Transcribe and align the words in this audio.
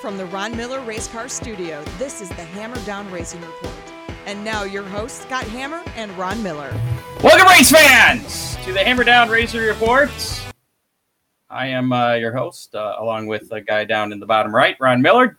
from 0.00 0.16
the 0.16 0.24
Ron 0.26 0.56
Miller 0.56 0.80
Race 0.80 1.06
Car 1.08 1.28
Studio, 1.28 1.84
this 1.98 2.22
is 2.22 2.30
the 2.30 2.42
Hammer 2.42 2.82
Down 2.86 3.10
Racing 3.10 3.42
Report. 3.42 3.74
And 4.24 4.42
now 4.42 4.64
your 4.64 4.82
hosts, 4.82 5.20
Scott 5.20 5.44
Hammer 5.44 5.82
and 5.94 6.10
Ron 6.16 6.42
Miller. 6.42 6.72
Welcome, 7.22 7.46
race 7.48 7.70
fans, 7.70 8.56
to 8.64 8.72
the 8.72 8.78
Hammer 8.78 9.04
Down 9.04 9.28
Racing 9.28 9.60
Report. 9.60 10.10
I 11.50 11.66
am 11.66 11.92
uh, 11.92 12.14
your 12.14 12.34
host, 12.34 12.74
uh, 12.74 12.96
along 12.98 13.26
with 13.26 13.50
the 13.50 13.60
guy 13.60 13.84
down 13.84 14.10
in 14.12 14.20
the 14.20 14.24
bottom 14.24 14.54
right, 14.54 14.74
Ron 14.80 15.02
Miller, 15.02 15.38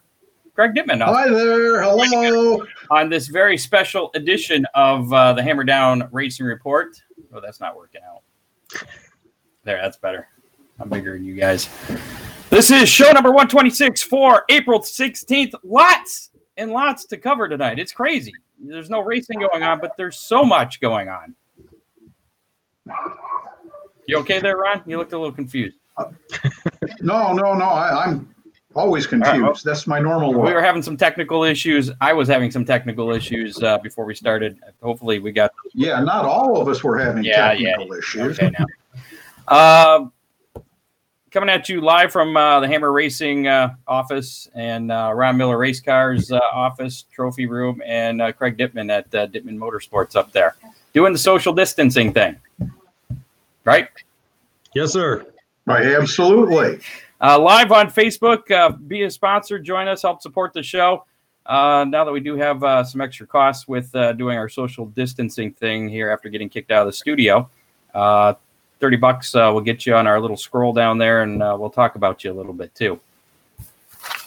Greg 0.53 0.75
Dippman. 0.75 1.01
Hi 1.01 1.27
there. 1.27 1.81
Hello. 1.81 2.63
On 2.91 3.09
this 3.09 3.29
very 3.29 3.57
special 3.57 4.11
edition 4.13 4.67
of 4.75 5.11
uh, 5.11 5.33
the 5.33 5.41
Hammer 5.41 5.63
Down 5.63 6.07
Racing 6.11 6.45
Report. 6.45 7.01
Oh, 7.33 7.41
that's 7.41 7.59
not 7.59 7.75
working 7.75 8.01
out. 8.07 8.21
There, 9.63 9.79
that's 9.81 9.97
better. 9.97 10.27
I'm 10.81 10.89
bigger 10.89 11.13
than 11.13 11.23
you 11.23 11.35
guys. 11.35 11.69
This 12.49 12.71
is 12.71 12.89
show 12.89 13.11
number 13.11 13.29
126 13.29 14.01
for 14.01 14.43
April 14.49 14.79
16th. 14.79 15.53
Lots 15.63 16.31
and 16.57 16.71
lots 16.71 17.05
to 17.05 17.17
cover 17.17 17.47
tonight. 17.47 17.77
It's 17.79 17.91
crazy. 17.91 18.33
There's 18.59 18.89
no 18.89 19.01
racing 19.01 19.39
going 19.39 19.63
on, 19.63 19.79
but 19.79 19.95
there's 19.97 20.17
so 20.19 20.43
much 20.43 20.81
going 20.81 21.07
on. 21.07 21.35
You 24.07 24.17
okay 24.17 24.39
there, 24.39 24.57
Ron? 24.57 24.81
You 24.85 24.97
looked 24.97 25.13
a 25.13 25.17
little 25.17 25.33
confused. 25.33 25.77
No, 26.99 27.33
no, 27.33 27.53
no. 27.53 27.65
I, 27.65 28.05
I'm 28.05 28.33
always 28.75 29.05
confused. 29.07 29.31
Right, 29.33 29.41
well, 29.41 29.57
That's 29.63 29.85
my 29.87 29.99
normal 29.99 30.33
We 30.33 30.51
were 30.53 30.61
having 30.61 30.81
some 30.81 30.97
technical 30.97 31.43
issues. 31.43 31.91
I 32.01 32.13
was 32.13 32.27
having 32.27 32.49
some 32.51 32.65
technical 32.65 33.11
issues 33.11 33.61
uh, 33.61 33.77
before 33.79 34.05
we 34.05 34.13
started. 34.15 34.59
Hopefully, 34.81 35.19
we 35.19 35.31
got 35.31 35.51
Yeah, 35.73 35.99
not 36.01 36.25
all 36.25 36.59
of 36.61 36.67
us 36.67 36.83
were 36.83 36.97
having 36.97 37.23
Yeah, 37.23 37.53
yeah, 37.53 37.71
technical 37.71 37.93
issues. 37.95 38.39
okay 38.39 38.51
now. 38.59 38.65
Uh, 39.47 40.05
coming 41.31 41.49
at 41.49 41.69
you 41.69 41.79
live 41.79 42.11
from 42.11 42.35
uh, 42.35 42.59
the 42.59 42.67
Hammer 42.67 42.91
Racing 42.91 43.47
uh, 43.47 43.73
office 43.87 44.49
and 44.53 44.91
uh, 44.91 45.13
Ron 45.15 45.37
Miller 45.37 45.57
Race 45.57 45.79
Cars 45.79 46.31
uh, 46.31 46.39
office, 46.53 47.05
trophy 47.13 47.45
room, 47.45 47.81
and 47.85 48.21
uh, 48.21 48.33
Craig 48.33 48.57
Dippman 48.57 48.91
at 48.91 49.15
uh, 49.15 49.27
Dippman 49.27 49.57
Motorsports 49.57 50.15
up 50.15 50.31
there, 50.33 50.55
doing 50.93 51.13
the 51.13 51.19
social 51.19 51.53
distancing 51.53 52.11
thing. 52.11 52.35
Right. 53.63 53.87
Yes, 54.75 54.91
sir. 54.91 55.25
Right, 55.65 55.85
absolutely. 55.85 56.79
Uh, 57.21 57.39
live 57.39 57.71
on 57.71 57.89
Facebook. 57.89 58.51
Uh, 58.51 58.71
be 58.71 59.03
a 59.03 59.11
sponsor. 59.11 59.57
Join 59.57 59.87
us. 59.87 60.01
Help 60.01 60.21
support 60.21 60.53
the 60.53 60.63
show. 60.63 61.05
Uh, 61.45 61.85
now 61.87 62.03
that 62.03 62.11
we 62.11 62.19
do 62.19 62.35
have 62.35 62.63
uh, 62.63 62.83
some 62.83 62.99
extra 62.99 63.25
costs 63.25 63.67
with 63.67 63.95
uh, 63.95 64.13
doing 64.13 64.37
our 64.37 64.49
social 64.49 64.85
distancing 64.87 65.53
thing 65.53 65.87
here 65.87 66.09
after 66.09 66.29
getting 66.29 66.49
kicked 66.49 66.71
out 66.71 66.81
of 66.81 66.87
the 66.87 66.93
studio, 66.93 67.49
uh, 67.93 68.33
30 68.81 68.97
bucks 68.97 69.33
uh, 69.35 69.49
will 69.53 69.61
get 69.61 69.85
you 69.85 69.95
on 69.95 70.07
our 70.07 70.19
little 70.19 70.35
scroll 70.35 70.73
down 70.73 70.97
there 70.97 71.21
and 71.21 71.41
uh, 71.41 71.55
we'll 71.57 71.69
talk 71.69 71.95
about 71.95 72.23
you 72.23 72.31
a 72.31 72.33
little 72.33 72.53
bit 72.53 72.73
too. 72.75 72.99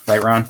Right, 0.06 0.22
Ron? 0.22 0.48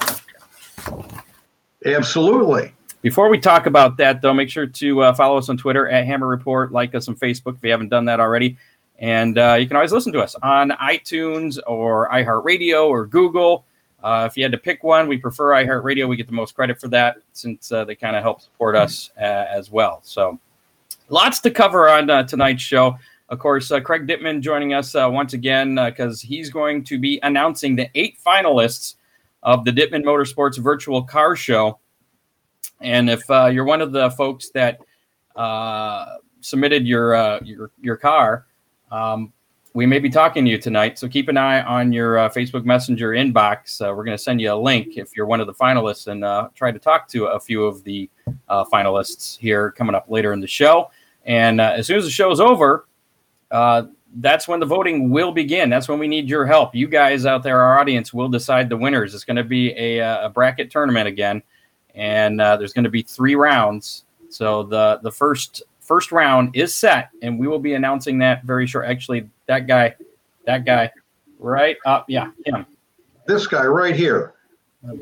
Absolutely. 1.84 2.72
Before 3.02 3.28
we 3.28 3.38
talk 3.38 3.66
about 3.66 3.96
that, 3.98 4.22
though, 4.22 4.32
make 4.32 4.48
sure 4.48 4.66
to 4.66 5.02
uh, 5.02 5.12
follow 5.12 5.36
us 5.36 5.48
on 5.48 5.56
Twitter 5.56 5.88
at 5.88 6.06
Hammer 6.06 6.26
Report, 6.26 6.72
like 6.72 6.94
us 6.94 7.08
on 7.08 7.16
Facebook 7.16 7.56
if 7.56 7.62
you 7.62 7.70
haven't 7.70 7.90
done 7.90 8.04
that 8.06 8.20
already. 8.20 8.56
And 8.98 9.36
uh, 9.38 9.56
you 9.58 9.66
can 9.66 9.76
always 9.76 9.92
listen 9.92 10.12
to 10.12 10.22
us 10.22 10.34
on 10.42 10.70
iTunes 10.70 11.58
or 11.66 12.08
iHeartRadio 12.10 12.86
or 12.86 13.06
Google. 13.06 13.64
Uh, 14.02 14.28
if 14.30 14.36
you 14.36 14.42
had 14.42 14.52
to 14.52 14.58
pick 14.58 14.84
one, 14.84 15.08
we 15.08 15.16
prefer 15.16 15.50
iHeartRadio. 15.50 16.08
We 16.08 16.16
get 16.16 16.26
the 16.26 16.32
most 16.32 16.54
credit 16.54 16.80
for 16.80 16.88
that 16.88 17.16
since 17.32 17.72
uh, 17.72 17.84
they 17.84 17.94
kind 17.94 18.16
of 18.16 18.22
help 18.22 18.40
support 18.40 18.76
us 18.76 19.10
uh, 19.18 19.20
as 19.20 19.70
well. 19.70 20.00
So 20.02 20.38
lots 21.08 21.40
to 21.40 21.50
cover 21.50 21.88
on 21.88 22.08
uh, 22.10 22.22
tonight's 22.24 22.62
show. 22.62 22.98
Of 23.28 23.38
course, 23.38 23.70
uh, 23.70 23.80
Craig 23.80 24.06
Dippman 24.06 24.40
joining 24.40 24.74
us 24.74 24.94
uh, 24.94 25.08
once 25.10 25.32
again 25.32 25.76
because 25.76 26.20
he's 26.20 26.50
going 26.50 26.84
to 26.84 26.98
be 26.98 27.18
announcing 27.22 27.74
the 27.74 27.88
eight 27.94 28.18
finalists 28.24 28.96
of 29.42 29.64
the 29.64 29.70
Dippman 29.70 30.04
Motorsports 30.04 30.58
Virtual 30.58 31.02
Car 31.02 31.34
Show. 31.34 31.78
And 32.80 33.08
if 33.08 33.28
uh, 33.30 33.46
you're 33.46 33.64
one 33.64 33.80
of 33.80 33.92
the 33.92 34.10
folks 34.10 34.50
that 34.50 34.78
uh, 35.36 36.16
submitted 36.40 36.86
your 36.86 37.14
uh, 37.14 37.40
your 37.42 37.70
your 37.80 37.96
car, 37.96 38.46
um, 38.90 39.32
we 39.74 39.86
may 39.86 39.98
be 39.98 40.08
talking 40.08 40.44
to 40.44 40.50
you 40.50 40.58
tonight. 40.58 40.98
So 40.98 41.08
keep 41.08 41.28
an 41.28 41.36
eye 41.36 41.62
on 41.62 41.92
your 41.92 42.18
uh, 42.18 42.28
Facebook 42.28 42.64
Messenger 42.64 43.10
inbox. 43.10 43.80
Uh, 43.80 43.92
we're 43.94 44.04
going 44.04 44.16
to 44.16 44.22
send 44.22 44.40
you 44.40 44.52
a 44.52 44.54
link 44.54 44.96
if 44.96 45.16
you're 45.16 45.26
one 45.26 45.40
of 45.40 45.46
the 45.46 45.54
finalists, 45.54 46.06
and 46.06 46.24
uh, 46.24 46.48
try 46.54 46.70
to 46.70 46.78
talk 46.78 47.08
to 47.08 47.26
a 47.26 47.40
few 47.40 47.64
of 47.64 47.82
the 47.84 48.08
uh, 48.48 48.64
finalists 48.72 49.36
here 49.36 49.72
coming 49.72 49.94
up 49.94 50.08
later 50.08 50.32
in 50.32 50.40
the 50.40 50.46
show. 50.46 50.90
And 51.24 51.60
uh, 51.60 51.74
as 51.76 51.86
soon 51.86 51.98
as 51.98 52.04
the 52.04 52.10
show's 52.10 52.38
over, 52.38 52.86
uh, 53.54 53.86
that's 54.16 54.48
when 54.48 54.58
the 54.58 54.66
voting 54.66 55.10
will 55.10 55.30
begin. 55.30 55.70
That's 55.70 55.88
when 55.88 56.00
we 56.00 56.08
need 56.08 56.28
your 56.28 56.44
help. 56.44 56.74
You 56.74 56.88
guys 56.88 57.24
out 57.24 57.44
there, 57.44 57.60
our 57.60 57.78
audience, 57.78 58.12
will 58.12 58.28
decide 58.28 58.68
the 58.68 58.76
winners. 58.76 59.14
It's 59.14 59.24
going 59.24 59.36
to 59.36 59.44
be 59.44 59.70
a, 59.78 60.00
uh, 60.00 60.26
a 60.26 60.28
bracket 60.28 60.72
tournament 60.72 61.06
again, 61.06 61.40
and 61.94 62.40
uh, 62.40 62.56
there's 62.56 62.72
going 62.72 62.84
to 62.84 62.90
be 62.90 63.02
three 63.02 63.36
rounds. 63.36 64.04
So 64.28 64.64
the 64.64 64.98
the 65.04 65.12
first 65.12 65.62
first 65.80 66.10
round 66.10 66.56
is 66.56 66.74
set, 66.74 67.10
and 67.22 67.38
we 67.38 67.46
will 67.46 67.60
be 67.60 67.74
announcing 67.74 68.18
that 68.18 68.42
very 68.42 68.66
short. 68.66 68.86
Actually, 68.86 69.30
that 69.46 69.68
guy, 69.68 69.94
that 70.46 70.64
guy, 70.64 70.90
right 71.38 71.76
up, 71.86 72.06
yeah, 72.08 72.32
him. 72.44 72.66
This 73.26 73.46
guy 73.46 73.64
right 73.64 73.94
here. 73.94 74.34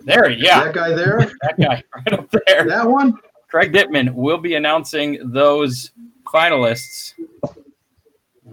There, 0.04 0.28
yeah, 0.28 0.64
That 0.64 0.74
guy 0.74 0.94
there. 0.94 1.18
that 1.40 1.58
guy 1.58 1.82
right 1.96 2.12
up 2.12 2.30
there. 2.46 2.66
that 2.66 2.86
one. 2.86 3.18
Craig 3.48 3.72
Dippman 3.72 4.12
will 4.14 4.38
be 4.38 4.54
announcing 4.54 5.18
those 5.32 5.90
finalists. 6.26 7.14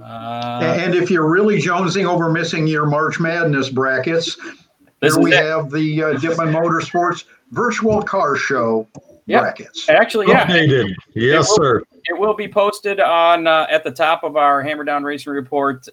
Uh, 0.02 0.76
and 0.80 0.96
if 0.96 1.10
you're 1.12 1.30
really 1.30 1.60
jonesing 1.62 2.06
over 2.06 2.30
missing 2.32 2.68
your 2.68 2.86
March 2.86 3.20
Madness 3.20 3.70
brackets, 3.70 4.36
this 5.02 5.14
here 5.16 5.18
is 5.18 5.18
we 5.18 5.34
it. 5.34 5.44
have 5.44 5.70
the 5.72 6.04
uh, 6.04 6.14
Dippman 6.20 6.54
Motorsports 6.54 7.26
Virtual 7.52 8.02
Car 8.02 8.36
Show 8.36 8.88
Yep. 9.26 9.42
brackets. 9.42 9.88
Actually, 9.90 10.28
yeah, 10.28 10.48
Updated. 10.48 10.96
Yes, 11.14 11.48
will- 11.50 11.56
sir. 11.58 11.84
it 12.06 12.18
will 12.20 12.34
be 12.34 12.48
posted 12.48 13.00
on 13.00 13.46
uh, 13.46 13.68
at 13.70 13.84
the 13.84 13.92
top 13.92 14.24
of 14.24 14.36
our 14.36 14.64
Hammer 14.64 14.84
Down 14.84 15.04
Racing 15.04 15.32
Report 15.34 15.88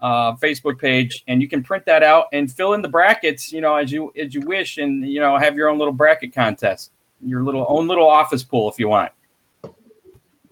uh, 0.00 0.34
Facebook 0.36 0.78
page, 0.78 1.22
and 1.28 1.42
you 1.42 1.48
can 1.48 1.62
print 1.62 1.84
that 1.84 2.02
out 2.02 2.26
and 2.32 2.50
fill 2.50 2.72
in 2.72 2.80
the 2.80 2.88
brackets, 2.88 3.52
you 3.52 3.60
know, 3.60 3.76
as 3.76 3.92
you 3.92 4.10
as 4.18 4.32
you 4.34 4.40
wish, 4.40 4.78
and 4.78 5.06
you 5.06 5.20
know, 5.20 5.36
have 5.36 5.56
your 5.56 5.68
own 5.68 5.76
little 5.78 5.92
bracket 5.92 6.32
contest, 6.34 6.90
your 7.22 7.42
little 7.42 7.66
own 7.68 7.86
little 7.86 8.08
office 8.08 8.42
pool 8.42 8.70
if 8.70 8.78
you 8.78 8.88
want, 8.88 9.12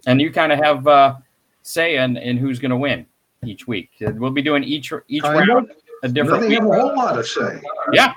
and 0.06 0.20
you 0.20 0.30
kind 0.30 0.52
of 0.52 0.58
have 0.58 0.86
uh, 1.68 1.72
say 1.72 1.96
in 1.96 2.36
who's 2.36 2.58
going 2.58 2.70
to 2.70 2.76
win 2.76 3.06
each 3.44 3.66
week. 3.66 3.90
We'll 4.00 4.30
be 4.30 4.42
doing 4.42 4.64
each 4.64 4.92
each 5.08 5.24
I 5.24 5.44
know. 5.44 5.54
round 5.54 5.72
a 6.02 6.08
different 6.08 6.42
They 6.42 6.48
week. 6.48 6.58
have 6.60 6.70
a 6.70 6.80
whole 6.80 6.94
lot 6.96 7.12
to 7.16 7.24
say. 7.24 7.60
Yeah. 7.92 8.12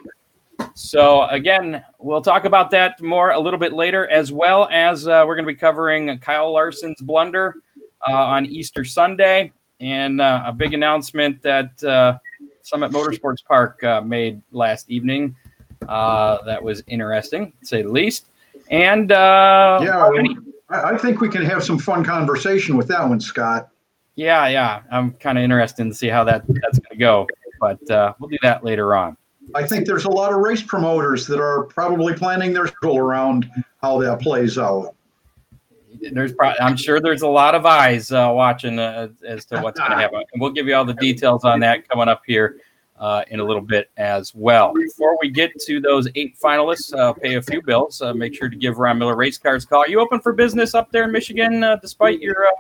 So 0.75 1.23
again, 1.27 1.83
we'll 1.99 2.21
talk 2.21 2.45
about 2.45 2.69
that 2.71 3.01
more 3.01 3.31
a 3.31 3.39
little 3.39 3.59
bit 3.59 3.73
later, 3.73 4.07
as 4.09 4.31
well 4.31 4.67
as 4.71 5.07
uh, 5.07 5.23
we're 5.27 5.35
going 5.35 5.45
to 5.45 5.51
be 5.51 5.55
covering 5.57 6.17
Kyle 6.19 6.51
Larson's 6.51 7.01
blunder 7.01 7.55
uh, 8.07 8.13
on 8.13 8.45
Easter 8.45 8.83
Sunday, 8.85 9.51
and 9.79 10.21
uh, 10.21 10.43
a 10.45 10.53
big 10.53 10.73
announcement 10.73 11.41
that 11.41 11.83
uh, 11.83 12.17
Summit 12.61 12.91
Motorsports 12.91 13.43
Park 13.43 13.83
uh, 13.83 14.01
made 14.01 14.41
last 14.51 14.89
evening. 14.89 15.35
Uh, 15.89 16.37
that 16.45 16.61
was 16.61 16.83
interesting, 16.87 17.51
to 17.61 17.65
say 17.65 17.81
the 17.81 17.89
least. 17.89 18.27
And 18.69 19.11
uh, 19.11 19.79
Yeah, 19.83 20.11
I, 20.71 20.97
think 20.97 21.21
we 21.21 21.29
can 21.29 21.43
have 21.43 21.63
some 21.63 21.77
fun 21.77 22.03
conversation 22.03 22.77
with 22.77 22.87
that 22.87 23.07
one, 23.07 23.19
Scott. 23.19 23.69
yeah, 24.15 24.47
yeah, 24.47 24.81
I'm 24.91 25.11
kind 25.13 25.37
of 25.37 25.43
interested 25.43 25.83
to 25.83 25.93
see 25.93 26.07
how 26.07 26.23
that 26.23 26.43
that's 26.47 26.79
going 26.79 26.91
to 26.91 26.97
go, 26.97 27.27
but 27.59 27.89
uh, 27.89 28.13
we'll 28.19 28.29
do 28.29 28.37
that 28.41 28.63
later 28.63 28.95
on. 28.95 29.17
I 29.53 29.67
think 29.67 29.85
there's 29.85 30.05
a 30.05 30.09
lot 30.09 30.31
of 30.31 30.39
race 30.39 30.63
promoters 30.63 31.27
that 31.27 31.39
are 31.39 31.63
probably 31.65 32.13
planning 32.13 32.53
their 32.53 32.67
schedule 32.67 32.97
around 32.97 33.49
how 33.81 33.99
that 33.99 34.21
plays 34.21 34.57
out. 34.57 34.95
there's 36.11 36.33
probably 36.33 36.59
I'm 36.59 36.77
sure 36.77 37.01
there's 37.01 37.23
a 37.23 37.27
lot 37.27 37.53
of 37.53 37.65
eyes 37.65 38.11
uh, 38.11 38.31
watching 38.33 38.79
uh, 38.79 39.09
as 39.25 39.45
to 39.45 39.59
what's 39.59 39.79
going 39.79 39.91
to 39.91 39.97
happen. 39.97 40.23
And 40.31 40.41
we'll 40.41 40.51
give 40.51 40.67
you 40.67 40.75
all 40.75 40.85
the 40.85 40.93
details 40.93 41.43
on 41.43 41.59
that 41.61 41.89
coming 41.89 42.07
up 42.07 42.21
here 42.25 42.57
uh, 43.01 43.23
in 43.29 43.39
a 43.39 43.43
little 43.43 43.63
bit 43.63 43.89
as 43.97 44.33
well. 44.33 44.73
Before 44.73 45.17
we 45.19 45.29
get 45.29 45.51
to 45.61 45.81
those 45.81 46.07
eight 46.15 46.37
finalists, 46.39 46.93
uh, 46.93 47.13
pay 47.13 47.35
a 47.35 47.41
few 47.41 47.61
bills. 47.61 48.01
Uh, 48.01 48.13
make 48.13 48.33
sure 48.35 48.47
to 48.47 48.55
give 48.55 48.77
Ron 48.77 48.99
Miller 48.99 49.17
Race 49.17 49.39
Cars 49.39 49.65
a 49.65 49.67
call. 49.67 49.81
Are 49.81 49.89
you 49.89 49.99
open 49.99 50.21
for 50.21 50.31
business 50.31 50.73
up 50.75 50.91
there 50.91 51.05
in 51.05 51.11
Michigan, 51.11 51.63
uh, 51.63 51.77
despite 51.77 52.21
your 52.21 52.45
uh, 52.45 52.51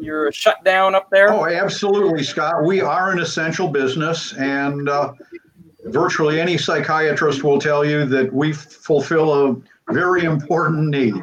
your 0.00 0.32
shutdown 0.32 0.94
up 0.94 1.10
there? 1.10 1.30
Oh, 1.32 1.44
absolutely, 1.46 2.24
Scott. 2.24 2.64
We 2.64 2.80
are 2.80 3.12
an 3.12 3.18
essential 3.20 3.68
business, 3.68 4.32
and 4.34 4.88
uh, 4.88 5.12
virtually 5.84 6.40
any 6.40 6.56
psychiatrist 6.56 7.44
will 7.44 7.60
tell 7.60 7.84
you 7.84 8.06
that 8.06 8.32
we 8.32 8.54
fulfill 8.54 9.50
a 9.50 9.56
very 9.92 10.24
important 10.24 10.88
need. 10.88 11.14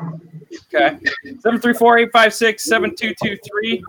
Okay. 0.73 0.97
734-856-7223. 1.25 3.81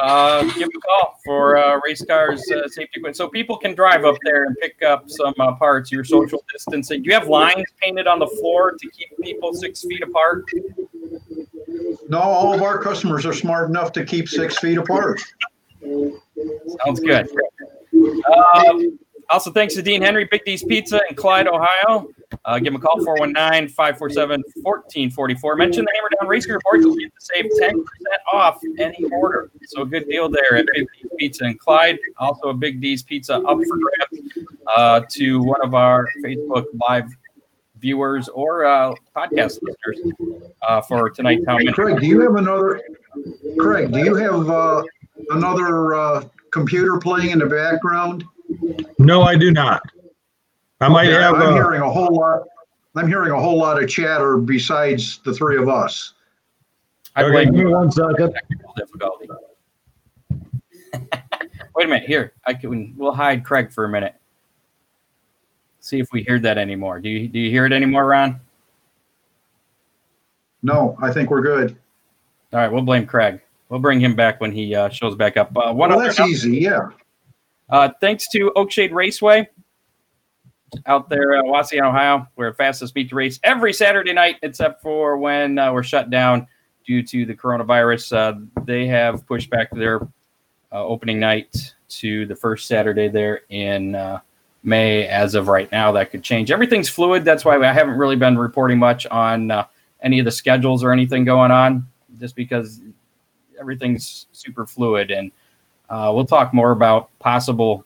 Uh, 0.00 0.42
give 0.54 0.68
a 0.74 0.80
call 0.80 1.18
for 1.24 1.58
uh, 1.58 1.78
race 1.84 2.02
cars 2.04 2.40
uh, 2.50 2.66
safety 2.66 2.92
equipment. 2.94 3.16
So 3.16 3.28
people 3.28 3.58
can 3.58 3.74
drive 3.74 4.04
up 4.04 4.16
there 4.24 4.44
and 4.44 4.56
pick 4.58 4.82
up 4.82 5.10
some 5.10 5.34
uh, 5.38 5.54
parts, 5.54 5.92
your 5.92 6.02
social 6.02 6.42
distancing. 6.50 7.02
Do 7.02 7.08
you 7.08 7.14
have 7.14 7.28
lines 7.28 7.66
painted 7.80 8.06
on 8.06 8.18
the 8.18 8.26
floor 8.26 8.72
to 8.72 8.90
keep 8.90 9.10
people 9.22 9.52
six 9.52 9.82
feet 9.82 10.02
apart? 10.02 10.44
No, 12.08 12.18
all 12.18 12.54
of 12.54 12.62
our 12.62 12.78
customers 12.78 13.26
are 13.26 13.34
smart 13.34 13.68
enough 13.68 13.92
to 13.92 14.04
keep 14.04 14.28
six 14.28 14.58
feet 14.58 14.78
apart. 14.78 15.22
Sounds 15.82 17.00
good. 17.00 17.28
Um, 18.54 18.98
Also, 19.32 19.50
thanks 19.50 19.74
to 19.74 19.82
Dean 19.82 20.02
Henry, 20.02 20.28
Big 20.30 20.44
D's 20.44 20.62
Pizza 20.62 21.00
in 21.08 21.16
Clyde, 21.16 21.48
Ohio. 21.48 22.06
Uh, 22.44 22.58
give 22.58 22.68
him 22.68 22.76
a 22.76 22.78
call, 22.78 23.02
419 23.02 23.66
547 23.68 24.42
1444. 24.62 25.56
Mention 25.56 25.86
the 25.86 25.92
Hammer 25.96 26.08
Down 26.20 26.28
Racing 26.28 26.52
Report. 26.52 26.80
You'll 26.80 26.96
get 26.96 27.10
to 27.18 27.20
save 27.20 27.46
10% 27.58 27.82
off 28.30 28.60
any 28.78 29.04
order. 29.06 29.50
So, 29.68 29.82
a 29.82 29.86
good 29.86 30.06
deal 30.06 30.28
there 30.28 30.56
at 30.56 30.66
Big 30.74 30.86
D's 30.86 31.10
Pizza 31.18 31.44
in 31.44 31.56
Clyde. 31.56 31.98
Also, 32.18 32.50
a 32.50 32.54
Big 32.54 32.82
D's 32.82 33.02
Pizza 33.02 33.36
up 33.36 33.58
for 33.66 33.78
grabs 33.78 34.48
uh, 34.76 35.00
to 35.12 35.42
one 35.42 35.62
of 35.62 35.74
our 35.74 36.06
Facebook 36.22 36.66
Live 36.78 37.08
viewers 37.78 38.28
or 38.28 38.66
uh, 38.66 38.92
podcast 39.16 39.60
listeners 39.62 40.12
uh, 40.60 40.82
for 40.82 41.08
tonight. 41.08 41.40
Hey, 41.48 41.72
Craig, 41.72 42.00
do 42.00 42.06
you 42.06 42.20
have 42.20 42.34
another? 42.34 42.82
Craig, 43.58 43.92
do 43.92 43.98
you 43.98 44.14
have 44.14 44.50
uh, 44.50 44.82
another 45.30 45.94
uh, 45.94 46.24
computer 46.52 46.98
playing 46.98 47.30
in 47.30 47.38
the 47.38 47.46
background? 47.46 48.24
No, 48.98 49.22
I 49.22 49.36
do 49.36 49.50
not. 49.50 49.82
I 50.80 50.88
might 50.88 51.06
Okay, 51.08 51.20
have. 51.22 51.34
I'm 51.34 51.42
Uh, 51.42 51.54
hearing 51.54 51.80
a 51.82 51.90
whole 51.90 52.14
lot. 52.14 52.42
I'm 52.94 53.08
hearing 53.08 53.30
a 53.30 53.40
whole 53.40 53.56
lot 53.58 53.82
of 53.82 53.88
chatter 53.88 54.36
besides 54.36 55.18
the 55.24 55.32
three 55.32 55.56
of 55.56 55.68
us. 55.68 56.14
I 57.16 57.22
okay, 57.24 57.32
blame 57.32 57.44
give 57.46 57.54
me 57.54 57.60
you 57.60 57.70
one 57.70 57.90
second. 57.90 58.32
technical 58.32 58.74
difficulty. 58.76 59.28
Wait 61.74 61.86
a 61.86 61.88
minute. 61.88 62.04
Here, 62.06 62.32
I 62.46 62.54
can. 62.54 62.94
We'll 62.96 63.12
hide 63.14 63.44
Craig 63.44 63.72
for 63.72 63.84
a 63.84 63.88
minute. 63.88 64.14
See 65.80 65.98
if 65.98 66.08
we 66.12 66.22
hear 66.22 66.38
that 66.40 66.58
anymore. 66.58 67.00
Do 67.00 67.08
you 67.08 67.28
do 67.28 67.38
you 67.38 67.50
hear 67.50 67.64
it 67.66 67.72
anymore, 67.72 68.06
Ron? 68.06 68.40
No, 70.62 70.96
I 71.02 71.12
think 71.12 71.30
we're 71.30 71.42
good. 71.42 71.76
All 72.52 72.60
right, 72.60 72.70
we'll 72.70 72.82
blame 72.82 73.06
Craig. 73.06 73.40
We'll 73.68 73.80
bring 73.80 74.00
him 74.00 74.14
back 74.14 74.40
when 74.40 74.52
he 74.52 74.74
uh, 74.74 74.90
shows 74.90 75.14
back 75.16 75.36
up. 75.36 75.48
Uh, 75.56 75.72
one 75.72 75.88
Well, 75.90 75.98
other 75.98 76.08
that's 76.08 76.20
easy. 76.20 76.58
Yeah. 76.58 76.88
Uh, 77.72 77.88
thanks 78.02 78.28
to 78.28 78.52
Oakshade 78.54 78.92
Raceway 78.92 79.48
out 80.84 81.08
there, 81.08 81.36
uh, 81.36 81.42
Wauseon, 81.42 81.88
Ohio, 81.88 82.28
where 82.34 82.52
fastest 82.52 82.92
beat 82.92 83.08
to 83.08 83.14
race 83.14 83.40
every 83.44 83.72
Saturday 83.72 84.12
night, 84.12 84.36
except 84.42 84.82
for 84.82 85.16
when 85.16 85.58
uh, 85.58 85.72
we're 85.72 85.82
shut 85.82 86.10
down 86.10 86.46
due 86.86 87.02
to 87.02 87.24
the 87.24 87.34
coronavirus. 87.34 88.14
Uh, 88.14 88.62
they 88.64 88.86
have 88.86 89.26
pushed 89.26 89.48
back 89.48 89.70
their 89.70 90.02
uh, 90.70 90.84
opening 90.84 91.18
night 91.18 91.74
to 91.88 92.26
the 92.26 92.36
first 92.36 92.68
Saturday 92.68 93.08
there 93.08 93.40
in 93.48 93.92
May. 94.62 95.08
As 95.08 95.34
of 95.34 95.48
right 95.48 95.72
now, 95.72 95.92
that 95.92 96.10
could 96.10 96.22
change. 96.22 96.50
Everything's 96.50 96.90
fluid. 96.90 97.24
That's 97.24 97.42
why 97.42 97.56
I 97.56 97.72
haven't 97.72 97.96
really 97.96 98.16
been 98.16 98.36
reporting 98.36 98.78
much 98.78 99.06
on 99.06 99.50
any 100.02 100.18
of 100.18 100.26
the 100.26 100.30
schedules 100.30 100.84
or 100.84 100.92
anything 100.92 101.24
going 101.24 101.50
on, 101.50 101.86
just 102.20 102.36
because 102.36 102.82
everything's 103.58 104.26
super 104.32 104.66
fluid. 104.66 105.10
And 105.10 105.32
uh, 105.90 106.10
we'll 106.14 106.24
talk 106.26 106.52
more 106.54 106.70
about 106.72 107.10
possible 107.18 107.84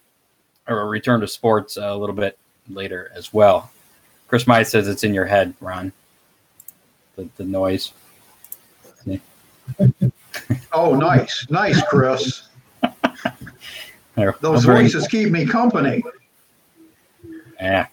or 0.69 0.81
a 0.81 0.85
return 0.87 1.21
to 1.21 1.29
sports 1.29 1.77
a 1.77 1.95
little 1.95 2.15
bit 2.15 2.39
later 2.69 3.11
as 3.15 3.33
well. 3.33 3.71
Chris 4.29 4.47
Mai 4.47 4.63
says 4.65 4.89
it's 4.89 5.05
in 5.05 5.15
your 5.15 5.25
head, 5.27 5.55
Ron. 5.61 5.93
The, 7.17 7.29
the 7.37 7.45
noise. 7.45 7.93
Oh, 10.73 10.95
nice, 10.95 11.47
nice, 11.51 11.83
Chris. 11.85 12.49
Those 14.15 14.35
I'll 14.45 14.63
bring- 14.63 14.63
voices 14.85 15.09
keep 15.09 15.31
me 15.31 15.47
company. 15.47 16.03
Yeah. 17.61 17.87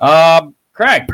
Um, 0.00 0.54
Craig, 0.72 1.06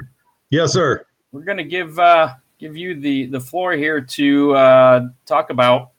Yes, 0.51 0.73
sir. 0.73 1.05
we're 1.33 1.43
going 1.43 1.59
to 1.59 1.65
give 1.65 1.99
uh, 1.99 2.35
give 2.59 2.77
you 2.77 2.99
the 2.99 3.27
the 3.27 3.41
floor 3.41 3.73
here 3.73 4.01
to 4.01 4.55
uh, 4.55 5.09
talk 5.27 5.51
about 5.51 5.91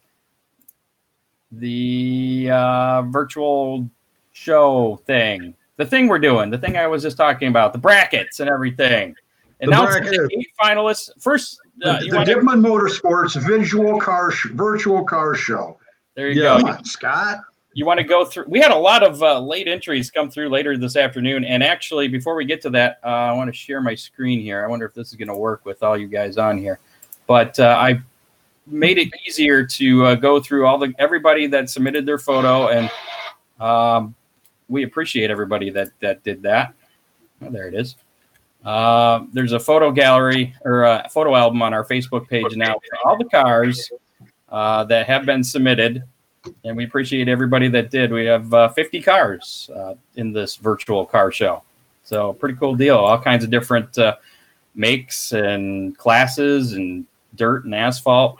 the 1.51 2.49
uh, 2.51 3.01
virtual 3.03 3.89
show 4.31 5.01
thing, 5.05 5.53
the 5.77 5.85
thing 5.85 6.07
we're 6.07 6.19
doing, 6.19 6.49
the 6.49 6.57
thing 6.57 6.77
I 6.77 6.87
was 6.87 7.03
just 7.03 7.17
talking 7.17 7.47
about, 7.47 7.73
the 7.73 7.79
brackets 7.79 8.39
and 8.39 8.49
everything. 8.49 9.15
And 9.59 9.71
the 9.71 9.75
Announcing 9.75 10.03
the 10.05 10.17
bracket. 10.17 10.37
eight 10.39 10.47
finalists. 10.59 11.09
First, 11.19 11.59
uh, 11.83 11.99
the 11.99 12.05
you 12.05 12.11
the 12.11 12.17
want 12.17 12.29
Dippman 12.29 12.65
Motorsports 12.65 13.39
visual 13.47 13.99
car 13.99 14.31
sh- 14.31 14.49
virtual 14.53 15.03
car 15.03 15.35
show. 15.35 15.77
there 16.15 16.29
you 16.29 16.41
Yeah. 16.41 16.59
go. 16.61 16.67
On, 16.67 16.83
Scott. 16.85 17.39
you 17.73 17.85
want 17.85 17.97
to 17.99 18.03
go 18.03 18.25
through 18.25 18.45
we 18.47 18.59
had 18.59 18.71
a 18.71 18.75
lot 18.75 19.01
of 19.03 19.21
uh, 19.23 19.39
late 19.39 19.67
entries 19.67 20.09
come 20.11 20.29
through 20.29 20.49
later 20.49 20.75
this 20.77 20.95
afternoon 20.97 21.45
and 21.45 21.63
actually 21.63 22.07
before 22.09 22.35
we 22.35 22.43
get 22.43 22.59
to 22.61 22.69
that 22.69 22.99
uh, 23.03 23.07
i 23.07 23.31
want 23.31 23.47
to 23.47 23.53
share 23.57 23.79
my 23.79 23.95
screen 23.95 24.41
here 24.41 24.61
i 24.65 24.67
wonder 24.67 24.85
if 24.85 24.93
this 24.93 25.07
is 25.07 25.13
going 25.15 25.29
to 25.29 25.33
work 25.35 25.63
with 25.65 25.81
all 25.81 25.95
you 25.97 26.07
guys 26.09 26.37
on 26.37 26.57
here 26.57 26.79
but 27.27 27.57
uh, 27.61 27.77
i 27.79 27.97
made 28.67 28.97
it 28.97 29.09
easier 29.25 29.65
to 29.65 30.05
uh, 30.05 30.15
go 30.15 30.39
through 30.39 30.65
all 30.65 30.77
the 30.77 30.93
everybody 30.99 31.47
that 31.47 31.69
submitted 31.69 32.05
their 32.05 32.19
photo 32.19 32.69
and 32.69 32.89
um, 33.59 34.15
we 34.69 34.83
appreciate 34.83 35.29
everybody 35.31 35.69
that 35.69 35.89
that 35.99 36.23
did 36.23 36.41
that 36.41 36.73
oh, 37.41 37.49
there 37.49 37.67
it 37.67 37.73
is 37.73 37.95
uh, 38.63 39.25
there's 39.33 39.53
a 39.53 39.59
photo 39.59 39.91
gallery 39.91 40.55
or 40.63 40.83
a 40.83 41.07
photo 41.11 41.35
album 41.35 41.61
on 41.61 41.73
our 41.73 41.85
facebook 41.85 42.27
page 42.27 42.55
now 42.55 42.75
all 43.03 43.17
the 43.17 43.25
cars 43.25 43.91
uh, 44.49 44.83
that 44.83 45.07
have 45.07 45.25
been 45.25 45.43
submitted 45.43 46.03
and 46.63 46.75
we 46.75 46.85
appreciate 46.85 47.27
everybody 47.27 47.67
that 47.69 47.91
did. 47.91 48.11
We 48.11 48.25
have 48.25 48.53
uh, 48.53 48.69
50 48.69 49.01
cars 49.01 49.69
uh, 49.75 49.95
in 50.15 50.33
this 50.33 50.55
virtual 50.55 51.05
car 51.05 51.31
show, 51.31 51.63
so 52.03 52.33
pretty 52.33 52.55
cool 52.55 52.75
deal. 52.75 52.97
All 52.97 53.19
kinds 53.19 53.43
of 53.43 53.49
different 53.49 53.97
uh, 53.97 54.15
makes 54.75 55.33
and 55.33 55.97
classes 55.97 56.73
and 56.73 57.05
dirt 57.35 57.65
and 57.65 57.75
asphalt. 57.75 58.39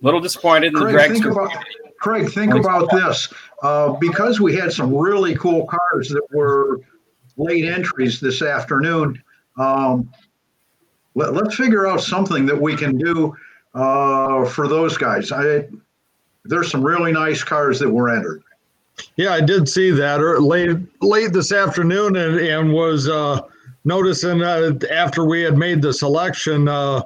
little 0.00 0.20
disappointed 0.20 0.68
in 0.68 0.74
the 0.74 0.80
Craig, 0.80 1.12
think 1.12 1.24
about 1.26 1.50
Craig. 1.98 2.30
Think 2.30 2.54
about 2.54 2.90
this. 2.90 3.32
Uh, 3.62 3.92
because 3.92 4.40
we 4.40 4.54
had 4.54 4.72
some 4.72 4.94
really 4.94 5.34
cool 5.36 5.66
cars 5.66 6.08
that 6.10 6.22
were 6.32 6.80
late 7.36 7.64
entries 7.64 8.20
this 8.20 8.42
afternoon. 8.42 9.22
Um, 9.56 10.10
let, 11.14 11.32
let's 11.32 11.54
figure 11.54 11.86
out 11.86 12.02
something 12.02 12.44
that 12.46 12.60
we 12.60 12.76
can 12.76 12.98
do 12.98 13.34
uh, 13.74 14.44
for 14.44 14.68
those 14.68 14.98
guys. 14.98 15.32
I, 15.32 15.66
there's 16.44 16.70
some 16.70 16.82
really 16.82 17.12
nice 17.12 17.42
cars 17.42 17.78
that 17.78 17.88
were 17.88 18.10
entered. 18.10 18.42
Yeah, 19.16 19.32
I 19.32 19.40
did 19.40 19.68
see 19.68 19.90
that 19.90 20.20
or 20.20 20.40
late 20.40 20.76
late 21.00 21.32
this 21.32 21.50
afternoon, 21.52 22.16
and, 22.16 22.38
and 22.38 22.72
was 22.72 23.08
uh, 23.08 23.40
noticing 23.84 24.42
uh, 24.42 24.72
after 24.90 25.24
we 25.24 25.42
had 25.42 25.56
made 25.56 25.82
the 25.82 25.92
selection, 25.92 26.68
uh, 26.68 27.02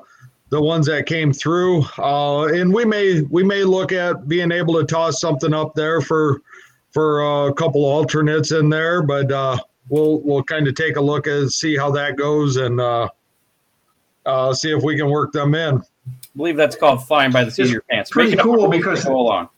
the 0.50 0.60
ones 0.60 0.86
that 0.86 1.06
came 1.06 1.32
through, 1.32 1.82
uh, 1.98 2.46
and 2.46 2.72
we 2.72 2.84
may 2.84 3.22
we 3.22 3.42
may 3.42 3.64
look 3.64 3.92
at 3.92 4.28
being 4.28 4.50
able 4.50 4.74
to 4.74 4.84
toss 4.84 5.20
something 5.20 5.52
up 5.52 5.74
there 5.74 6.00
for 6.00 6.40
for 6.90 7.22
uh, 7.22 7.48
a 7.48 7.54
couple 7.54 7.84
alternates 7.84 8.52
in 8.52 8.68
there, 8.70 9.02
but 9.02 9.30
uh, 9.30 9.58
we'll 9.88 10.20
we'll 10.20 10.42
kind 10.44 10.66
of 10.66 10.74
take 10.74 10.96
a 10.96 11.00
look 11.00 11.26
and 11.26 11.52
see 11.52 11.76
how 11.76 11.90
that 11.90 12.16
goes, 12.16 12.56
and 12.56 12.80
uh, 12.80 13.08
uh, 14.26 14.54
see 14.54 14.70
if 14.70 14.82
we 14.82 14.96
can 14.96 15.10
work 15.10 15.32
them 15.32 15.54
in. 15.54 15.78
I 15.78 15.82
believe 16.36 16.56
that's 16.56 16.76
called 16.76 17.06
flying 17.06 17.30
by 17.32 17.44
the 17.44 17.50
seat 17.50 17.64
of 17.64 17.70
your 17.70 17.82
pants. 17.82 18.10
pretty 18.10 18.30
Make 18.30 18.40
cool 18.40 18.64
as 18.64 18.70
because- 18.70 19.04
go 19.04 19.16
along. 19.16 19.48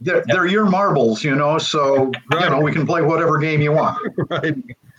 They're, 0.00 0.22
they're 0.26 0.44
your 0.46 0.66
marbles, 0.66 1.24
you 1.24 1.34
know, 1.34 1.56
so 1.56 2.12
you 2.32 2.40
know 2.50 2.60
we 2.60 2.72
can 2.72 2.84
play 2.84 3.00
whatever 3.00 3.38
game 3.38 3.62
you 3.62 3.72
want. 3.72 3.96
right. 4.28 4.54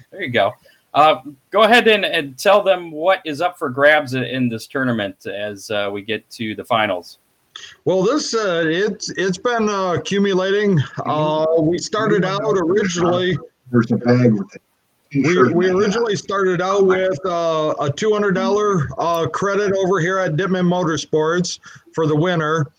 There 0.10 0.24
you 0.24 0.32
go. 0.32 0.54
Uh, 0.96 1.22
go 1.52 1.64
ahead 1.64 1.88
and, 1.88 2.06
and 2.06 2.40
tell 2.40 2.64
them 2.64 2.90
what 2.90 3.22
is 3.26 3.42
up 3.42 3.60
for 3.60 3.70
grabs 3.70 4.14
in 4.14 4.50
this 4.50 4.66
tournament 4.66 5.26
as 5.28 5.70
uh, 5.70 5.90
we 5.92 6.02
get 6.02 6.28
to 6.32 6.56
the 6.56 6.64
finals. 6.64 7.20
Well, 7.84 8.02
this 8.02 8.34
uh, 8.34 8.64
it's 8.66 9.10
it's 9.12 9.38
been 9.38 9.70
uh, 9.70 9.94
accumulating. 9.94 10.80
Uh, 11.06 11.46
we 11.60 11.78
started 11.78 12.26
out 12.26 12.42
originally. 12.44 13.38
There's 13.72 13.92
a 13.92 13.98
bag 13.98 14.34
with 14.34 14.56
it. 14.56 14.62
We, 15.14 15.54
we 15.54 15.70
originally 15.70 16.16
started 16.16 16.62
out 16.62 16.86
with 16.86 17.18
uh, 17.26 17.74
a 17.80 17.92
two 17.92 18.12
hundred 18.12 18.34
dollar 18.34 18.90
uh, 18.98 19.28
credit 19.28 19.74
over 19.74 20.00
here 20.00 20.18
at 20.20 20.36
Dippman 20.36 20.66
Motorsports 20.66 21.60
for 21.94 22.08
the 22.08 22.16
winner. 22.16 22.72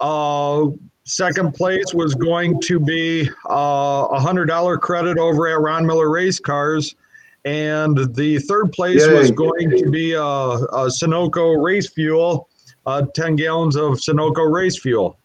Uh, 0.00 0.66
second 1.04 1.54
place 1.54 1.94
was 1.94 2.14
going 2.14 2.60
to 2.62 2.80
be 2.80 3.28
uh, 3.48 4.06
a 4.10 4.20
hundred 4.20 4.46
dollar 4.46 4.76
credit 4.76 5.18
over 5.18 5.48
at 5.48 5.60
Ron 5.60 5.86
Miller 5.86 6.10
Race 6.10 6.38
Cars, 6.38 6.94
and 7.44 8.14
the 8.14 8.38
third 8.38 8.72
place 8.72 9.06
was 9.06 9.30
going 9.30 9.70
to 9.70 9.90
be 9.90 10.12
a, 10.12 10.20
a 10.22 10.88
Sunoco 10.88 11.62
race 11.62 11.88
fuel, 11.88 12.48
uh, 12.86 13.02
ten 13.14 13.36
gallons 13.36 13.76
of 13.76 13.94
Sunoco 13.94 14.50
race 14.50 14.78
fuel. 14.78 15.16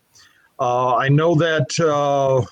Uh, 0.60 0.96
I 0.96 1.10
know 1.10 1.36
that 1.36 1.78
uh, 1.80 2.46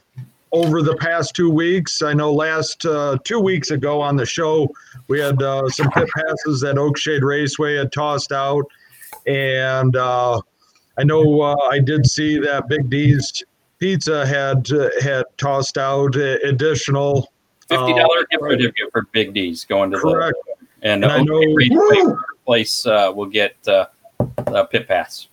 over 0.53 0.81
the 0.81 0.95
past 0.97 1.35
two 1.35 1.49
weeks. 1.49 2.01
I 2.01 2.13
know 2.13 2.31
last 2.31 2.85
uh, 2.85 3.17
two 3.23 3.39
weeks 3.39 3.71
ago 3.71 3.99
on 3.99 4.15
the 4.15 4.25
show, 4.25 4.69
we 5.07 5.19
had 5.19 5.41
uh, 5.41 5.67
some 5.69 5.89
pit 5.91 6.07
passes 6.15 6.61
that 6.61 6.75
Oakshade 6.75 7.23
Raceway 7.23 7.75
had 7.75 7.91
tossed 7.91 8.31
out. 8.31 8.63
And 9.25 9.95
uh, 9.95 10.39
I 10.97 11.03
know 11.03 11.41
uh, 11.41 11.55
I 11.71 11.79
did 11.79 12.05
see 12.05 12.37
that 12.39 12.67
Big 12.67 12.89
D's 12.89 13.43
Pizza 13.79 14.25
had 14.25 14.71
uh, 14.71 14.89
had 15.01 15.25
tossed 15.37 15.77
out 15.77 16.15
uh, 16.15 16.37
additional. 16.43 17.32
Fifty 17.69 17.93
dollar 17.93 18.25
gift 18.29 18.43
certificate 18.43 18.91
for 18.91 19.03
Big 19.11 19.33
D's 19.33 19.65
going 19.65 19.91
to 19.91 19.97
Correct. 19.97 20.35
the 20.45 20.67
and, 20.87 21.03
And 21.03 21.11
I 21.11 21.19
uh, 21.19 21.23
know- 21.23 21.53
Raceway 21.53 21.77
Woo! 22.03 22.19
place 22.45 22.85
uh, 22.85 23.11
will 23.15 23.25
get 23.25 23.55
uh, 23.67 23.85
a 24.47 24.65
pit 24.65 24.87
pass. 24.87 25.27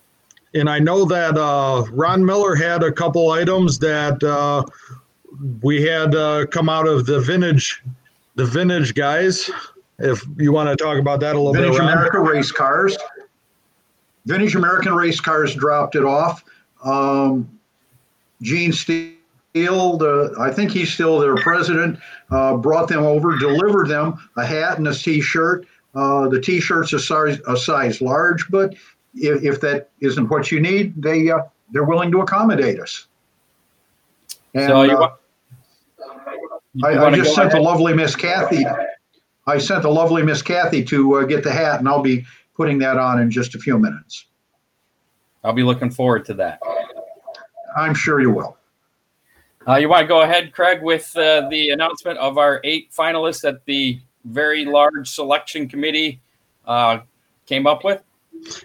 And 0.54 0.68
I 0.68 0.78
know 0.80 1.04
that 1.04 1.36
uh, 1.38 1.84
Ron 1.92 2.24
Miller 2.24 2.54
had 2.56 2.82
a 2.82 2.90
couple 2.90 3.30
items 3.30 3.78
that 3.80 4.22
uh, 4.24 4.64
we 5.62 5.82
had 5.82 6.14
uh, 6.14 6.46
come 6.46 6.68
out 6.68 6.88
of 6.88 7.06
the 7.06 7.20
vintage, 7.20 7.82
the 8.34 8.44
vintage 8.44 8.94
guys. 8.94 9.48
If 10.00 10.24
you 10.38 10.50
want 10.52 10.68
to 10.76 10.82
talk 10.82 10.98
about 10.98 11.20
that 11.20 11.34
a 11.36 11.38
little 11.38 11.52
Vintage 11.52 11.72
bit, 11.72 11.80
Ron. 11.80 11.92
America 11.92 12.18
race 12.20 12.50
cars. 12.50 12.96
Vintage 14.26 14.54
American 14.56 14.92
race 14.94 15.20
cars 15.20 15.54
dropped 15.54 15.94
it 15.94 16.04
off. 16.04 16.42
Um, 16.84 17.48
Gene 18.42 18.72
The, 19.52 20.34
I 20.38 20.50
think 20.52 20.70
he's 20.70 20.92
still 20.92 21.18
their 21.18 21.36
president, 21.36 21.98
uh, 22.30 22.56
brought 22.56 22.88
them 22.88 23.04
over, 23.04 23.36
delivered 23.38 23.88
them 23.88 24.18
a 24.36 24.46
hat 24.46 24.78
and 24.78 24.86
a 24.86 24.94
t-shirt. 24.94 25.66
Uh, 25.94 26.28
the 26.28 26.40
t-shirt's 26.40 26.92
a 26.92 27.00
size, 27.00 27.40
a 27.48 27.56
size 27.56 28.00
large, 28.00 28.48
but 28.48 28.74
if, 29.14 29.42
if 29.42 29.60
that 29.60 29.90
isn't 30.00 30.28
what 30.28 30.52
you 30.52 30.60
need, 30.60 31.00
they 31.02 31.30
uh, 31.30 31.40
they're 31.72 31.84
willing 31.84 32.12
to 32.12 32.20
accommodate 32.20 32.78
us. 32.78 33.08
And, 34.54 34.68
so 34.68 34.82
you, 34.82 34.96
uh, 34.96 35.00
wa- 35.00 35.16
you 36.74 36.86
I, 36.86 37.06
I 37.06 37.14
just 37.16 37.34
sent 37.34 37.50
the 37.50 37.60
lovely 37.60 37.92
Miss 37.92 38.14
Kathy. 38.14 38.64
I 39.46 39.58
sent 39.58 39.82
the 39.82 39.90
lovely 39.90 40.22
Miss 40.22 40.42
Kathy 40.42 40.84
to 40.84 41.16
uh, 41.16 41.24
get 41.24 41.42
the 41.42 41.50
hat, 41.50 41.80
and 41.80 41.88
I'll 41.88 42.02
be 42.02 42.24
putting 42.56 42.78
that 42.78 42.98
on 42.98 43.20
in 43.20 43.30
just 43.30 43.56
a 43.56 43.58
few 43.58 43.78
minutes. 43.78 44.26
I'll 45.42 45.52
be 45.52 45.62
looking 45.62 45.90
forward 45.90 46.24
to 46.26 46.34
that. 46.34 46.60
I'm 47.76 47.94
sure 47.94 48.20
you 48.20 48.30
will. 48.30 48.56
Uh, 49.70 49.76
you 49.76 49.88
want 49.88 50.02
to 50.02 50.08
go 50.08 50.22
ahead, 50.22 50.52
Craig, 50.52 50.82
with 50.82 51.16
uh, 51.16 51.48
the 51.48 51.70
announcement 51.70 52.18
of 52.18 52.38
our 52.38 52.60
eight 52.64 52.90
finalists 52.90 53.42
that 53.42 53.64
the 53.66 54.00
very 54.24 54.64
large 54.64 55.08
selection 55.08 55.68
committee 55.68 56.20
uh, 56.66 56.98
came 57.46 57.68
up 57.68 57.84
with? 57.84 58.02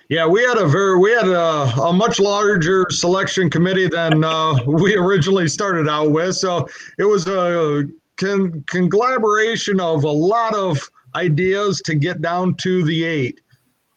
Yeah, 0.09 0.25
we 0.25 0.41
had 0.41 0.57
a 0.57 0.67
very 0.67 0.97
we 0.97 1.11
had 1.11 1.27
a, 1.27 1.81
a 1.81 1.93
much 1.93 2.19
larger 2.19 2.87
selection 2.89 3.51
committee 3.51 3.87
than 3.87 4.23
uh, 4.23 4.55
we 4.65 4.95
originally 4.95 5.47
started 5.47 5.87
out 5.87 6.09
with. 6.09 6.37
So 6.37 6.67
it 6.97 7.03
was 7.03 7.27
a 7.27 7.83
con- 8.17 8.63
conglomeration 8.65 9.79
of 9.79 10.05
a 10.05 10.11
lot 10.11 10.55
of 10.55 10.89
ideas 11.13 11.83
to 11.85 11.93
get 11.93 12.23
down 12.23 12.55
to 12.55 12.83
the 12.83 13.03
eight. 13.03 13.41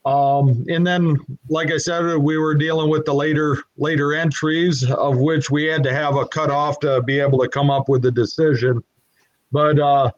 Um, 0.08 0.64
and 0.68 0.86
then, 0.86 1.18
like 1.48 1.70
I 1.70 1.76
said, 1.76 2.16
we 2.16 2.38
were 2.38 2.54
dealing 2.54 2.88
with 2.88 3.04
the 3.04 3.12
later 3.12 3.58
later 3.76 4.14
entries, 4.14 4.88
of 4.90 5.18
which 5.18 5.50
we 5.50 5.64
had 5.64 5.82
to 5.82 5.92
have 5.92 6.16
a 6.16 6.26
cutoff 6.26 6.80
to 6.80 7.02
be 7.02 7.18
able 7.18 7.38
to 7.40 7.48
come 7.48 7.70
up 7.70 7.88
with 7.88 8.02
the 8.02 8.10
decision. 8.10 8.82
But 9.52 9.78
uh, 9.78 10.10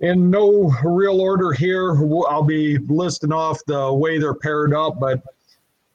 in 0.00 0.30
no 0.30 0.72
real 0.84 1.20
order 1.20 1.52
here. 1.52 1.96
I'll 2.28 2.42
be 2.42 2.78
listing 2.78 3.32
off 3.32 3.60
the 3.66 3.92
way 3.92 4.18
they're 4.18 4.34
paired 4.34 4.74
up, 4.74 5.00
but 5.00 5.22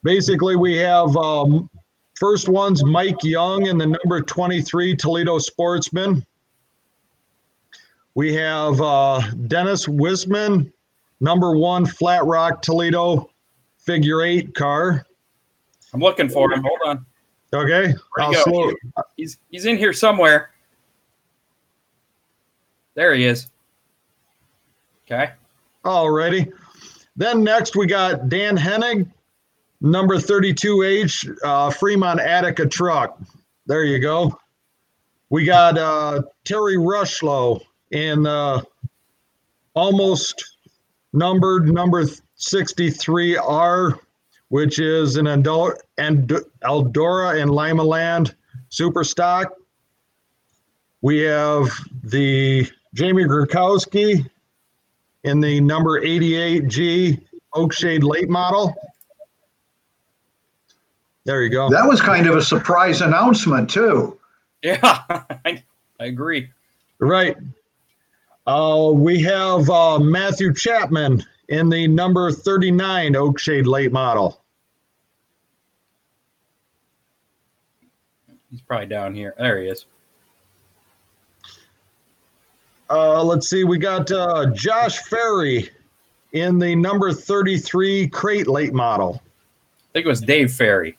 basically 0.02 0.56
we 0.56 0.76
have 0.78 1.16
um, 1.16 1.70
first 2.14 2.48
one's 2.48 2.84
Mike 2.84 3.22
Young 3.22 3.68
and 3.68 3.80
the 3.80 3.86
number 3.86 4.20
23 4.20 4.96
Toledo 4.96 5.38
Sportsman. 5.38 6.24
We 8.14 8.34
have 8.34 8.80
uh, 8.80 9.22
Dennis 9.46 9.86
Wisman, 9.86 10.70
number 11.22 11.56
one 11.56 11.86
Flat 11.86 12.26
Rock 12.26 12.60
Toledo 12.60 13.30
figure 13.78 14.22
eight 14.22 14.54
car. 14.54 15.06
I'm 15.94 16.00
looking 16.00 16.28
for 16.28 16.52
him. 16.52 16.62
Hold 16.62 16.80
on. 16.84 17.06
Okay, 17.54 17.94
I'll 18.18 18.32
go? 18.32 18.42
slow. 18.42 18.72
He's 19.16 19.38
he's 19.50 19.64
in 19.64 19.78
here 19.78 19.92
somewhere. 19.92 20.50
There 22.94 23.14
he 23.14 23.24
is. 23.24 23.48
Okay. 25.06 25.32
Alrighty. 25.84 26.52
Then 27.16 27.44
next 27.44 27.76
we 27.76 27.86
got 27.86 28.28
Dan 28.28 28.56
Hennig, 28.56 29.08
number 29.80 30.16
32H, 30.16 31.38
uh, 31.44 31.70
Fremont 31.70 32.20
Attica 32.20 32.66
truck. 32.66 33.18
There 33.66 33.84
you 33.84 33.98
go. 33.98 34.38
We 35.28 35.44
got 35.44 35.76
uh, 35.76 36.22
Terry 36.44 36.76
Rushlow 36.76 37.60
in 37.90 38.26
uh, 38.26 38.62
almost 39.74 40.51
numbered 41.12 41.72
number 41.72 42.04
63R, 42.38 43.98
which 44.48 44.78
is 44.78 45.16
an 45.16 45.26
Endo- 45.26 45.74
and 45.98 46.28
Eldora 46.64 47.40
and 47.40 47.50
Limaland 47.50 48.34
super 48.68 49.04
stock. 49.04 49.52
We 51.00 51.20
have 51.20 51.68
the 52.04 52.70
Jamie 52.94 53.24
Gurkowski 53.24 54.28
in 55.24 55.40
the 55.40 55.60
number 55.60 56.00
88G 56.00 57.20
Oakshade 57.54 58.02
late 58.02 58.28
model. 58.28 58.74
There 61.24 61.42
you 61.42 61.50
go. 61.50 61.68
That 61.70 61.86
was 61.86 62.00
kind 62.00 62.26
of 62.26 62.36
a 62.36 62.42
surprise 62.42 63.00
announcement 63.00 63.70
too. 63.70 64.18
Yeah, 64.64 64.78
I, 64.84 65.60
I 65.98 66.04
agree. 66.04 66.48
Right. 67.00 67.36
Uh, 68.46 68.90
we 68.92 69.20
have 69.22 69.68
uh, 69.70 69.98
Mathew 69.98 70.52
Chapman 70.52 71.24
in 71.48 71.68
the 71.68 71.86
number 71.86 72.30
39 72.32 73.12
Oakshade 73.14 73.66
late 73.66 73.92
model. 73.92 74.40
He's 78.50 78.60
probably 78.60 78.86
down 78.86 79.14
here. 79.14 79.34
There 79.38 79.60
he 79.62 79.68
is. 79.68 79.86
Uh, 82.90 83.22
let's 83.22 83.48
see, 83.48 83.64
we 83.64 83.78
got 83.78 84.10
uh, 84.12 84.46
Josh 84.52 84.98
Ferry 84.98 85.70
in 86.32 86.58
the 86.58 86.74
number 86.74 87.12
33 87.12 88.08
crate 88.08 88.48
late 88.48 88.74
model. 88.74 89.22
I 89.24 89.92
think 89.94 90.06
it 90.06 90.08
was 90.08 90.20
Dave 90.20 90.52
Ferry. 90.52 90.98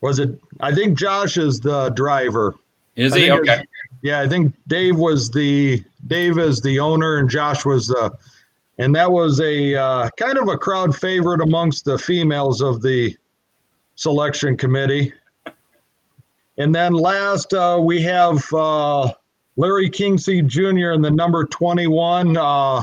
Was 0.00 0.18
it? 0.20 0.38
I 0.60 0.72
think 0.74 0.96
Josh 0.98 1.36
is 1.38 1.58
the 1.60 1.90
driver. 1.90 2.54
Is 2.94 3.12
I 3.14 3.18
he? 3.18 3.22
think 3.28 3.34
it 3.36 3.40
was- 3.40 3.48
Okay. 3.48 3.64
Yeah, 4.02 4.20
I 4.20 4.28
think 4.28 4.54
Dave 4.66 4.96
was 4.96 5.30
the 5.30 5.82
Dave 6.08 6.38
is 6.38 6.60
the 6.60 6.80
owner 6.80 7.18
and 7.18 7.30
Josh 7.30 7.64
was 7.64 7.86
the, 7.86 8.12
and 8.78 8.94
that 8.96 9.10
was 9.10 9.40
a 9.40 9.76
uh, 9.76 10.10
kind 10.16 10.38
of 10.38 10.48
a 10.48 10.58
crowd 10.58 10.94
favorite 10.96 11.40
amongst 11.40 11.84
the 11.84 11.96
females 11.96 12.60
of 12.60 12.82
the 12.82 13.16
selection 13.94 14.56
committee. 14.56 15.12
And 16.58 16.74
then 16.74 16.92
last 16.92 17.54
uh, 17.54 17.78
we 17.80 18.02
have 18.02 18.44
uh, 18.52 19.12
Larry 19.56 19.88
Kingseed 19.88 20.48
Jr. 20.48 20.90
in 20.90 21.00
the 21.00 21.10
number 21.10 21.44
21 21.44 22.36
uh, 22.36 22.82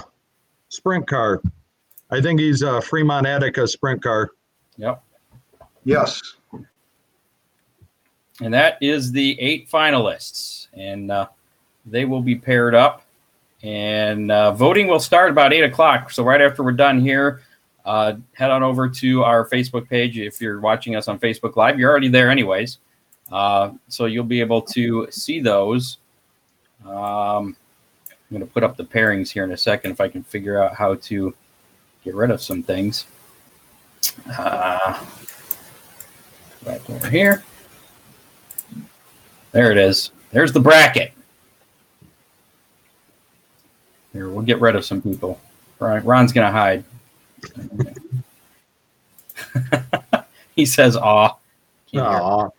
sprint 0.70 1.06
car. 1.08 1.42
I 2.12 2.22
think 2.22 2.40
he's 2.40 2.62
a 2.62 2.82
Fremont 2.82 3.28
Attica 3.28 3.68
sprint 3.68 4.02
car. 4.02 4.32
Yep. 4.78 5.04
Yes. 5.84 6.22
And 8.42 8.54
that 8.54 8.78
is 8.82 9.12
the 9.12 9.40
eight 9.40 9.70
finalists. 9.70 10.59
And 10.74 11.12
uh, 11.12 11.28
they 11.86 12.06
will 12.06 12.22
be 12.22 12.36
paired 12.36 12.76
up. 12.76 13.04
And 13.62 14.32
uh, 14.32 14.52
voting 14.54 14.88
will 14.88 15.00
start 15.00 15.32
about 15.32 15.52
eight 15.52 15.64
o'clock. 15.64 16.12
So 16.12 16.24
right 16.24 16.42
after 16.42 16.64
we're 16.64 16.72
done 16.72 17.00
here, 17.02 17.42
uh, 17.86 18.14
head 18.34 18.52
on 18.52 18.64
over 18.64 18.88
to 18.88 19.24
our 19.24 19.48
Facebook 19.50 19.90
page. 19.90 20.18
If 20.18 20.40
you're 20.40 20.60
watching 20.60 20.96
us 20.96 21.08
on 21.08 21.20
Facebook 21.20 21.56
Live, 21.56 21.80
you're 21.80 21.90
already 21.90 22.08
there 22.08 22.30
anyways. 22.30 22.78
Uh, 23.32 23.72
so 23.88 24.06
you'll 24.06 24.24
be 24.24 24.40
able 24.40 24.62
to 24.62 25.08
see 25.12 25.40
those. 25.40 25.98
Um, 26.86 27.56
I'm 28.10 28.38
going 28.38 28.48
to 28.48 28.54
put 28.54 28.64
up 28.64 28.78
the 28.78 28.86
pairings 28.86 29.30
here 29.30 29.44
in 29.44 29.52
a 29.52 29.58
second 29.58 29.92
if 29.92 30.00
I 30.00 30.08
can 30.08 30.24
figure 30.24 30.62
out 30.62 30.76
how 30.76 30.96
to 30.96 31.34
get 32.04 32.16
rid 32.16 32.32
of 32.32 32.42
some 32.42 32.64
things. 32.64 33.06
Uh, 34.38 35.04
back 36.64 36.88
over 36.90 37.10
here. 37.10 37.44
There 39.52 39.72
it 39.72 39.78
is. 39.78 40.12
There's 40.32 40.54
the 40.54 40.60
bracket. 40.60 41.14
Here, 44.14 44.30
we'll 44.30 44.44
get 44.44 44.60
rid 44.60 44.76
of 44.76 44.86
some 44.86 45.02
people. 45.02 45.40
Ron, 45.80 46.04
Ron's 46.04 46.34
gonna 46.34 46.52
hide. 46.52 46.84
he 50.56 50.66
says, 50.66 50.96
"Aw." 50.96 51.36
Aw. 51.96 52.50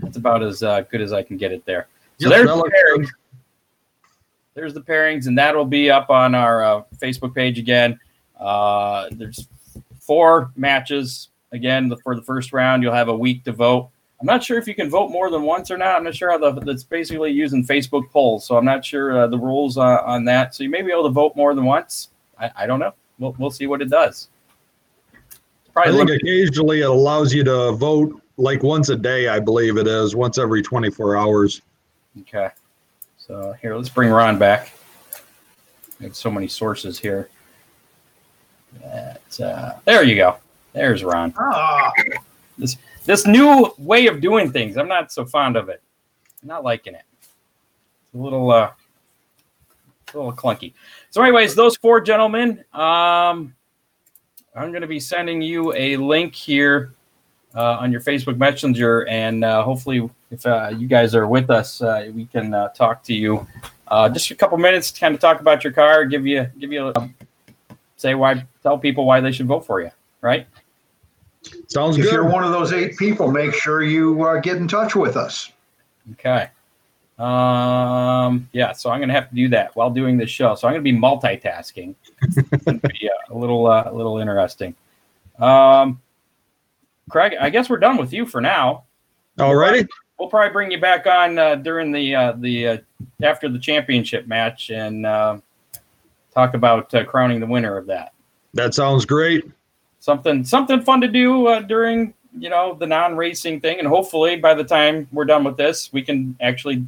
That's 0.00 0.16
about 0.16 0.42
as 0.42 0.62
uh, 0.62 0.82
good 0.82 1.00
as 1.00 1.12
I 1.12 1.22
can 1.22 1.36
get 1.36 1.52
it 1.52 1.64
there. 1.64 1.88
So 2.18 2.28
there's 2.28 2.46
the 2.46 2.70
pairings. 2.70 3.08
There's 4.54 4.74
the 4.74 4.80
pairings, 4.80 5.26
and 5.26 5.36
that'll 5.38 5.64
be 5.64 5.90
up 5.90 6.10
on 6.10 6.34
our 6.34 6.64
uh, 6.64 6.82
Facebook 6.96 7.34
page 7.34 7.58
again. 7.58 7.98
Uh, 8.38 9.08
there's 9.12 9.48
four 10.00 10.50
matches 10.56 11.28
again 11.52 11.92
for 12.02 12.14
the 12.14 12.22
first 12.22 12.52
round. 12.52 12.82
You'll 12.82 12.94
have 12.94 13.08
a 13.08 13.16
week 13.16 13.44
to 13.44 13.52
vote. 13.52 13.90
I'm 14.20 14.26
not 14.26 14.42
sure 14.42 14.58
if 14.58 14.66
you 14.66 14.74
can 14.74 14.88
vote 14.88 15.10
more 15.10 15.30
than 15.30 15.42
once 15.42 15.70
or 15.70 15.76
not. 15.76 15.96
I'm 15.96 16.04
not 16.04 16.14
sure 16.14 16.30
how 16.30 16.38
the, 16.38 16.60
that's 16.60 16.84
basically 16.84 17.32
using 17.32 17.64
Facebook 17.66 18.10
polls, 18.10 18.46
so 18.46 18.56
I'm 18.56 18.64
not 18.64 18.84
sure 18.84 19.18
uh, 19.18 19.26
the 19.26 19.38
rules 19.38 19.76
uh, 19.76 20.02
on 20.04 20.24
that. 20.24 20.54
So 20.54 20.64
you 20.64 20.70
may 20.70 20.80
be 20.82 20.90
able 20.90 21.04
to 21.04 21.10
vote 21.10 21.36
more 21.36 21.54
than 21.54 21.64
once. 21.64 22.08
I, 22.38 22.50
I 22.56 22.66
don't 22.66 22.80
know. 22.80 22.94
We'll, 23.18 23.34
we'll 23.38 23.50
see 23.50 23.66
what 23.66 23.82
it 23.82 23.90
does. 23.90 24.28
I 25.76 25.90
think 25.92 26.08
look- 26.08 26.16
occasionally 26.22 26.80
it 26.80 26.88
allows 26.88 27.34
you 27.34 27.44
to 27.44 27.72
vote 27.72 28.20
like 28.38 28.62
once 28.62 28.88
a 28.88 28.96
day, 28.96 29.28
I 29.28 29.38
believe 29.38 29.76
it 29.76 29.86
is, 29.86 30.16
once 30.16 30.38
every 30.38 30.62
24 30.62 31.16
hours. 31.16 31.62
Okay. 32.20 32.48
So 33.18 33.54
here, 33.60 33.76
let's 33.76 33.88
bring 33.88 34.10
Ron 34.10 34.38
back. 34.38 34.72
We 35.98 36.06
have 36.06 36.16
so 36.16 36.30
many 36.30 36.48
sources 36.48 36.98
here. 36.98 37.28
That, 38.82 39.40
uh, 39.40 39.72
there 39.84 40.02
you 40.02 40.16
go. 40.16 40.36
There's 40.72 41.02
Ron. 41.02 41.34
Ah, 41.38 41.90
This 42.58 42.76
new 43.26 43.72
way 43.78 44.06
of 44.06 44.20
doing 44.20 44.50
things, 44.50 44.76
I'm 44.76 44.88
not 44.88 45.12
so 45.12 45.24
fond 45.24 45.56
of 45.56 45.68
it. 45.68 45.82
I'm 46.42 46.48
not 46.48 46.64
liking 46.64 46.94
it. 46.94 47.04
It's 47.20 48.14
a 48.14 48.18
little 48.18 48.50
uh, 48.50 48.70
a 50.14 50.16
little 50.16 50.32
clunky. 50.32 50.74
So, 51.10 51.22
anyways, 51.22 51.54
those 51.54 51.76
four 51.76 52.00
gentlemen, 52.00 52.64
um, 52.72 53.54
I'm 54.54 54.70
going 54.70 54.82
to 54.82 54.86
be 54.86 55.00
sending 55.00 55.42
you 55.42 55.72
a 55.74 55.96
link 55.96 56.34
here 56.34 56.94
uh, 57.54 57.78
on 57.80 57.92
your 57.92 58.00
Facebook 58.00 58.36
Messenger, 58.36 59.06
and 59.08 59.44
uh, 59.44 59.62
hopefully, 59.62 60.08
if 60.30 60.44
uh, 60.46 60.72
you 60.76 60.86
guys 60.86 61.14
are 61.14 61.26
with 61.26 61.50
us, 61.50 61.80
uh, 61.82 62.10
we 62.14 62.26
can 62.26 62.54
uh, 62.54 62.68
talk 62.68 63.02
to 63.04 63.14
you 63.14 63.46
uh, 63.88 64.08
just 64.08 64.30
a 64.30 64.34
couple 64.34 64.58
minutes 64.58 64.90
to 64.90 65.00
kind 65.00 65.14
of 65.14 65.20
talk 65.20 65.40
about 65.40 65.64
your 65.64 65.72
car, 65.72 66.04
give 66.04 66.26
you 66.26 66.46
give 66.58 66.72
you 66.72 66.88
a, 66.88 67.10
say 67.96 68.14
why, 68.14 68.44
tell 68.62 68.78
people 68.78 69.04
why 69.04 69.20
they 69.20 69.32
should 69.32 69.46
vote 69.46 69.64
for 69.64 69.80
you, 69.80 69.90
right? 70.20 70.46
Sounds 71.68 71.96
If 71.96 72.04
good. 72.04 72.12
you're 72.12 72.28
one 72.28 72.44
of 72.44 72.52
those 72.52 72.72
eight 72.72 72.96
people, 72.96 73.30
make 73.30 73.54
sure 73.54 73.82
you 73.82 74.22
uh, 74.24 74.40
get 74.40 74.56
in 74.56 74.68
touch 74.68 74.94
with 74.96 75.16
us. 75.16 75.52
Okay. 76.12 76.48
Um, 77.18 78.48
yeah, 78.52 78.72
so 78.72 78.90
I'm 78.90 79.00
gonna 79.00 79.12
have 79.14 79.30
to 79.30 79.34
do 79.34 79.48
that 79.48 79.74
while 79.74 79.90
doing 79.90 80.18
this 80.18 80.30
show. 80.30 80.54
So 80.54 80.68
I'm 80.68 80.74
gonna 80.74 80.82
be 80.82 80.92
multitasking. 80.92 81.94
yeah, 83.00 83.10
a 83.30 83.34
little, 83.34 83.66
uh, 83.66 83.84
a 83.86 83.92
little 83.92 84.18
interesting. 84.18 84.74
Um, 85.38 86.00
Craig, 87.08 87.34
I 87.40 87.50
guess 87.50 87.70
we're 87.70 87.78
done 87.78 87.96
with 87.96 88.12
you 88.12 88.26
for 88.26 88.40
now. 88.40 88.84
Alrighty. 89.38 89.86
We'll 90.18 90.28
probably 90.28 90.52
bring 90.52 90.70
you 90.70 90.80
back 90.80 91.06
on 91.06 91.38
uh, 91.38 91.56
during 91.56 91.92
the 91.92 92.14
uh, 92.14 92.32
the 92.32 92.68
uh, 92.68 92.78
after 93.22 93.48
the 93.48 93.58
championship 93.58 94.26
match 94.26 94.70
and 94.70 95.04
uh, 95.04 95.38
talk 96.34 96.54
about 96.54 96.92
uh, 96.94 97.04
crowning 97.04 97.38
the 97.40 97.46
winner 97.46 97.76
of 97.76 97.86
that. 97.86 98.12
That 98.54 98.74
sounds 98.74 99.04
great. 99.04 99.44
Something 100.06 100.44
something 100.44 100.82
fun 100.82 101.00
to 101.00 101.08
do 101.08 101.48
uh, 101.48 101.62
during 101.62 102.14
you 102.38 102.48
know 102.48 102.74
the 102.74 102.86
non-racing 102.86 103.58
thing, 103.58 103.80
and 103.80 103.88
hopefully 103.88 104.36
by 104.36 104.54
the 104.54 104.62
time 104.62 105.08
we're 105.10 105.24
done 105.24 105.42
with 105.42 105.56
this, 105.56 105.92
we 105.92 106.00
can 106.00 106.36
actually 106.40 106.86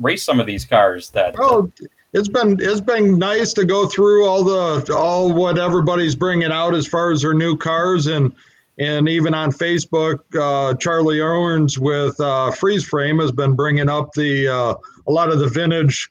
race 0.00 0.24
some 0.24 0.40
of 0.40 0.46
these 0.46 0.64
cars 0.64 1.10
that 1.10 1.36
Oh, 1.38 1.70
it's 2.12 2.26
been 2.26 2.58
it's 2.60 2.80
been 2.80 3.20
nice 3.20 3.52
to 3.52 3.64
go 3.64 3.86
through 3.86 4.26
all 4.26 4.42
the 4.42 4.92
all 4.92 5.32
what 5.32 5.60
everybody's 5.60 6.16
bringing 6.16 6.50
out 6.50 6.74
as 6.74 6.88
far 6.88 7.12
as 7.12 7.22
their 7.22 7.34
new 7.34 7.56
cars 7.56 8.08
and 8.08 8.34
and 8.78 9.08
even 9.08 9.32
on 9.32 9.52
Facebook, 9.52 10.18
uh, 10.34 10.74
Charlie 10.74 11.20
Owens 11.20 11.78
with 11.78 12.18
uh, 12.18 12.50
Freeze 12.50 12.84
Frame 12.84 13.20
has 13.20 13.30
been 13.30 13.54
bringing 13.54 13.88
up 13.88 14.12
the 14.14 14.48
uh, 14.48 14.74
a 15.06 15.12
lot 15.12 15.30
of 15.30 15.38
the 15.38 15.48
vintage 15.48 16.10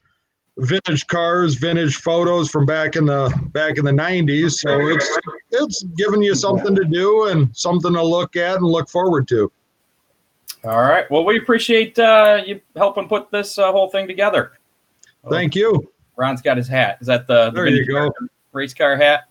vintage 0.57 1.05
cars, 1.07 1.55
vintage 1.55 1.97
photos 1.97 2.49
from 2.49 2.65
back 2.65 2.95
in 2.95 3.05
the 3.05 3.29
back 3.53 3.77
in 3.77 3.85
the 3.85 3.91
'90s. 3.91 4.53
So 4.53 4.87
it's 4.87 5.19
it's 5.51 5.83
giving 5.97 6.21
you 6.21 6.35
something 6.35 6.75
to 6.75 6.85
do 6.85 7.25
and 7.25 7.55
something 7.55 7.93
to 7.93 8.03
look 8.03 8.35
at 8.35 8.57
and 8.57 8.65
look 8.65 8.89
forward 8.89 9.27
to. 9.29 9.51
All 10.63 10.81
right. 10.81 11.09
Well, 11.11 11.23
we 11.25 11.37
appreciate 11.37 11.97
uh, 11.99 12.41
you 12.45 12.59
helping 12.75 13.07
put 13.07 13.29
this 13.29 13.57
uh, 13.57 13.71
whole 13.71 13.89
thing 13.89 14.07
together. 14.07 14.53
Thank 15.29 15.55
you. 15.55 15.91
Ron's 16.17 16.41
got 16.41 16.57
his 16.57 16.67
hat. 16.67 16.97
Is 17.01 17.07
that 17.07 17.27
the, 17.27 17.45
the 17.45 17.51
There 17.51 17.67
you 17.67 17.85
vintage 17.85 18.13
go. 18.19 18.27
race 18.51 18.73
car 18.73 18.95
hat? 18.95 19.25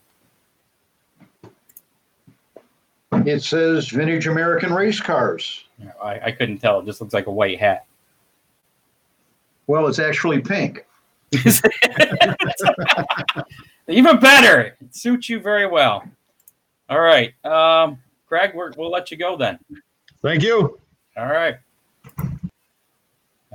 It 3.27 3.43
says 3.43 3.89
Vintage 3.89 4.27
American 4.27 4.73
Race 4.73 5.01
Cars. 5.01 5.65
I, 6.03 6.21
I 6.27 6.33
couldn't 6.33 6.59
tell. 6.59 6.81
It 6.81 6.87
just 6.87 7.01
looks 7.01 7.15
like 7.15 7.27
a 7.27 7.33
white 7.33 7.59
hat. 7.59 7.87
Well, 9.67 9.87
it's 9.87 9.99
actually 9.99 10.41
pink. 10.41 10.85
Even 13.89 14.19
better. 14.19 14.77
It 14.81 14.95
suits 14.95 15.29
you 15.29 15.41
very 15.41 15.67
well. 15.67 16.05
All 16.89 17.01
right. 17.01 17.35
Um, 17.45 17.99
Craig, 18.27 18.53
we're, 18.55 18.73
we'll 18.77 18.91
let 18.91 19.11
you 19.11 19.17
go 19.17 19.37
then. 19.37 19.59
Thank 20.23 20.43
you. 20.43 20.81
All 21.17 21.27
right. 21.27 21.57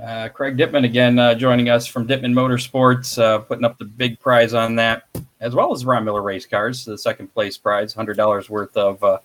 Uh, 0.02 0.28
Craig 0.28 0.56
Dippman 0.56 0.84
again 0.84 1.18
uh, 1.18 1.34
joining 1.34 1.68
us 1.68 1.86
from 1.86 2.08
Dippman 2.08 2.32
Motorsports, 2.32 3.20
uh, 3.20 3.40
putting 3.40 3.64
up 3.64 3.76
the 3.76 3.84
big 3.84 4.18
prize 4.18 4.54
on 4.54 4.74
that, 4.76 5.02
as 5.40 5.54
well 5.54 5.72
as 5.72 5.84
Ron 5.84 6.04
Miller 6.04 6.22
Race 6.22 6.46
Cars, 6.46 6.86
the 6.86 6.96
second 6.96 7.32
place 7.34 7.58
prize, 7.58 7.92
hundred 7.92 8.16
dollars 8.16 8.48
worth 8.48 8.74
of 8.78 9.02
uh, 9.04 9.18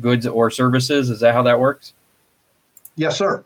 goods 0.00 0.26
or 0.26 0.50
services. 0.50 1.08
Is 1.08 1.20
that 1.20 1.32
how 1.32 1.42
that 1.44 1.58
works? 1.58 1.94
Yes, 2.96 3.16
sir. 3.16 3.44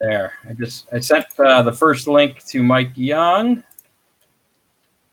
There. 0.00 0.32
I 0.48 0.52
just 0.52 0.86
I 0.92 1.00
sent 1.00 1.26
uh, 1.38 1.62
the 1.62 1.72
first 1.72 2.06
link 2.06 2.44
to 2.46 2.62
Mike 2.62 2.92
Young. 2.94 3.64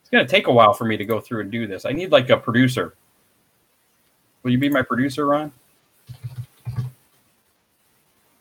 It's 0.01 0.09
gonna 0.11 0.27
take 0.27 0.47
a 0.47 0.51
while 0.51 0.73
for 0.73 0.85
me 0.85 0.95
to 0.97 1.05
go 1.05 1.19
through 1.19 1.41
and 1.41 1.51
do 1.51 1.65
this. 1.65 1.85
I 1.85 1.91
need 1.91 2.11
like 2.11 2.29
a 2.29 2.37
producer. 2.37 2.93
Will 4.43 4.51
you 4.51 4.59
be 4.59 4.69
my 4.69 4.83
producer, 4.83 5.25
Ron? 5.25 5.51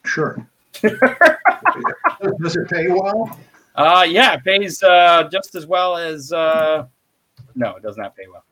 Sure. 0.04 0.46
Does 0.82 2.56
it 2.56 2.68
pay 2.68 2.88
well? 2.88 3.38
Uh, 3.74 4.06
yeah, 4.06 4.34
it 4.34 4.44
pays 4.44 4.82
uh, 4.82 5.28
just 5.32 5.54
as 5.54 5.66
well 5.66 5.96
as. 5.96 6.32
Uh, 6.32 6.86
no, 7.54 7.76
it 7.76 7.82
does 7.82 7.96
not 7.96 8.16
pay 8.16 8.24
well. 8.30 8.44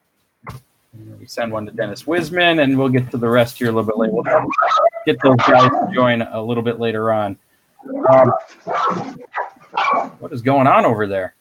We 1.18 1.26
send 1.26 1.52
one 1.52 1.66
to 1.66 1.72
Dennis 1.72 2.04
Wisman, 2.04 2.62
and 2.62 2.76
we'll 2.76 2.88
get 2.88 3.10
to 3.12 3.16
the 3.16 3.28
rest 3.28 3.58
here 3.58 3.68
a 3.68 3.72
little 3.72 3.84
bit 3.84 3.96
later. 3.96 4.12
We'll 4.12 4.24
get 5.06 5.18
those 5.22 5.36
guys 5.36 5.70
to 5.70 5.90
join 5.94 6.22
a 6.22 6.42
little 6.42 6.62
bit 6.62 6.80
later 6.80 7.12
on. 7.12 7.38
Um, 8.08 8.32
what 10.18 10.32
is 10.32 10.42
going 10.42 10.66
on 10.66 10.84
over 10.84 11.06
there? 11.06 11.34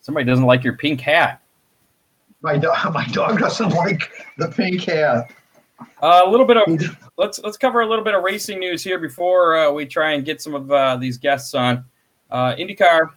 Somebody 0.00 0.26
doesn't 0.26 0.44
like 0.44 0.62
your 0.62 0.76
pink 0.76 1.00
hat. 1.00 1.40
My 2.42 2.58
dog, 2.58 2.92
my 2.94 3.06
dog 3.08 3.38
doesn't 3.38 3.70
like 3.70 4.10
the 4.38 4.48
pink 4.48 4.82
hat. 4.82 5.30
Uh, 6.02 6.22
a 6.24 6.30
little 6.30 6.46
bit 6.46 6.56
of 6.56 6.98
let's 7.16 7.40
let's 7.40 7.56
cover 7.56 7.80
a 7.80 7.86
little 7.86 8.04
bit 8.04 8.14
of 8.14 8.22
racing 8.22 8.60
news 8.60 8.84
here 8.84 8.98
before 8.98 9.56
uh, 9.56 9.70
we 9.70 9.86
try 9.86 10.12
and 10.12 10.24
get 10.24 10.40
some 10.40 10.54
of 10.54 10.70
uh, 10.70 10.96
these 10.96 11.18
guests 11.18 11.54
on. 11.54 11.84
Uh, 12.30 12.54
IndyCar 12.54 13.10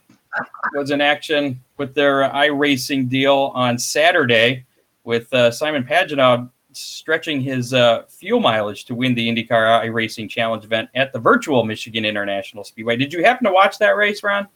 was 0.73 0.91
in 0.91 1.01
action 1.01 1.59
with 1.77 1.93
their 1.93 2.29
iRacing 2.29 3.09
deal 3.09 3.51
on 3.53 3.77
Saturday, 3.77 4.65
with 5.03 5.31
uh, 5.33 5.51
Simon 5.51 5.83
Pagenaud 5.83 6.49
stretching 6.77 7.41
his 7.41 7.73
uh, 7.73 8.03
fuel 8.07 8.39
mileage 8.39 8.85
to 8.85 8.95
win 8.95 9.15
the 9.15 9.27
IndyCar 9.27 9.85
iRacing 9.85 10.29
Challenge 10.29 10.63
event 10.63 10.89
at 10.95 11.13
the 11.13 11.19
virtual 11.19 11.63
Michigan 11.63 12.05
International 12.05 12.63
Speedway. 12.63 12.95
Did 12.95 13.13
you 13.13 13.23
happen 13.23 13.45
to 13.45 13.51
watch 13.51 13.77
that 13.79 13.95
race, 13.95 14.23
Ron? 14.23 14.47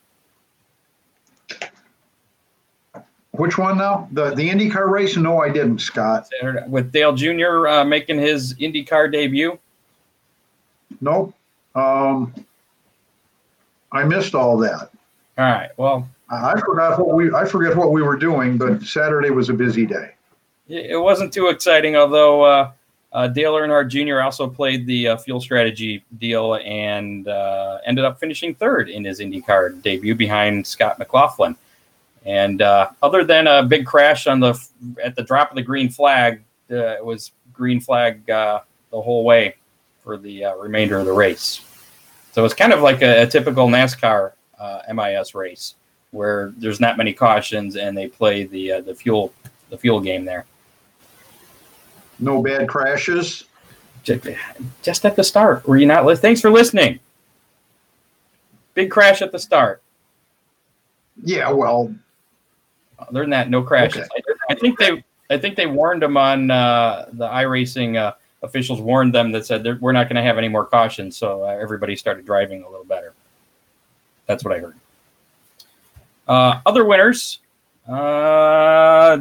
Which 3.32 3.58
one 3.58 3.78
now? 3.78 4.10
The 4.12 4.36
the 4.36 4.50
IndyCar 4.50 4.90
race? 4.90 5.16
No, 5.16 5.40
I 5.40 5.50
didn't, 5.50 5.80
Scott. 5.80 6.28
Saturday, 6.28 6.68
with 6.68 6.92
Dale 6.92 7.14
Jr. 7.14 7.68
Uh, 7.68 7.86
making 7.86 8.20
his 8.20 8.54
IndyCar 8.56 9.12
debut. 9.12 9.58
Nope. 11.00 11.34
Um, 11.74 12.34
I 13.92 14.04
missed 14.04 14.36
all 14.36 14.58
that. 14.58 14.92
All 15.38 15.46
right. 15.46 15.70
Well, 15.78 16.10
I 16.30 16.52
I 16.52 16.60
forgot 16.60 17.00
what 17.00 17.16
we 17.16 17.34
I 17.34 17.46
forget 17.46 17.76
what 17.76 17.92
we 17.92 18.02
were 18.02 18.18
doing, 18.18 18.58
but 18.58 18.84
Saturday 18.84 19.30
was 19.30 19.50
a 19.50 19.54
busy 19.54 19.86
day. 19.86 20.12
It 20.72 20.96
wasn't 20.96 21.34
too 21.34 21.50
exciting, 21.50 21.98
although 21.98 22.44
uh, 22.44 22.72
uh, 23.12 23.28
Dale 23.28 23.56
Earnhardt 23.56 23.90
Jr. 23.90 24.22
also 24.22 24.48
played 24.48 24.88
the 24.88 25.10
uh, 25.10 25.18
fuel 25.18 25.42
strategy 25.42 26.02
deal 26.18 26.56
and 26.56 27.28
uh, 27.28 27.80
ended 27.86 28.06
up 28.06 28.22
finishing 28.22 28.56
third 28.56 28.88
in 28.88 29.04
his 29.04 29.20
IndyCar 29.20 29.82
debut 29.82 30.16
behind 30.16 30.66
Scott 30.66 30.98
McLaughlin. 30.98 31.58
And 32.26 32.62
uh, 32.62 32.92
other 33.04 33.26
than 33.26 33.48
a 33.48 33.64
big 33.64 33.86
crash 33.86 34.28
on 34.28 34.40
the 34.40 34.58
at 35.04 35.18
the 35.18 35.24
drop 35.24 35.50
of 35.50 35.56
the 35.58 35.62
green 35.62 35.90
flag, 35.90 36.42
uh, 36.72 36.76
it 36.76 37.04
was 37.04 37.34
green 37.52 37.82
flag 37.82 38.26
the 38.28 38.62
whole 38.92 39.26
way 39.26 39.56
for 40.02 40.18
the 40.18 40.46
remainder 40.58 40.98
of 41.00 41.06
the 41.06 41.12
race. 41.12 41.60
So 42.32 42.46
it's 42.46 42.54
kind 42.54 42.72
of 42.72 42.82
like 42.82 43.02
a, 43.02 43.24
a 43.24 43.28
typical 43.28 43.68
NASCAR 43.68 44.32
MIS 44.94 45.36
race 45.36 45.76
where 46.12 46.54
there's 46.56 46.80
not 46.80 46.98
many 46.98 47.12
cautions 47.12 47.76
and 47.76 47.98
they 47.98 48.08
play 48.08 48.46
the 48.46 48.80
the 48.86 48.96
fuel 48.96 49.34
the 49.70 49.78
fuel 49.78 50.00
game 50.00 50.24
there. 50.24 50.46
No 52.22 52.42
bad 52.42 52.70
crashes. 52.70 53.44
Just, 54.04 54.28
just 54.82 55.06
at 55.06 55.16
the 55.16 55.24
start. 55.24 55.68
Were 55.68 55.78
you 55.78 55.86
not? 55.86 56.06
Li- 56.06 56.16
Thanks 56.16 56.42
for 56.42 56.50
listening. 56.50 57.00
Big 58.74 58.90
crash 58.90 59.22
at 59.22 59.32
the 59.32 59.40
start. 59.40 59.82
Yeah, 61.24 61.52
well, 61.52 61.94
Other 62.98 63.22
than 63.22 63.30
that, 63.32 63.50
no 63.50 63.62
crashes. 63.62 64.08
I, 64.16 64.22
I 64.52 64.56
think 64.56 64.80
they, 64.80 65.04
I 65.30 65.38
think 65.38 65.56
they 65.56 65.68
warned 65.68 66.02
them 66.02 66.18
on 66.18 66.50
uh, 66.50 67.08
the 67.14 67.28
iRacing 67.28 67.98
uh, 67.98 68.14
officials 68.44 68.80
warned 68.82 69.14
them 69.14 69.32
that 69.34 69.46
said 69.46 69.80
we're 69.82 69.92
not 69.92 70.08
going 70.08 70.16
to 70.16 70.24
have 70.24 70.38
any 70.38 70.48
more 70.48 70.66
cautions, 70.66 71.18
so 71.18 71.44
uh, 71.44 71.48
everybody 71.48 71.96
started 71.96 72.26
driving 72.26 72.64
a 72.64 72.70
little 72.70 72.86
better. 72.86 73.14
That's 74.26 74.44
what 74.44 74.56
I 74.56 74.60
heard. 74.60 74.76
Uh, 76.28 76.62
other 76.66 76.86
winners, 76.86 77.40
uh, 77.88 79.20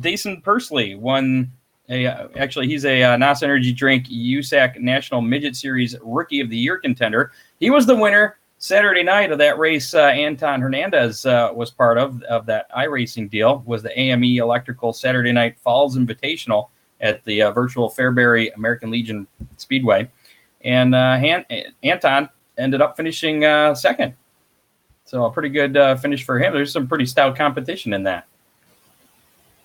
Jason 0.00 0.40
Persley 0.42 0.98
won. 0.98 1.52
A, 1.88 2.06
actually, 2.36 2.66
he's 2.66 2.84
a 2.84 3.02
uh, 3.02 3.16
NOS 3.16 3.42
Energy 3.42 3.72
Drink 3.72 4.08
USAC 4.08 4.80
National 4.80 5.20
Midget 5.20 5.54
Series 5.54 5.96
Rookie 6.02 6.40
of 6.40 6.50
the 6.50 6.56
Year 6.56 6.78
contender. 6.78 7.32
He 7.60 7.70
was 7.70 7.86
the 7.86 7.94
winner 7.94 8.38
Saturday 8.58 9.02
night 9.02 9.30
of 9.30 9.38
that 9.38 9.58
race. 9.58 9.94
Uh, 9.94 10.06
Anton 10.06 10.60
Hernandez 10.60 11.26
uh, 11.26 11.50
was 11.54 11.70
part 11.70 11.98
of 11.98 12.22
of 12.24 12.46
that 12.46 12.70
iRacing 12.72 13.30
deal. 13.30 13.62
Was 13.66 13.82
the 13.82 13.96
AME 13.98 14.24
Electrical 14.24 14.92
Saturday 14.92 15.32
Night 15.32 15.58
Falls 15.58 15.96
Invitational 15.96 16.68
at 17.00 17.22
the 17.24 17.42
uh, 17.42 17.52
virtual 17.52 17.90
Fairbury 17.90 18.54
American 18.56 18.90
Legion 18.90 19.26
Speedway, 19.56 20.10
and 20.62 20.94
uh, 20.94 21.18
Han- 21.18 21.44
Anton 21.82 22.28
ended 22.58 22.80
up 22.80 22.96
finishing 22.96 23.44
uh, 23.44 23.74
second. 23.74 24.14
So 25.04 25.24
a 25.24 25.30
pretty 25.30 25.50
good 25.50 25.76
uh, 25.76 25.94
finish 25.96 26.24
for 26.24 26.38
him. 26.38 26.52
There's 26.52 26.72
some 26.72 26.88
pretty 26.88 27.06
stout 27.06 27.36
competition 27.36 27.92
in 27.92 28.02
that. 28.04 28.26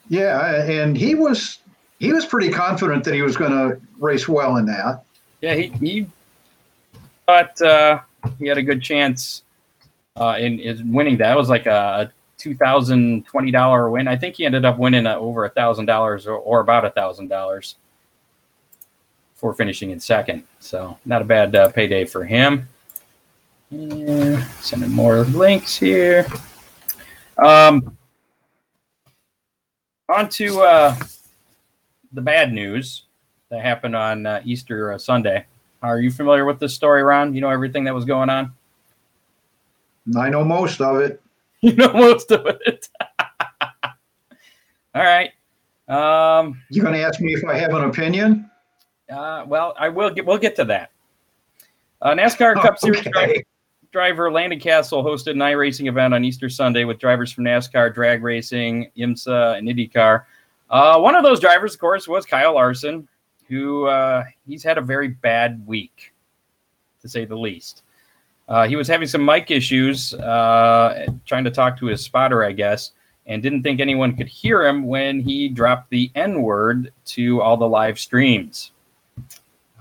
Yeah, 0.07 0.61
and 0.65 0.95
he 0.95 1.15
was 1.15 1.59
he 2.01 2.11
was 2.11 2.25
pretty 2.25 2.49
confident 2.49 3.03
that 3.03 3.13
he 3.13 3.21
was 3.21 3.37
going 3.37 3.51
to 3.51 3.79
race 3.99 4.27
well 4.27 4.57
in 4.57 4.65
that. 4.65 5.03
Yeah, 5.39 5.53
he 5.53 5.67
he 5.67 6.07
thought 7.27 7.61
uh, 7.61 7.99
he 8.39 8.47
had 8.47 8.57
a 8.57 8.63
good 8.63 8.81
chance 8.81 9.43
uh, 10.15 10.35
in, 10.39 10.59
in 10.59 10.91
winning 10.91 11.17
that. 11.17 11.33
It 11.33 11.37
was 11.37 11.47
like 11.47 11.67
a 11.67 12.11
two 12.39 12.55
thousand 12.55 13.27
twenty 13.27 13.51
dollar 13.51 13.87
win. 13.91 14.07
I 14.07 14.17
think 14.17 14.35
he 14.35 14.45
ended 14.45 14.65
up 14.65 14.79
winning 14.79 15.05
uh, 15.05 15.15
over 15.15 15.45
a 15.45 15.49
thousand 15.49 15.85
dollars 15.85 16.25
or 16.25 16.59
about 16.59 16.85
a 16.85 16.89
thousand 16.89 17.27
dollars 17.27 17.75
for 19.35 19.53
finishing 19.53 19.91
in 19.91 19.99
second. 19.99 20.43
So 20.59 20.97
not 21.05 21.21
a 21.21 21.25
bad 21.25 21.55
uh, 21.55 21.69
payday 21.69 22.05
for 22.05 22.25
him. 22.25 22.67
Yeah, 23.69 24.43
sending 24.59 24.91
more 24.91 25.19
links 25.25 25.77
here. 25.77 26.25
Um, 27.37 27.95
on 30.09 30.29
to 30.29 30.61
uh, 30.61 30.95
the 32.13 32.21
bad 32.21 32.51
news 32.51 33.03
that 33.49 33.61
happened 33.61 33.95
on 33.95 34.25
uh, 34.25 34.41
Easter 34.45 34.93
uh, 34.93 34.97
Sunday. 34.97 35.45
Are 35.81 35.99
you 35.99 36.11
familiar 36.11 36.45
with 36.45 36.59
this 36.59 36.73
story, 36.73 37.03
Ron? 37.03 37.33
You 37.33 37.41
know 37.41 37.49
everything 37.49 37.83
that 37.85 37.93
was 37.93 38.05
going 38.05 38.29
on? 38.29 38.53
I 40.17 40.29
know 40.29 40.43
most 40.43 40.81
of 40.81 40.97
it. 40.97 41.21
You 41.63 41.75
know 41.75 41.93
most 41.93 42.31
of 42.31 42.43
it. 42.65 42.89
All 44.95 45.03
right. 45.03 45.29
Um, 45.87 46.59
you 46.71 46.81
going 46.81 46.95
to 46.95 47.01
ask 47.01 47.21
me 47.21 47.33
if 47.33 47.45
I 47.45 47.55
have 47.55 47.75
an 47.75 47.83
opinion? 47.83 48.49
Uh, 49.13 49.45
well, 49.47 49.75
I 49.77 49.87
will 49.87 50.09
get. 50.09 50.25
We'll 50.25 50.39
get 50.39 50.55
to 50.55 50.65
that. 50.65 50.89
Uh, 52.01 52.15
NASCAR 52.15 52.55
Cup 52.55 52.65
Okay. 52.65 52.77
Series 52.79 53.03
driver, 53.03 53.33
driver 53.91 54.31
Landon 54.31 54.59
Cassill 54.59 55.05
hosted 55.05 55.33
an 55.33 55.37
iRacing 55.37 55.87
event 55.87 56.15
on 56.15 56.25
Easter 56.25 56.49
Sunday 56.49 56.83
with 56.83 56.97
drivers 56.97 57.31
from 57.31 57.43
NASCAR, 57.43 57.93
drag 57.93 58.23
racing, 58.23 58.89
IMSA, 58.97 59.59
and 59.59 59.67
IndyCar. 59.67 60.23
Uh, 60.71 60.97
one 60.97 61.15
of 61.15 61.23
those 61.23 61.41
drivers, 61.41 61.73
of 61.73 61.81
course, 61.81 62.07
was 62.07 62.25
Kyle 62.25 62.53
Larson, 62.53 63.07
who 63.49 63.87
uh, 63.87 64.23
he's 64.47 64.63
had 64.63 64.77
a 64.77 64.81
very 64.81 65.09
bad 65.09 65.67
week, 65.67 66.13
to 67.01 67.09
say 67.09 67.25
the 67.25 67.35
least. 67.35 67.83
Uh, 68.47 68.65
he 68.67 68.77
was 68.77 68.87
having 68.87 69.07
some 69.07 69.23
mic 69.23 69.51
issues, 69.51 70.13
uh, 70.13 71.07
trying 71.25 71.43
to 71.43 71.51
talk 71.51 71.77
to 71.77 71.87
his 71.87 72.01
spotter, 72.01 72.45
I 72.45 72.53
guess, 72.53 72.91
and 73.25 73.43
didn't 73.43 73.63
think 73.63 73.81
anyone 73.81 74.15
could 74.15 74.29
hear 74.29 74.65
him 74.65 74.83
when 74.87 75.19
he 75.19 75.49
dropped 75.49 75.89
the 75.89 76.09
N 76.15 76.41
word 76.41 76.93
to 77.05 77.41
all 77.41 77.57
the 77.57 77.67
live 77.67 77.99
streams. 77.99 78.71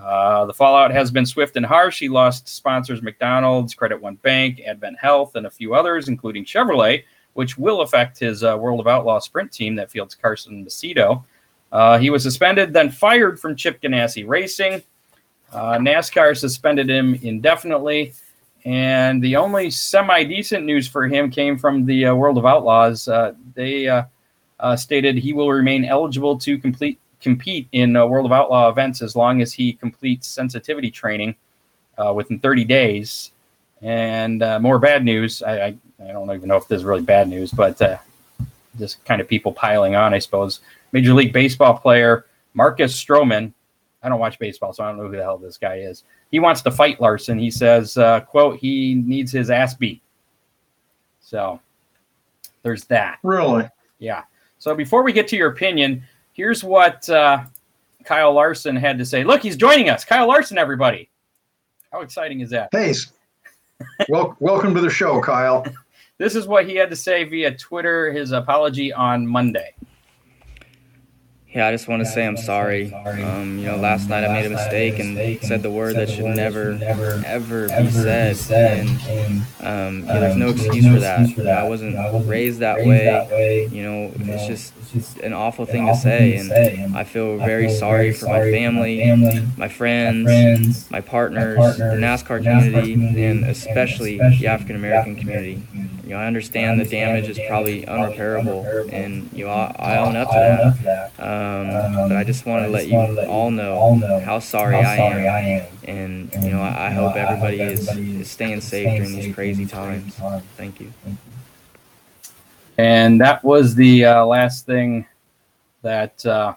Uh, 0.01 0.45
the 0.47 0.55
fallout 0.55 0.91
has 0.91 1.11
been 1.11 1.27
swift 1.27 1.57
and 1.57 1.67
harsh. 1.67 2.01
He 2.01 2.09
lost 2.09 2.49
sponsors 2.49 3.03
McDonald's, 3.03 3.75
Credit 3.75 4.01
One 4.01 4.17
Bank, 4.17 4.61
Advent 4.67 4.99
Health, 4.99 5.37
and 5.37 5.47
a 5.47 5.51
few 5.51 5.75
others, 5.75 6.09
including 6.09 6.45
Chevrolet, 6.45 7.05
which 7.35 7.57
will 7.57 7.83
affect 7.83 8.19
his 8.19 8.43
uh, 8.43 8.57
World 8.59 8.81
of 8.81 8.87
Outlaw 8.87 9.19
sprint 9.19 9.53
team 9.53 9.75
that 9.77 9.91
fields 9.91 10.15
Carson 10.15 10.65
Macedo. 10.65 11.25
Uh, 11.73 11.99
he 11.99 12.11
was 12.11 12.23
suspended, 12.23 12.73
then 12.73 12.91
fired 12.91 13.39
from 13.39 13.55
Chip 13.55 13.81
Ganassi 13.81 14.27
Racing. 14.27 14.83
Uh, 15.53 15.79
NASCAR 15.79 16.37
suspended 16.37 16.89
him 16.89 17.15
indefinitely. 17.23 18.13
And 18.65 19.23
the 19.23 19.37
only 19.37 19.71
semi 19.71 20.25
decent 20.25 20.65
news 20.65 20.87
for 20.87 21.09
him 21.09 21.31
came 21.31 21.59
from 21.59 21.87
the 21.87 22.07
uh, 22.07 22.15
World 22.15 22.39
of 22.39 22.45
Outlaws. 22.45 23.09
Uh, 23.09 23.33
they 23.55 23.89
uh, 23.89 24.05
uh, 24.59 24.77
stated 24.77 25.17
he 25.17 25.33
will 25.33 25.51
remain 25.51 25.85
eligible 25.85 26.39
to 26.39 26.59
complete 26.59 26.99
compete 27.23 27.69
in 27.73 27.93
World 27.93 28.27
of 28.27 28.33
Outlaw 28.33 28.71
events 28.71 29.03
as 29.03 29.15
long 29.15 29.43
as 29.43 29.53
he 29.53 29.75
completes 29.75 30.27
sensitivity 30.27 30.91
training 30.91 31.35
within 32.15 32.39
30 32.39 32.65
days. 32.65 33.33
And 33.83 34.43
uh, 34.43 34.61
more 34.61 34.79
bad 34.79 35.05
news. 35.05 35.43
I, 35.43 35.61
I, 35.61 35.77
I 36.03 36.13
don't 36.13 36.31
even 36.31 36.49
know 36.49 36.57
if 36.57 36.69
this 36.69 36.79
is 36.79 36.85
really 36.85 37.03
bad 37.03 37.29
news, 37.29 37.51
but 37.51 37.81
uh, 37.81 37.99
just 38.79 39.05
kind 39.05 39.21
of 39.21 39.29
people 39.29 39.53
piling 39.53 39.95
on, 39.95 40.13
I 40.15 40.19
suppose. 40.19 40.61
Major 40.93 41.15
League 41.15 41.33
Baseball 41.33 41.79
player 41.79 42.27
Marcus 42.55 43.03
Stroman. 43.03 43.53
I 44.03 44.09
don't 44.09 44.19
watch 44.19 44.39
baseball, 44.39 44.73
so 44.73 44.83
I 44.83 44.89
don't 44.89 44.97
know 44.97 45.09
who 45.09 45.17
the 45.17 45.23
hell 45.23 45.39
this 45.39 45.59
guy 45.59 45.77
is. 45.77 46.05
He 46.31 46.41
wants 46.41 46.63
to 46.63 46.71
fight 46.71 47.01
Larson. 47.01 47.39
He 47.39 47.51
says, 47.51 47.97
uh, 47.99 48.21
"quote 48.21 48.59
He 48.59 48.95
needs 48.95 49.31
his 49.31 49.51
ass 49.51 49.75
beat." 49.75 50.01
So 51.21 51.61
there's 52.63 52.85
that. 52.85 53.19
Really? 53.23 53.69
Yeah. 53.99 54.23
So 54.59 54.75
before 54.75 55.03
we 55.03 55.13
get 55.13 55.29
to 55.29 55.37
your 55.37 55.51
opinion, 55.51 56.03
here's 56.33 56.65
what 56.65 57.09
uh, 57.11 57.45
Kyle 58.05 58.33
Larson 58.33 58.77
had 58.77 58.99
to 58.99 59.05
say. 59.05 59.23
Look, 59.23 59.43
he's 59.43 59.57
joining 59.57 59.91
us. 59.91 60.05
Kyle 60.05 60.27
Larson, 60.27 60.59
everybody. 60.59 61.09
How 61.93 62.01
exciting 62.01 62.41
is 62.41 62.51
that? 62.51 62.71
Hey, 62.73 62.95
well, 64.09 64.37
welcome 64.41 64.75
to 64.75 64.81
the 64.81 64.91
show, 64.91 65.21
Kyle. 65.21 65.67
This 66.19 66.37
is 66.37 66.47
what 66.47 66.69
he 66.69 66.77
had 66.77 66.91
to 66.91 66.97
say 66.97 67.25
via 67.25 67.57
Twitter, 67.57 68.13
his 68.13 68.33
apology 68.33 68.93
on 68.93 69.27
Monday. 69.27 69.73
Yeah, 71.53 71.67
I 71.67 71.73
just 71.73 71.89
want 71.89 72.01
to 72.01 72.07
say 72.07 72.25
I'm 72.25 72.37
sorry. 72.37 72.95
Um, 72.95 73.59
you 73.59 73.67
know, 73.67 73.77
last 73.77 74.09
night 74.09 74.23
I 74.23 74.33
made 74.33 74.47
a 74.47 74.51
mistake 74.51 75.01
and 75.01 75.43
said 75.43 75.65
the 75.65 75.71
word 75.71 75.97
that 75.97 76.09
should 76.09 76.27
never, 76.27 76.79
ever 77.27 77.69
be 77.69 77.91
said. 77.91 78.37
And, 78.51 79.43
um, 79.61 79.97
you 79.99 80.07
know, 80.07 80.21
there's 80.21 80.37
no 80.37 80.49
excuse 80.51 80.87
for 80.87 81.01
that. 81.01 81.49
I 81.49 81.69
wasn't 81.69 81.97
raised 82.29 82.61
that 82.61 82.79
way. 82.87 83.69
You 83.73 83.83
know, 83.83 84.13
it's 84.21 84.47
just 84.93 85.19
an 85.19 85.33
awful 85.33 85.67
thing 85.67 85.87
to 85.89 85.97
say. 85.97 86.37
And 86.37 86.97
I 86.97 87.03
feel 87.03 87.37
very 87.39 87.69
sorry 87.69 88.13
for 88.13 88.27
my 88.27 88.43
family, 88.53 89.05
my 89.57 89.69
friends, 89.69 90.89
my 90.91 91.01
partners, 91.01 91.77
the 91.79 91.85
NASCAR 91.97 92.45
community, 92.45 93.25
and 93.25 93.45
especially 93.45 94.19
the 94.19 94.47
African 94.47 94.77
American 94.77 95.17
community. 95.17 95.63
You 96.11 96.17
know, 96.17 96.23
I 96.23 96.27
understand 96.27 96.81
the 96.81 96.85
damage 96.85 97.29
is 97.29 97.39
probably 97.47 97.87
unrepairable, 97.87 98.93
and 98.93 99.31
you 99.33 99.45
know, 99.45 99.53
I, 99.53 99.77
I 99.79 99.99
own 99.99 100.17
up 100.17 100.27
to 100.31 100.81
that. 100.83 101.07
Um, 101.21 102.09
but 102.09 102.17
I 102.17 102.25
just 102.25 102.47
want 102.47 102.65
to 102.65 102.69
let 102.69 102.89
you 102.89 102.97
all 103.29 103.53
know 103.53 104.21
how 104.25 104.41
sorry 104.41 104.75
I 104.75 104.97
am, 104.97 105.67
and 105.85 106.33
you 106.43 106.51
know, 106.51 106.63
I, 106.63 106.89
I 106.89 106.91
hope 106.91 107.15
everybody 107.15 107.61
is, 107.61 107.89
is 107.97 108.29
staying 108.29 108.61
safe 108.61 108.89
during 108.89 109.21
these 109.21 109.33
crazy 109.33 109.67
times. 109.67 110.17
Thank 110.57 110.81
you. 110.81 110.93
And 112.77 113.21
that 113.21 113.45
was 113.45 113.77
the 113.77 114.07
uh, 114.07 114.27
last 114.27 114.67
thing 114.67 115.07
that 115.83 116.27
uh, 116.27 116.55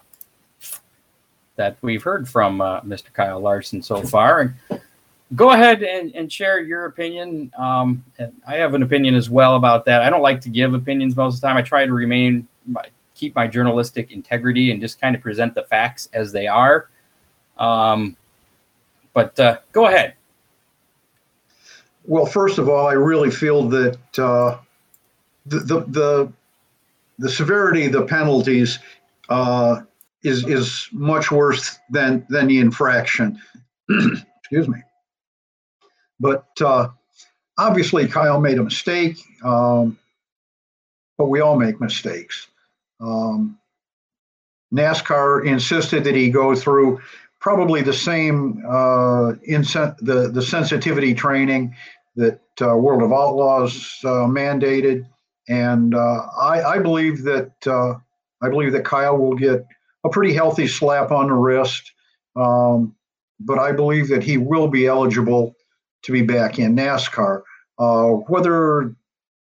that 1.54 1.76
we've 1.80 2.02
heard 2.02 2.28
from 2.28 2.60
uh, 2.60 2.80
Mr. 2.80 3.12
Kyle 3.12 3.38
Larson 3.38 3.84
so 3.84 4.02
far. 4.02 4.40
And 4.40 4.80
go 5.34 5.50
ahead 5.50 5.82
and, 5.82 6.14
and 6.14 6.30
share 6.30 6.60
your 6.60 6.86
opinion. 6.86 7.52
Um, 7.58 8.04
and 8.18 8.32
I 8.46 8.56
have 8.56 8.74
an 8.74 8.82
opinion 8.82 9.14
as 9.14 9.30
well 9.30 9.56
about 9.56 9.84
that. 9.86 10.02
I 10.02 10.10
don't 10.10 10.22
like 10.22 10.40
to 10.42 10.48
give 10.48 10.74
opinions 10.74 11.16
most 11.16 11.36
of 11.36 11.40
the 11.40 11.46
time. 11.46 11.56
I 11.56 11.62
try 11.62 11.86
to 11.86 11.92
remain 11.92 12.46
my, 12.66 12.84
keep 13.14 13.34
my 13.34 13.46
journalistic 13.46 14.12
integrity 14.12 14.70
and 14.70 14.80
just 14.80 15.00
kind 15.00 15.16
of 15.16 15.22
present 15.22 15.54
the 15.54 15.64
facts 15.64 16.08
as 16.12 16.32
they 16.32 16.46
are. 16.46 16.88
Um, 17.58 18.16
but 19.12 19.38
uh, 19.40 19.58
go 19.72 19.86
ahead. 19.86 20.14
Well, 22.06 22.26
first 22.26 22.58
of 22.58 22.68
all, 22.68 22.86
I 22.86 22.92
really 22.92 23.30
feel 23.30 23.66
that 23.70 24.18
uh, 24.18 24.58
the, 25.46 25.60
the 25.60 25.80
the 25.88 26.32
the 27.18 27.30
severity 27.30 27.86
of 27.86 27.92
the 27.92 28.04
penalties 28.04 28.78
uh, 29.30 29.82
is 30.22 30.46
is 30.46 30.88
much 30.92 31.30
worse 31.30 31.78
than 31.88 32.26
than 32.28 32.48
the 32.48 32.58
infraction. 32.58 33.40
Excuse 33.88 34.68
me. 34.68 34.82
But 36.20 36.46
uh, 36.60 36.88
obviously, 37.58 38.08
Kyle 38.08 38.40
made 38.40 38.58
a 38.58 38.64
mistake. 38.64 39.18
Um, 39.44 39.98
but 41.18 41.26
we 41.26 41.40
all 41.40 41.56
make 41.56 41.80
mistakes. 41.80 42.48
Um, 43.00 43.58
NASCAR 44.72 45.46
insisted 45.46 46.04
that 46.04 46.14
he 46.14 46.30
go 46.30 46.54
through 46.54 47.00
probably 47.40 47.82
the 47.82 47.92
same 47.92 48.62
uh, 48.66 49.34
insen- 49.48 49.96
the 49.98 50.30
the 50.32 50.42
sensitivity 50.42 51.14
training 51.14 51.74
that 52.16 52.40
uh, 52.60 52.76
World 52.76 53.02
of 53.02 53.12
Outlaws 53.12 53.98
uh, 54.04 54.26
mandated, 54.26 55.06
and 55.48 55.94
uh, 55.94 56.26
I, 56.40 56.62
I 56.62 56.78
believe 56.78 57.22
that 57.24 57.52
uh, 57.66 57.94
I 58.42 58.48
believe 58.48 58.72
that 58.72 58.84
Kyle 58.84 59.16
will 59.16 59.34
get 59.34 59.64
a 60.04 60.08
pretty 60.08 60.32
healthy 60.32 60.66
slap 60.66 61.12
on 61.12 61.28
the 61.28 61.34
wrist, 61.34 61.92
um, 62.34 62.94
but 63.38 63.58
I 63.58 63.72
believe 63.72 64.08
that 64.08 64.22
he 64.22 64.38
will 64.38 64.68
be 64.68 64.86
eligible 64.86 65.54
to 66.04 66.12
be 66.12 66.22
back 66.22 66.58
in 66.58 66.76
NASCAR. 66.76 67.42
Uh, 67.78 68.08
whether 68.28 68.94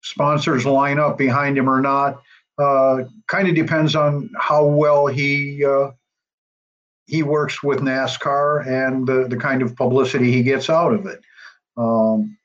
sponsors 0.02 0.66
line 0.66 1.00
up 1.00 1.18
behind 1.18 1.58
him 1.58 1.70
or 1.70 1.82
not 1.82 2.22
uh, 2.58 3.04
kind 3.28 3.48
of 3.48 3.56
depends 3.56 3.96
on 3.96 4.30
how 4.40 4.66
well 4.66 5.08
he 5.08 5.64
uh, 5.66 5.92
he 7.06 7.24
works 7.24 7.62
with 7.62 7.80
NASCAR 7.80 8.66
and 8.66 9.08
the, 9.08 9.28
the 9.28 9.38
kind 9.38 9.62
of 9.62 9.76
publicity 9.76 10.32
he 10.32 10.42
gets 10.42 10.70
out 10.70 10.94
of 10.94 11.06
it. 11.06 11.22
Um, 11.78 12.38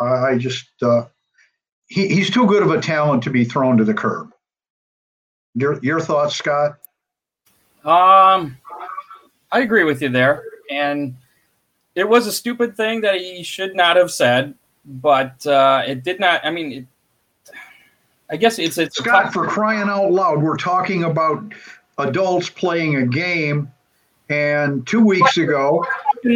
I, 0.00 0.36
just 0.38 0.68
uh, 0.80 1.06
he, 1.86 2.08
he's 2.08 2.30
too 2.30 2.46
good 2.46 2.62
of 2.62 2.70
a 2.70 2.80
talent 2.80 3.24
to 3.24 3.30
be 3.30 3.44
thrown 3.44 3.76
to 3.78 3.84
the 3.84 3.94
curb. 3.94 4.30
Your 5.54 5.78
your 5.82 6.00
thoughts, 6.00 6.36
Scott? 6.36 6.78
Um, 7.84 8.56
I 9.50 9.60
agree 9.60 9.84
with 9.84 10.00
you 10.00 10.08
there, 10.08 10.44
and 10.70 11.16
it 11.94 12.08
was 12.08 12.26
a 12.26 12.32
stupid 12.32 12.76
thing 12.76 13.00
that 13.02 13.16
he 13.16 13.42
should 13.42 13.74
not 13.74 13.96
have 13.96 14.10
said, 14.10 14.54
but 14.84 15.46
uh, 15.46 15.82
it 15.86 16.04
did 16.04 16.20
not. 16.20 16.44
I 16.44 16.50
mean, 16.50 16.72
it, 16.72 16.86
I 18.30 18.36
guess 18.36 18.58
it's 18.58 18.78
it's 18.78 18.96
Scott 18.96 19.32
for 19.32 19.46
crying 19.46 19.88
out 19.88 20.10
loud. 20.10 20.42
We're 20.42 20.56
talking 20.56 21.04
about 21.04 21.42
adults 21.98 22.48
playing 22.48 22.96
a 22.96 23.06
game, 23.06 23.70
and 24.30 24.86
two 24.86 25.04
weeks 25.04 25.36
ago, 25.36 25.84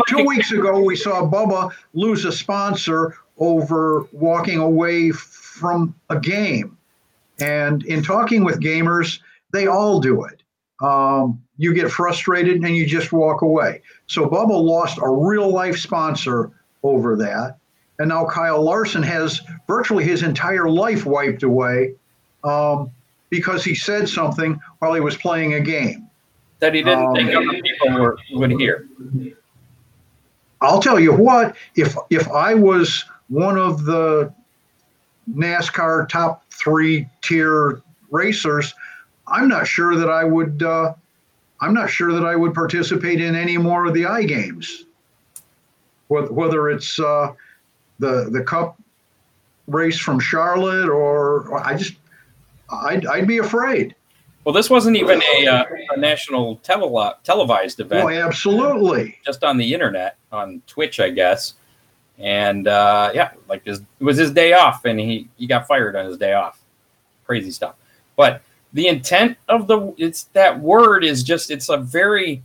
two 0.08 0.24
weeks 0.24 0.52
ago, 0.52 0.80
we 0.80 0.96
saw 0.96 1.22
Bubba 1.22 1.70
lose 1.94 2.24
a 2.24 2.32
sponsor 2.32 3.16
over 3.38 4.06
walking 4.12 4.58
away 4.58 5.10
from 5.10 5.94
a 6.10 6.18
game. 6.18 6.76
And 7.40 7.84
in 7.84 8.02
talking 8.02 8.44
with 8.44 8.60
gamers, 8.60 9.20
they 9.52 9.66
all 9.66 10.00
do 10.00 10.24
it. 10.24 10.42
Um, 10.82 11.42
you 11.58 11.74
get 11.74 11.90
frustrated 11.90 12.62
and 12.62 12.76
you 12.76 12.86
just 12.86 13.12
walk 13.12 13.42
away. 13.42 13.82
So 14.06 14.26
Bubba 14.26 14.62
lost 14.62 14.98
a 15.00 15.08
real 15.08 15.50
life 15.50 15.78
sponsor 15.78 16.50
over 16.82 17.16
that. 17.16 17.56
And 17.98 18.10
now 18.10 18.26
Kyle 18.26 18.62
Larson 18.62 19.02
has 19.02 19.40
virtually 19.66 20.04
his 20.04 20.22
entire 20.22 20.68
life 20.68 21.06
wiped 21.06 21.42
away 21.42 21.94
um, 22.44 22.90
because 23.30 23.64
he 23.64 23.74
said 23.74 24.08
something 24.08 24.60
while 24.78 24.92
he 24.94 25.00
was 25.00 25.16
playing 25.16 25.54
a 25.54 25.60
game. 25.60 26.08
That 26.60 26.74
he 26.74 26.82
didn't 26.82 27.06
um, 27.06 27.14
think 27.14 27.34
other 27.34 27.60
people 27.60 28.00
were, 28.00 28.18
would 28.32 28.52
hear. 28.52 28.88
I'll 30.60 30.80
tell 30.80 30.98
you 30.98 31.12
what, 31.12 31.54
if 31.74 31.96
if 32.08 32.28
I 32.28 32.54
was 32.54 33.04
one 33.28 33.58
of 33.58 33.84
the 33.84 34.32
NASCAR 35.30 36.08
top 36.08 36.44
three 36.50 37.08
tier 37.20 37.82
racers, 38.10 38.74
I'm 39.26 39.48
not 39.48 39.66
sure 39.66 39.96
that 39.96 40.08
I 40.08 40.24
would. 40.24 40.62
Uh, 40.62 40.94
I'm 41.60 41.74
not 41.74 41.88
sure 41.88 42.12
that 42.12 42.24
I 42.24 42.36
would 42.36 42.54
participate 42.54 43.20
in 43.20 43.34
any 43.34 43.56
more 43.56 43.86
of 43.86 43.94
the 43.94 44.06
i 44.06 44.22
games. 44.22 44.84
Whether 46.08 46.70
it's 46.70 46.98
uh, 47.00 47.32
the 47.98 48.28
the 48.30 48.42
Cup 48.42 48.80
race 49.66 49.98
from 49.98 50.20
Charlotte 50.20 50.88
or 50.88 51.52
I 51.66 51.76
just 51.76 51.94
I'd, 52.70 53.06
I'd 53.06 53.26
be 53.26 53.38
afraid. 53.38 53.94
Well, 54.44 54.52
this 54.52 54.70
wasn't 54.70 54.96
even 54.96 55.20
a, 55.38 55.46
uh, 55.48 55.64
a 55.90 55.98
national 55.98 56.56
tele- 56.58 57.16
televised 57.24 57.80
event. 57.80 58.04
Oh, 58.04 58.08
absolutely. 58.08 59.18
Just 59.24 59.42
on 59.42 59.56
the 59.56 59.74
internet, 59.74 60.18
on 60.30 60.62
Twitch, 60.68 61.00
I 61.00 61.10
guess. 61.10 61.54
And 62.18 62.68
uh, 62.68 63.10
yeah, 63.12 63.32
like 63.48 63.64
this, 63.64 63.80
it 63.80 64.04
was 64.04 64.16
his 64.16 64.30
day 64.30 64.52
off, 64.52 64.84
and 64.84 65.00
he 65.00 65.28
he 65.36 65.48
got 65.48 65.66
fired 65.66 65.96
on 65.96 66.06
his 66.06 66.16
day 66.16 66.32
off. 66.32 66.60
Crazy 67.26 67.50
stuff. 67.50 67.74
But 68.14 68.40
the 68.76 68.88
intent 68.88 69.38
of 69.48 69.66
the 69.68 69.94
it's 69.96 70.24
that 70.34 70.60
word 70.60 71.02
is 71.02 71.22
just 71.22 71.50
it's 71.50 71.70
a 71.70 71.78
very 71.78 72.42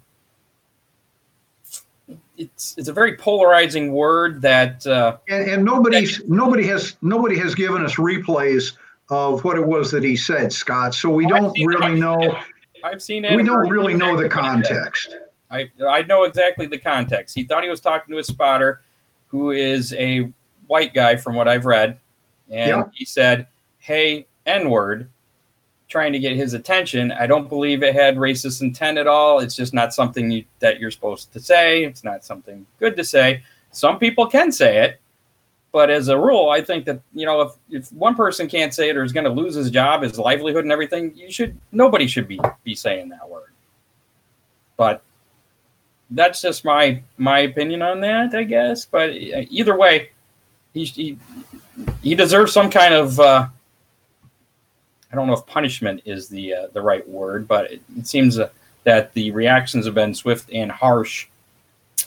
it's 2.38 2.74
it's 2.78 2.88
a 2.88 2.94
very 2.94 3.18
polarizing 3.18 3.92
word 3.92 4.42
that 4.42 4.88
uh, 4.88 5.18
and, 5.28 5.50
and 5.50 5.66
nobody's 5.66 6.20
that, 6.20 6.30
nobody 6.30 6.66
has 6.66 6.96
nobody 7.02 7.38
has 7.38 7.54
given 7.54 7.84
us 7.84 7.96
replays 7.96 8.78
of 9.10 9.44
what 9.44 9.58
it 9.58 9.68
was 9.68 9.92
that 9.92 10.04
he 10.06 10.16
said, 10.16 10.54
Scott. 10.54 10.96
So 10.96 11.10
we 11.10 11.28
don't 11.28 11.54
really 11.66 12.00
know. 12.00 12.38
I've 12.82 13.02
seen 13.02 13.26
it. 13.26 13.36
We 13.36 13.44
don't 13.44 13.70
really 13.70 13.94
know 13.94 14.16
the 14.16 14.30
context. 14.30 15.18
I 15.52 15.70
I 15.86 16.04
know 16.04 16.24
exactly 16.24 16.66
the 16.66 16.80
context. 16.80 17.36
He 17.36 17.44
thought 17.44 17.62
he 17.62 17.70
was 17.70 17.82
talking 17.82 18.14
to 18.14 18.20
a 18.20 18.24
spotter, 18.24 18.84
who 19.28 19.52
is 19.52 19.94
a 19.96 20.32
white 20.68 20.94
guy 20.94 21.18
from 21.18 21.36
what 21.36 21.50
I've 21.50 21.66
read, 21.66 22.00
and 22.50 22.70
yeah. 22.70 22.84
he 22.94 23.04
said, 23.04 23.48
"Hey, 23.80 24.28
N 24.46 24.70
word," 24.70 25.10
trying 25.92 26.14
to 26.14 26.20
get 26.20 26.38
his 26.38 26.54
attention. 26.54 27.12
I 27.12 27.28
don't 27.28 27.50
believe 27.50 27.84
it 27.84 27.94
had 27.94 28.16
racist 28.16 28.62
intent 28.62 28.98
at 28.98 29.08
all. 29.08 29.40
It's 29.40 29.56
just 29.56 29.74
not 29.74 29.94
something 29.94 30.32
you, 30.32 30.46
that 30.60 30.80
you're 30.80 30.90
supposed 30.90 31.34
to 31.34 31.40
say. 31.40 31.84
It's 31.84 32.04
not 32.04 32.24
something 32.24 32.66
good 32.80 32.96
to 32.96 33.04
say. 33.04 33.44
Some 33.72 34.00
people 34.00 34.26
can 34.26 34.54
say 34.54 34.86
it, 34.86 35.02
but 35.74 35.90
as 35.90 36.08
a 36.08 36.18
rule, 36.18 36.50
I 36.50 36.62
think 36.62 36.86
that 36.86 37.02
you 37.14 37.26
know 37.26 37.42
if, 37.42 37.52
if 37.70 37.94
one 37.94 38.16
person 38.16 38.48
can't 38.48 38.74
say 38.74 38.90
it 38.90 38.98
or 38.98 39.04
is 39.04 39.12
going 39.12 39.26
to 39.26 39.30
lose 39.30 39.54
his 39.54 39.70
job, 39.70 40.04
his 40.04 40.18
livelihood, 40.18 40.64
and 40.64 40.72
everything, 40.72 41.14
you 41.16 41.32
should 41.32 41.58
nobody 41.72 42.08
should 42.08 42.28
be 42.28 42.40
be 42.64 42.74
saying 42.74 43.10
that 43.10 43.30
word. 43.30 43.52
But 44.78 45.04
that's 46.10 46.42
just 46.42 46.64
my 46.64 47.04
my 47.18 47.40
opinion 47.40 47.82
on 47.82 48.00
that, 48.02 48.34
I 48.34 48.44
guess. 48.44 48.86
But 48.86 49.12
either 49.14 49.78
way, 49.78 50.12
he 50.74 50.86
he, 50.86 51.18
he 52.02 52.16
deserves 52.16 52.54
some 52.54 52.70
kind 52.70 52.94
of 52.94 53.20
uh, 53.20 53.48
I 55.12 55.16
don't 55.16 55.28
know 55.28 55.34
if 55.34 55.46
punishment 55.46 56.02
is 56.06 56.30
the 56.30 56.54
uh, 56.54 56.68
the 56.74 56.82
right 56.82 57.08
word, 57.08 57.48
but 57.48 57.72
it, 57.72 57.82
it 57.98 58.08
seems 58.08 58.40
uh, 58.40 58.50
that 58.84 59.14
the 59.14 59.32
reactions 59.32 59.86
have 59.86 59.96
been 59.96 60.14
swift 60.14 60.50
and 60.52 60.72
harsh 60.72 61.28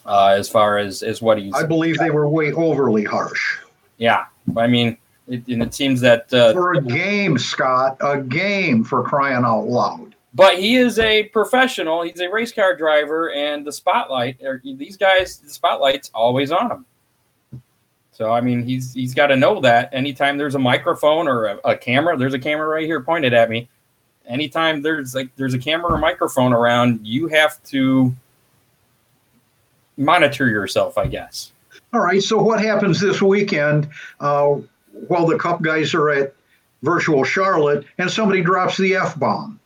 uh, 0.06 0.34
as 0.38 0.48
far 0.48 0.78
as 0.78 1.02
as 1.02 1.20
what 1.20 1.38
he's. 1.38 1.54
I 1.54 1.64
believe 1.64 1.98
they 1.98 2.10
were 2.10 2.28
way 2.28 2.52
overly 2.52 3.04
harsh. 3.04 3.58
Yeah, 3.98 4.26
I 4.56 4.66
mean, 4.66 4.96
it, 5.28 5.46
and 5.48 5.62
it 5.62 5.74
seems 5.74 6.00
that 6.00 6.32
uh, 6.32 6.52
for 6.52 6.74
a 6.74 6.82
game, 6.82 7.38
Scott, 7.38 7.96
a 8.00 8.20
game 8.20 8.84
for 8.84 9.02
crying 9.02 9.44
out 9.44 9.66
loud. 9.66 10.14
But 10.34 10.58
he 10.58 10.74
is 10.76 10.98
a 10.98 11.24
professional. 11.24 12.02
He's 12.02 12.20
a 12.20 12.28
race 12.28 12.52
car 12.52 12.76
driver, 12.76 13.30
and 13.32 13.64
the 13.64 13.70
spotlight, 13.70 14.40
these 14.64 14.96
guys, 14.96 15.36
the 15.36 15.48
spotlight's 15.48 16.10
always 16.12 16.50
on 16.50 16.70
him. 16.70 16.86
So 18.14 18.32
I 18.32 18.40
mean, 18.40 18.62
he's 18.62 18.94
he's 18.94 19.12
got 19.12 19.26
to 19.26 19.36
know 19.36 19.60
that 19.60 19.90
anytime 19.92 20.38
there's 20.38 20.54
a 20.54 20.58
microphone 20.58 21.26
or 21.26 21.46
a, 21.46 21.58
a, 21.64 21.76
camera, 21.76 22.16
there's 22.16 22.32
a 22.32 22.38
camera 22.38 22.68
right 22.68 22.86
here 22.86 23.00
pointed 23.00 23.34
at 23.34 23.50
me. 23.50 23.68
Anytime 24.26 24.82
there's 24.82 25.16
like 25.16 25.34
there's 25.34 25.52
a 25.52 25.58
camera 25.58 25.92
or 25.92 25.98
microphone 25.98 26.52
around, 26.52 27.04
you 27.04 27.26
have 27.26 27.60
to 27.64 28.14
monitor 29.96 30.48
yourself, 30.48 30.96
I 30.96 31.08
guess. 31.08 31.50
All 31.92 32.00
right. 32.00 32.22
So 32.22 32.40
what 32.40 32.60
happens 32.60 33.00
this 33.00 33.20
weekend 33.20 33.88
uh, 34.20 34.58
while 35.08 35.26
the 35.26 35.36
Cup 35.36 35.60
guys 35.60 35.92
are 35.92 36.10
at 36.10 36.34
Virtual 36.82 37.24
Charlotte 37.24 37.84
and 37.98 38.08
somebody 38.08 38.42
drops 38.42 38.78
the 38.78 38.94
f 38.94 39.18
bomb? 39.18 39.58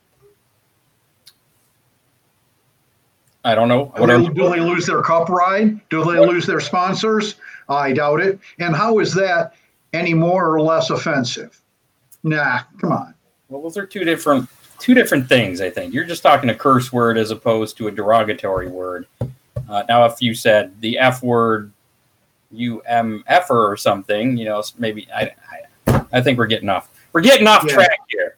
I 3.44 3.54
don't 3.54 3.68
know. 3.68 3.92
Do 3.96 4.06
they, 4.06 4.28
do 4.28 4.50
they, 4.50 4.60
lose 4.60 4.86
their 4.86 5.00
cup 5.00 5.28
ride? 5.28 5.80
Do 5.88 6.04
they 6.04 6.18
lose 6.18 6.44
their 6.44 6.60
sponsors? 6.60 7.36
I 7.68 7.92
doubt 7.92 8.20
it. 8.20 8.38
And 8.58 8.74
how 8.74 8.98
is 8.98 9.14
that 9.14 9.54
any 9.92 10.14
more 10.14 10.52
or 10.52 10.60
less 10.60 10.90
offensive? 10.90 11.60
Nah, 12.22 12.60
come 12.80 12.92
on. 12.92 13.14
Well, 13.48 13.62
those 13.62 13.76
are 13.76 13.86
two 13.86 14.04
different 14.04 14.48
two 14.78 14.94
different 14.94 15.28
things. 15.28 15.60
I 15.60 15.70
think 15.70 15.92
you're 15.92 16.04
just 16.04 16.22
talking 16.22 16.50
a 16.50 16.54
curse 16.54 16.92
word 16.92 17.18
as 17.18 17.30
opposed 17.30 17.76
to 17.78 17.88
a 17.88 17.90
derogatory 17.90 18.68
word. 18.68 19.06
Uh, 19.68 19.82
now, 19.88 20.04
if 20.04 20.22
you 20.22 20.34
said 20.34 20.80
the 20.80 20.98
F 20.98 21.22
word, 21.22 21.72
UMF 22.54 23.50
or 23.50 23.76
something, 23.76 24.36
you 24.36 24.44
know, 24.44 24.62
maybe 24.78 25.06
I, 25.14 25.32
I, 25.86 26.04
I 26.12 26.20
think 26.20 26.38
we're 26.38 26.46
getting 26.46 26.68
off. 26.68 26.88
We're 27.12 27.20
getting 27.20 27.46
off 27.46 27.64
yeah. 27.66 27.74
track 27.74 27.98
here. 28.08 28.36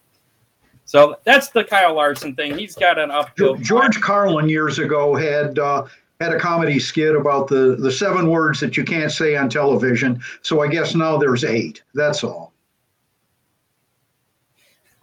So 0.84 1.16
that's 1.22 1.50
the 1.50 1.62
Kyle 1.62 1.94
Larson 1.94 2.34
thing. 2.34 2.58
He's 2.58 2.74
got 2.74 2.98
an 2.98 3.12
uphill. 3.12 3.54
George 3.56 4.00
Carlin 4.00 4.48
years 4.48 4.80
ago 4.80 5.14
had 5.14 5.58
uh, 5.58 5.84
had 6.20 6.32
a 6.32 6.38
comedy 6.38 6.78
skit 6.78 7.16
about 7.16 7.48
the 7.48 7.76
the 7.78 7.90
seven 7.90 8.28
words 8.28 8.60
that 8.60 8.76
you 8.76 8.84
can't 8.84 9.10
say 9.10 9.36
on 9.36 9.48
television. 9.48 10.20
So 10.42 10.60
I 10.60 10.68
guess 10.68 10.94
now 10.94 11.16
there's 11.16 11.44
eight. 11.44 11.82
That's 11.94 12.22
all. 12.22 12.52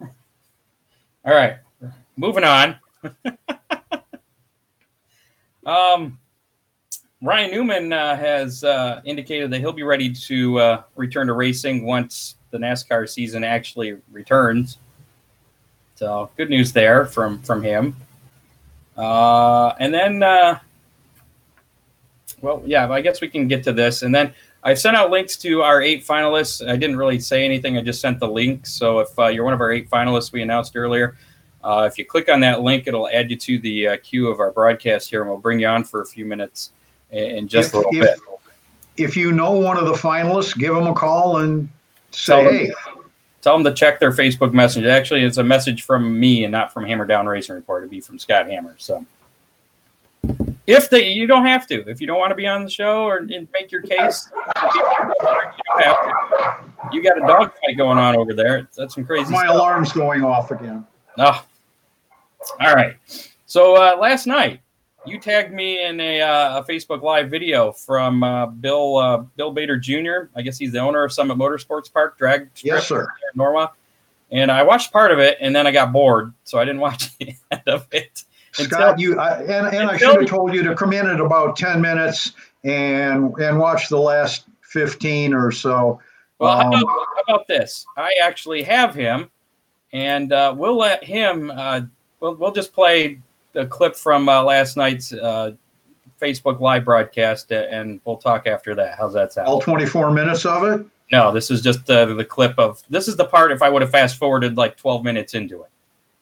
All 0.00 1.34
right, 1.34 1.56
moving 2.16 2.44
on. 2.44 2.76
Um, 5.68 6.18
Ryan 7.20 7.50
Newman 7.50 7.92
uh, 7.92 8.16
has 8.16 8.64
uh, 8.64 9.02
indicated 9.04 9.50
that 9.50 9.58
he'll 9.58 9.72
be 9.74 9.82
ready 9.82 10.10
to 10.10 10.58
uh, 10.58 10.82
return 10.96 11.26
to 11.26 11.34
racing 11.34 11.84
once 11.84 12.36
the 12.50 12.56
NASCAR 12.56 13.06
season 13.06 13.44
actually 13.44 13.98
returns. 14.10 14.78
So 15.96 16.30
good 16.38 16.48
news 16.48 16.72
there 16.72 17.04
from 17.04 17.42
from 17.42 17.62
him. 17.62 17.96
Uh, 18.96 19.74
and 19.78 19.92
then, 19.92 20.22
uh, 20.22 20.58
well, 22.40 22.62
yeah, 22.64 22.90
I 22.90 23.00
guess 23.00 23.20
we 23.20 23.28
can 23.28 23.48
get 23.48 23.62
to 23.64 23.72
this. 23.72 24.02
And 24.02 24.14
then 24.14 24.32
I 24.62 24.74
sent 24.74 24.96
out 24.96 25.10
links 25.10 25.36
to 25.38 25.62
our 25.62 25.80
eight 25.80 26.04
finalists. 26.04 26.66
I 26.66 26.76
didn't 26.76 26.96
really 26.96 27.20
say 27.20 27.44
anything. 27.44 27.78
I 27.78 27.82
just 27.82 28.00
sent 28.00 28.20
the 28.20 28.28
link. 28.28 28.66
So 28.66 29.00
if 29.00 29.18
uh, 29.18 29.26
you're 29.26 29.44
one 29.44 29.54
of 29.54 29.60
our 29.60 29.72
eight 29.72 29.88
finalists 29.88 30.32
we 30.32 30.42
announced 30.42 30.76
earlier, 30.76 31.16
uh, 31.62 31.88
if 31.90 31.98
you 31.98 32.04
click 32.04 32.28
on 32.28 32.40
that 32.40 32.62
link, 32.62 32.86
it'll 32.86 33.08
add 33.08 33.30
you 33.30 33.36
to 33.36 33.58
the 33.58 33.88
uh, 33.88 33.96
queue 34.02 34.28
of 34.28 34.40
our 34.40 34.52
broadcast 34.52 35.10
here, 35.10 35.22
and 35.22 35.30
we'll 35.30 35.38
bring 35.38 35.60
you 35.60 35.66
on 35.66 35.84
for 35.84 36.02
a 36.02 36.06
few 36.06 36.24
minutes 36.24 36.72
in 37.10 37.48
just 37.48 37.68
if, 37.68 37.74
a 37.74 37.76
little 37.78 37.94
if, 37.94 38.00
bit. 38.00 38.20
If 38.96 39.16
you 39.16 39.32
know 39.32 39.52
one 39.52 39.76
of 39.76 39.86
the 39.86 39.92
finalists, 39.92 40.56
give 40.56 40.74
them 40.74 40.86
a 40.86 40.94
call 40.94 41.38
and 41.38 41.68
say, 42.10 42.32
tell 42.32 42.50
hey. 42.50 42.66
Them, 42.66 43.10
tell 43.42 43.54
them 43.54 43.64
to 43.64 43.72
check 43.72 44.00
their 44.00 44.12
Facebook 44.12 44.52
message. 44.52 44.84
Actually, 44.84 45.22
it's 45.22 45.36
a 45.36 45.44
message 45.44 45.82
from 45.82 46.18
me 46.18 46.44
and 46.44 46.52
not 46.52 46.72
from 46.72 46.84
Hammer 46.84 47.06
Down 47.06 47.26
Racing 47.26 47.54
Report. 47.54 47.82
It'd 47.82 47.90
be 47.90 48.00
from 48.00 48.18
Scott 48.18 48.48
Hammer. 48.48 48.74
So 48.78 49.04
if 50.68 50.90
they, 50.90 51.10
you 51.10 51.26
don't 51.26 51.46
have 51.46 51.66
to. 51.68 51.88
If 51.88 51.98
you 51.98 52.06
don't 52.06 52.18
want 52.18 52.30
to 52.30 52.34
be 52.36 52.46
on 52.46 52.62
the 52.62 52.70
show 52.70 53.04
or 53.04 53.22
make 53.22 53.72
your 53.72 53.80
case, 53.80 54.30
you 54.34 54.84
don't 54.84 55.82
have 55.82 55.96
to. 56.02 56.64
You 56.92 57.02
got 57.02 57.16
a 57.16 57.22
dogfight 57.22 57.76
going 57.78 57.96
on 57.96 58.16
over 58.16 58.34
there. 58.34 58.68
That's 58.76 58.94
some 58.94 59.04
crazy. 59.04 59.32
My 59.32 59.44
stuff. 59.44 59.56
alarm's 59.56 59.92
going 59.92 60.22
off 60.22 60.50
again. 60.50 60.86
Oh, 61.16 61.44
all 62.60 62.74
right. 62.74 62.96
So 63.46 63.76
uh, 63.76 63.96
last 63.98 64.26
night, 64.26 64.60
you 65.06 65.18
tagged 65.18 65.54
me 65.54 65.82
in 65.84 66.00
a, 66.00 66.20
uh, 66.20 66.58
a 66.58 66.64
Facebook 66.64 67.00
Live 67.00 67.30
video 67.30 67.72
from 67.72 68.22
uh, 68.22 68.46
Bill 68.46 68.98
uh, 68.98 69.16
Bill 69.36 69.50
Bader 69.52 69.78
Jr. 69.78 70.28
I 70.36 70.42
guess 70.42 70.58
he's 70.58 70.72
the 70.72 70.80
owner 70.80 71.02
of 71.02 71.14
Summit 71.14 71.38
Motorsports 71.38 71.90
Park 71.90 72.18
Drag. 72.18 72.50
Yes, 72.62 72.88
sir. 72.88 73.02
in 73.02 73.06
Norwalk. 73.36 73.74
And 74.30 74.52
I 74.52 74.62
watched 74.62 74.92
part 74.92 75.10
of 75.12 75.18
it, 75.18 75.38
and 75.40 75.56
then 75.56 75.66
I 75.66 75.70
got 75.70 75.90
bored, 75.90 76.34
so 76.44 76.58
I 76.58 76.66
didn't 76.66 76.80
watch 76.80 77.16
the 77.18 77.34
end 77.50 77.62
of 77.66 77.86
it. 77.90 78.24
Scott, 78.64 78.98
you 78.98 79.18
I, 79.18 79.40
and, 79.42 79.74
and 79.74 79.90
I 79.90 79.96
should 79.96 80.20
have 80.20 80.28
told 80.28 80.54
you 80.54 80.62
to 80.62 80.74
come 80.74 80.92
in 80.92 81.06
at 81.06 81.20
about 81.20 81.56
ten 81.56 81.80
minutes 81.80 82.32
and 82.64 83.32
and 83.38 83.58
watch 83.58 83.88
the 83.88 83.98
last 83.98 84.46
fifteen 84.62 85.32
or 85.32 85.50
so. 85.50 86.00
Well, 86.38 86.56
how 86.56 86.66
Um, 86.66 86.82
about, 86.82 87.06
how 87.16 87.34
about 87.34 87.48
this? 87.48 87.86
I 87.96 88.12
actually 88.22 88.62
have 88.62 88.94
him, 88.94 89.30
and 89.92 90.32
uh, 90.32 90.54
we'll 90.56 90.76
let 90.76 91.02
him. 91.02 91.50
Uh, 91.54 91.82
we'll 92.20 92.34
we'll 92.36 92.52
just 92.52 92.72
play 92.72 93.20
the 93.52 93.66
clip 93.66 93.96
from 93.96 94.28
uh, 94.28 94.42
last 94.42 94.76
night's 94.76 95.12
uh, 95.12 95.52
Facebook 96.20 96.60
live 96.60 96.84
broadcast, 96.84 97.50
uh, 97.52 97.66
and 97.70 98.00
we'll 98.04 98.16
talk 98.16 98.46
after 98.46 98.74
that. 98.74 98.96
How's 98.98 99.14
that 99.14 99.32
sound? 99.32 99.48
all 99.48 99.60
twenty-four 99.60 100.10
minutes 100.12 100.44
of 100.44 100.64
it. 100.64 100.86
No, 101.10 101.32
this 101.32 101.50
is 101.50 101.62
just 101.62 101.88
uh, 101.90 102.04
the 102.04 102.24
clip 102.24 102.58
of. 102.58 102.82
This 102.90 103.08
is 103.08 103.16
the 103.16 103.24
part 103.24 103.50
if 103.50 103.62
I 103.62 103.68
would 103.68 103.82
have 103.82 103.90
fast 103.90 104.16
forwarded 104.16 104.56
like 104.56 104.76
twelve 104.76 105.02
minutes 105.04 105.34
into 105.34 105.62
it. 105.62 105.70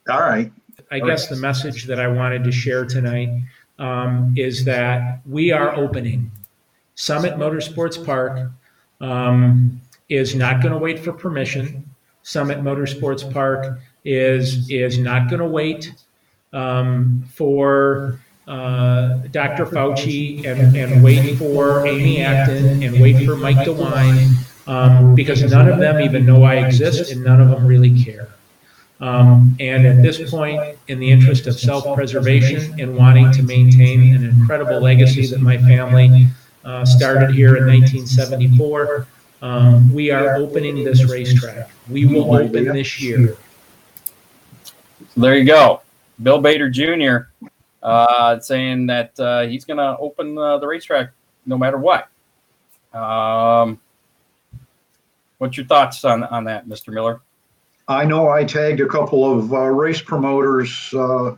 All 0.09 0.21
right. 0.21 0.53
I 0.91 1.01
guess 1.01 1.29
the 1.29 1.37
message 1.37 1.85
that 1.85 2.01
I 2.01 2.09
wanted 2.09 2.45
to 2.45 2.53
share 2.53 2.85
tonight 2.85 3.31
um, 3.79 4.35
is 4.37 4.65
that 4.65 5.21
we 5.27 5.53
are 5.53 5.75
opening. 5.75 6.31
Summit 6.95 7.35
Motorsports 7.35 8.05
Park 8.05 8.51
um, 9.01 9.81
is 10.09 10.35
not 10.35 10.63
going 10.63 10.73
to 10.73 10.79
wait 10.79 10.99
for 10.99 11.13
permission. 11.13 11.89
Summit 12.23 12.59
Motorsports 12.59 13.31
Park 13.33 13.79
is 14.05 14.71
is 14.71 14.99
not 14.99 15.29
going 15.29 15.41
to 15.41 15.49
wait 15.49 15.93
um, 16.53 17.25
for 17.35 18.21
uh, 18.47 19.15
Dr. 19.33 19.67
Fauci 19.67 20.45
and, 20.47 20.77
and 20.77 21.03
wait 21.03 21.37
for 21.37 21.87
Amy 21.87 22.23
Acton 22.23 22.83
and 22.83 23.01
wait 23.01 23.27
for 23.27 23.37
Mike 23.37 23.57
DeWine 23.59 24.69
um, 24.69 25.15
because 25.15 25.43
none 25.51 25.69
of 25.69 25.79
them 25.79 26.01
even 26.01 26.25
know 26.25 26.45
I 26.45 26.67
exist 26.67 27.11
and 27.11 27.25
none 27.25 27.41
of 27.41 27.51
them 27.51 27.67
really 27.67 28.03
care. 28.03 28.26
Um, 29.01 29.55
and 29.61 29.87
at 29.87 30.03
this 30.03 30.31
point, 30.31 30.79
in 30.89 30.99
the 30.99 31.11
interest 31.11 31.47
of 31.47 31.59
self-preservation 31.59 32.81
and 32.81 32.97
wanting 32.97 33.31
to 33.33 33.43
maintain 33.43 34.15
an 34.15 34.25
incredible 34.25 34.81
legacy 34.81 35.27
that 35.27 35.41
my 35.41 35.59
family 35.59 36.29
uh, 36.65 36.85
started 36.85 37.31
here 37.31 37.57
in 37.57 37.67
1974, 37.67 39.07
um, 39.43 39.93
we 39.93 40.11
are 40.11 40.37
opening 40.37 40.83
this 40.83 41.05
racetrack. 41.05 41.71
We 41.91 42.07
will 42.07 42.35
open 42.35 42.65
this 42.65 43.01
year. 43.01 43.37
There 45.15 45.37
you 45.37 45.45
go, 45.45 45.83
Bill 46.23 46.41
Bader 46.41 46.71
Jr. 46.71 47.29
Uh, 47.83 48.41
saying 48.41 48.87
that 48.87 49.19
uh, 49.21 49.43
he's 49.43 49.65
going 49.65 49.77
to 49.77 49.97
open 49.99 50.37
uh, 50.39 50.59
the 50.59 50.67
racetrack 50.67 51.11
no 51.45 51.57
matter 51.59 51.79
what. 51.79 52.09
Um, 52.93 53.79
what's 55.39 55.57
your 55.57 55.67
thoughts 55.67 56.05
on 56.05 56.25
on 56.25 56.45
that, 56.45 56.67
Mr. 56.67 56.93
Miller? 56.93 57.21
I 57.89 58.05
know 58.05 58.29
I 58.29 58.45
tagged 58.45 58.81
a 58.81 58.89
couple 58.89 59.39
of 59.39 59.53
uh, 59.53 59.67
race 59.67 60.01
promoters, 60.01 60.93
uh, 60.93 61.37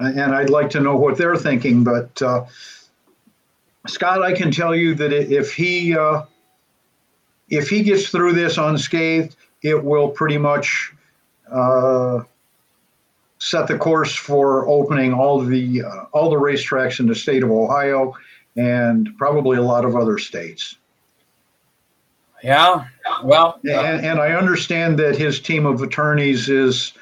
and 0.00 0.34
I'd 0.34 0.50
like 0.50 0.70
to 0.70 0.80
know 0.80 0.96
what 0.96 1.16
they're 1.16 1.36
thinking. 1.36 1.84
But 1.84 2.20
uh, 2.20 2.46
Scott, 3.86 4.22
I 4.22 4.32
can 4.32 4.50
tell 4.50 4.74
you 4.74 4.94
that 4.96 5.12
if 5.12 5.54
he 5.54 5.96
uh, 5.96 6.22
if 7.48 7.68
he 7.68 7.82
gets 7.82 8.08
through 8.08 8.32
this 8.32 8.58
unscathed, 8.58 9.36
it 9.62 9.84
will 9.84 10.08
pretty 10.08 10.38
much 10.38 10.92
uh, 11.50 12.20
set 13.38 13.68
the 13.68 13.78
course 13.78 14.14
for 14.14 14.68
opening 14.68 15.12
all 15.12 15.40
the 15.40 15.82
uh, 15.82 16.04
all 16.12 16.30
the 16.30 16.36
racetracks 16.36 16.98
in 16.98 17.06
the 17.06 17.14
state 17.14 17.42
of 17.42 17.50
Ohio 17.50 18.14
and 18.56 19.16
probably 19.16 19.56
a 19.56 19.62
lot 19.62 19.84
of 19.84 19.94
other 19.94 20.18
states. 20.18 20.76
Yeah. 22.42 22.84
Well, 23.22 23.60
uh, 23.66 23.70
And, 23.70 24.06
and 24.06 24.20
I 24.20 24.32
understand 24.32 24.98
that 24.98 25.16
his 25.16 25.40
team 25.40 25.66
of 25.66 25.82
attorneys 25.82 26.48
is 26.48 26.92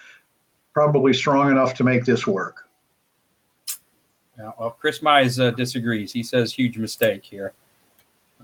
probably 0.72 1.12
strong 1.12 1.50
enough 1.50 1.74
to 1.74 1.84
make 1.84 2.04
this 2.04 2.26
work. 2.26 2.68
yeah, 4.38 4.52
well, 4.58 4.70
Chris 4.70 5.00
Mize 5.00 5.44
uh, 5.44 5.50
disagrees. 5.50 6.12
He 6.12 6.22
says 6.22 6.52
huge 6.52 6.78
mistake 6.78 7.24
here. 7.24 7.52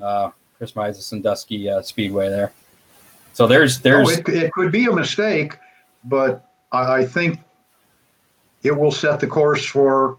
Uh, 0.01 0.31
Chris 0.59 0.73
Mize 0.73 0.91
of 0.91 1.03
Sandusky 1.03 1.69
uh, 1.69 1.83
Speedway 1.83 2.29
there. 2.29 2.53
So 3.33 3.47
there's 3.47 3.79
Oh, 3.79 3.81
there's 3.83 4.19
it, 4.19 4.29
it 4.29 4.53
could 4.53 4.71
be 4.71 4.87
a 4.87 4.93
mistake, 4.93 5.59
but 6.05 6.49
I, 6.73 6.99
I 6.99 7.05
think 7.07 7.41
it 8.63 8.77
will 8.77 8.93
set 8.93 9.21
the 9.21 9.27
course 9.27 9.65
for 9.65 10.19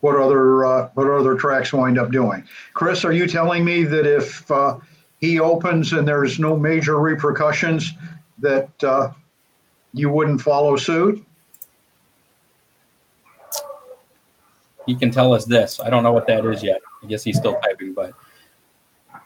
what 0.00 0.16
other 0.16 0.64
uh, 0.64 0.88
what 0.94 1.06
other 1.08 1.34
tracks 1.36 1.72
wind 1.72 1.98
up 1.98 2.10
doing. 2.10 2.44
Chris, 2.74 3.04
are 3.04 3.12
you 3.12 3.26
telling 3.26 3.64
me 3.64 3.84
that 3.84 4.06
if 4.06 4.50
uh, 4.50 4.78
he 5.20 5.40
opens 5.40 5.92
and 5.92 6.06
there's 6.06 6.38
no 6.38 6.56
major 6.56 6.98
repercussions, 6.98 7.92
that 8.38 8.70
uh, 8.82 9.10
you 9.92 10.10
wouldn't 10.10 10.40
follow 10.40 10.76
suit? 10.76 11.24
he 14.90 14.96
can 14.96 15.10
tell 15.10 15.32
us 15.32 15.44
this. 15.44 15.80
I 15.80 15.90
don't 15.90 16.02
know 16.02 16.12
what 16.12 16.26
that 16.26 16.44
is 16.44 16.62
yet. 16.62 16.80
I 17.02 17.06
guess 17.06 17.22
he's 17.22 17.36
still 17.36 17.58
typing, 17.60 17.94
but 17.94 18.12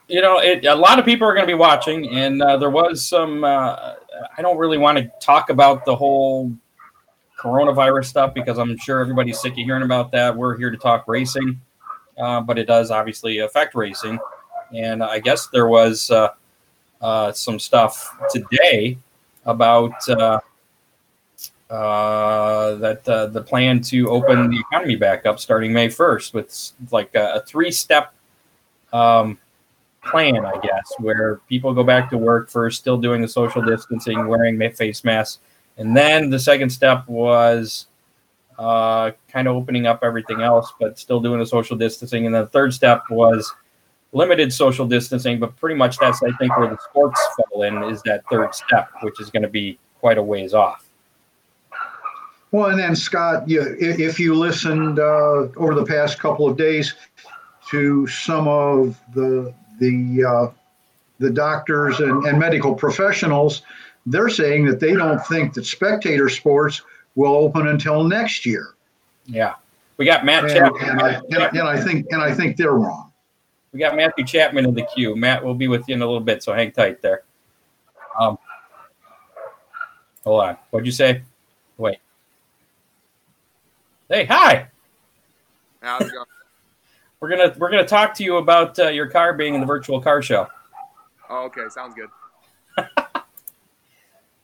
you 0.07 0.21
know, 0.21 0.37
it, 0.37 0.65
a 0.65 0.75
lot 0.75 0.99
of 0.99 1.05
people 1.05 1.27
are 1.27 1.33
going 1.33 1.45
to 1.45 1.51
be 1.51 1.57
watching, 1.57 2.09
and 2.09 2.41
uh, 2.41 2.57
there 2.57 2.69
was 2.69 3.03
some. 3.03 3.43
Uh, 3.43 3.93
I 4.37 4.41
don't 4.41 4.57
really 4.57 4.77
want 4.77 4.97
to 4.97 5.11
talk 5.19 5.49
about 5.49 5.83
the 5.85 5.95
whole 5.95 6.51
coronavirus 7.39 8.05
stuff 8.05 8.33
because 8.33 8.57
I'm 8.57 8.77
sure 8.77 8.99
everybody's 8.99 9.39
sick 9.39 9.53
of 9.53 9.57
hearing 9.57 9.83
about 9.83 10.11
that. 10.11 10.35
We're 10.35 10.57
here 10.57 10.69
to 10.69 10.77
talk 10.77 11.05
racing, 11.07 11.59
uh, 12.17 12.41
but 12.41 12.59
it 12.59 12.65
does 12.65 12.91
obviously 12.91 13.39
affect 13.39 13.73
racing, 13.73 14.19
and 14.73 15.03
I 15.03 15.19
guess 15.19 15.47
there 15.47 15.67
was 15.67 16.11
uh, 16.11 16.29
uh, 17.01 17.31
some 17.31 17.59
stuff 17.59 18.15
today 18.31 18.97
about. 19.45 19.93
Uh, 21.67 22.75
that 22.75 23.03
the 23.03 23.43
plan 23.47 23.81
to 23.81 24.07
open 24.09 24.51
the 24.51 24.59
economy 24.59 24.95
back 24.95 25.25
up 25.25 25.39
starting 25.39 25.73
May 25.73 25.87
1st 25.87 26.31
with 26.35 26.71
like 26.91 27.09
a, 27.15 27.33
a 27.33 27.41
three 27.41 27.71
step 27.71 28.13
um, 28.93 29.39
plan, 30.05 30.45
I 30.45 30.57
guess, 30.59 30.93
where 30.99 31.37
people 31.49 31.73
go 31.73 31.83
back 31.83 32.09
to 32.11 32.17
work 32.17 32.49
first, 32.49 32.79
still 32.79 32.97
doing 32.97 33.21
the 33.21 33.27
social 33.27 33.61
distancing, 33.61 34.27
wearing 34.27 34.59
face 34.71 35.03
masks. 35.03 35.39
And 35.77 35.95
then 35.95 36.29
the 36.29 36.39
second 36.39 36.69
step 36.69 37.07
was 37.07 37.87
uh, 38.57 39.11
kind 39.27 39.47
of 39.47 39.55
opening 39.55 39.85
up 39.85 39.99
everything 40.03 40.41
else, 40.41 40.71
but 40.79 40.97
still 40.97 41.19
doing 41.19 41.39
the 41.39 41.45
social 41.45 41.75
distancing. 41.75 42.25
And 42.25 42.33
the 42.33 42.47
third 42.47 42.73
step 42.73 43.03
was 43.09 43.53
limited 44.15 44.51
social 44.51 44.87
distancing, 44.87 45.39
but 45.39 45.55
pretty 45.57 45.75
much 45.75 45.97
that's, 45.97 46.23
I 46.23 46.31
think, 46.37 46.57
where 46.57 46.69
the 46.69 46.77
sports 46.89 47.19
fall 47.35 47.63
in 47.63 47.83
is 47.83 48.01
that 48.03 48.23
third 48.31 48.55
step, 48.55 48.89
which 49.01 49.19
is 49.19 49.29
going 49.29 49.43
to 49.43 49.49
be 49.49 49.77
quite 49.99 50.17
a 50.17 50.23
ways 50.23 50.53
off. 50.53 50.87
Well, 52.51 52.69
and 52.69 52.79
then 52.79 52.95
Scott, 52.95 53.47
you, 53.49 53.75
if 53.77 54.17
you 54.17 54.33
listened 54.33 54.99
uh, 54.99 55.49
over 55.57 55.75
the 55.75 55.85
past 55.85 56.17
couple 56.17 56.47
of 56.47 56.55
days 56.55 56.95
to 57.69 58.07
some 58.07 58.47
of 58.47 58.97
the 59.13 59.53
the 59.79 60.23
uh, 60.23 60.51
the 61.19 61.29
doctors 61.29 61.99
and, 61.99 62.25
and 62.25 62.39
medical 62.39 62.73
professionals, 62.73 63.63
they're 64.05 64.29
saying 64.29 64.65
that 64.67 64.79
they 64.79 64.93
don't 64.93 65.19
think 65.27 65.53
that 65.55 65.65
spectator 65.65 66.29
sports 66.29 66.81
will 67.15 67.35
open 67.35 67.67
until 67.67 68.03
next 68.03 68.45
year. 68.45 68.75
Yeah. 69.25 69.55
We 69.97 70.05
got 70.05 70.23
Matt 70.23 70.45
And, 70.45 70.75
and, 70.77 71.01
I, 71.01 71.15
and, 71.15 71.57
and 71.57 71.67
I 71.67 71.81
think 71.81 72.07
and 72.11 72.21
I 72.21 72.33
think 72.33 72.55
they're 72.55 72.73
wrong. 72.73 73.04
We 73.75 73.79
got 73.79 73.97
Matthew 73.97 74.23
Chapman 74.23 74.63
in 74.63 74.73
the 74.73 74.83
queue. 74.83 75.17
Matt 75.17 75.43
will 75.43 75.53
be 75.53 75.67
with 75.67 75.85
you 75.89 75.95
in 75.95 76.01
a 76.01 76.05
little 76.05 76.21
bit, 76.21 76.41
so 76.41 76.53
hang 76.53 76.71
tight 76.71 77.01
there. 77.01 77.23
Um, 78.17 78.37
hold 80.23 80.43
on. 80.43 80.57
What'd 80.69 80.85
you 80.85 80.93
say? 80.93 81.23
Wait. 81.77 81.97
Hey, 84.07 84.23
hi. 84.23 84.69
How's 85.81 86.03
it 86.03 86.13
going? 86.13 86.25
We're 87.19 87.27
gonna 87.27 87.53
we're 87.57 87.69
gonna 87.69 87.85
talk 87.85 88.13
to 88.13 88.23
you 88.23 88.37
about 88.37 88.79
uh, 88.79 88.87
your 88.87 89.07
car 89.07 89.33
being 89.33 89.55
in 89.55 89.59
the 89.59 89.67
virtual 89.67 89.99
car 89.99 90.21
show. 90.21 90.47
Oh, 91.29 91.43
okay, 91.47 91.63
sounds 91.69 91.95
good. 91.95 92.09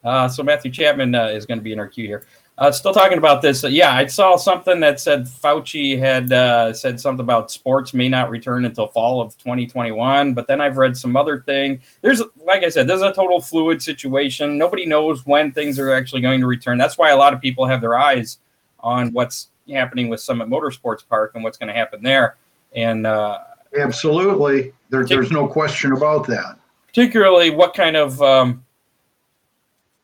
Uh, 0.03 0.27
so 0.27 0.41
Matthew 0.41 0.71
Chapman 0.71 1.13
uh, 1.13 1.27
is 1.27 1.45
going 1.45 1.59
to 1.59 1.63
be 1.63 1.71
in 1.71 1.77
our 1.77 1.87
queue 1.87 2.07
here. 2.07 2.25
Uh, 2.61 2.71
still 2.71 2.93
talking 2.93 3.17
about 3.17 3.41
this. 3.41 3.63
Yeah, 3.63 3.91
I 3.91 4.05
saw 4.05 4.35
something 4.35 4.81
that 4.81 4.99
said 4.99 5.23
Fauci 5.23 5.97
had 5.97 6.31
uh, 6.31 6.71
said 6.73 6.99
something 6.99 7.23
about 7.23 7.49
sports 7.49 7.91
may 7.91 8.07
not 8.07 8.29
return 8.29 8.65
until 8.65 8.85
fall 8.85 9.19
of 9.19 9.35
2021. 9.39 10.35
But 10.35 10.45
then 10.45 10.61
I've 10.61 10.77
read 10.77 10.95
some 10.95 11.15
other 11.15 11.39
thing. 11.39 11.81
There's, 12.03 12.21
like 12.45 12.63
I 12.63 12.69
said, 12.69 12.87
there's 12.87 13.01
a 13.01 13.13
total 13.13 13.41
fluid 13.41 13.81
situation. 13.81 14.59
Nobody 14.59 14.85
knows 14.85 15.25
when 15.25 15.51
things 15.51 15.79
are 15.79 15.91
actually 15.91 16.21
going 16.21 16.39
to 16.39 16.45
return. 16.45 16.77
That's 16.77 16.99
why 16.99 17.09
a 17.09 17.17
lot 17.17 17.33
of 17.33 17.41
people 17.41 17.65
have 17.65 17.81
their 17.81 17.97
eyes 17.97 18.37
on 18.81 19.11
what's 19.11 19.47
happening 19.67 20.07
with 20.07 20.19
Summit 20.19 20.47
Motorsports 20.47 21.01
Park 21.09 21.31
and 21.33 21.43
what's 21.43 21.57
going 21.57 21.69
to 21.69 21.73
happen 21.73 22.03
there. 22.03 22.37
And 22.75 23.07
uh, 23.07 23.39
Absolutely, 23.75 24.71
there, 24.91 25.03
there's 25.03 25.31
no 25.31 25.47
question 25.47 25.93
about 25.93 26.27
that. 26.27 26.59
particularly 26.85 27.49
what 27.49 27.73
kind 27.73 27.95
of 27.95 28.21
um, 28.21 28.63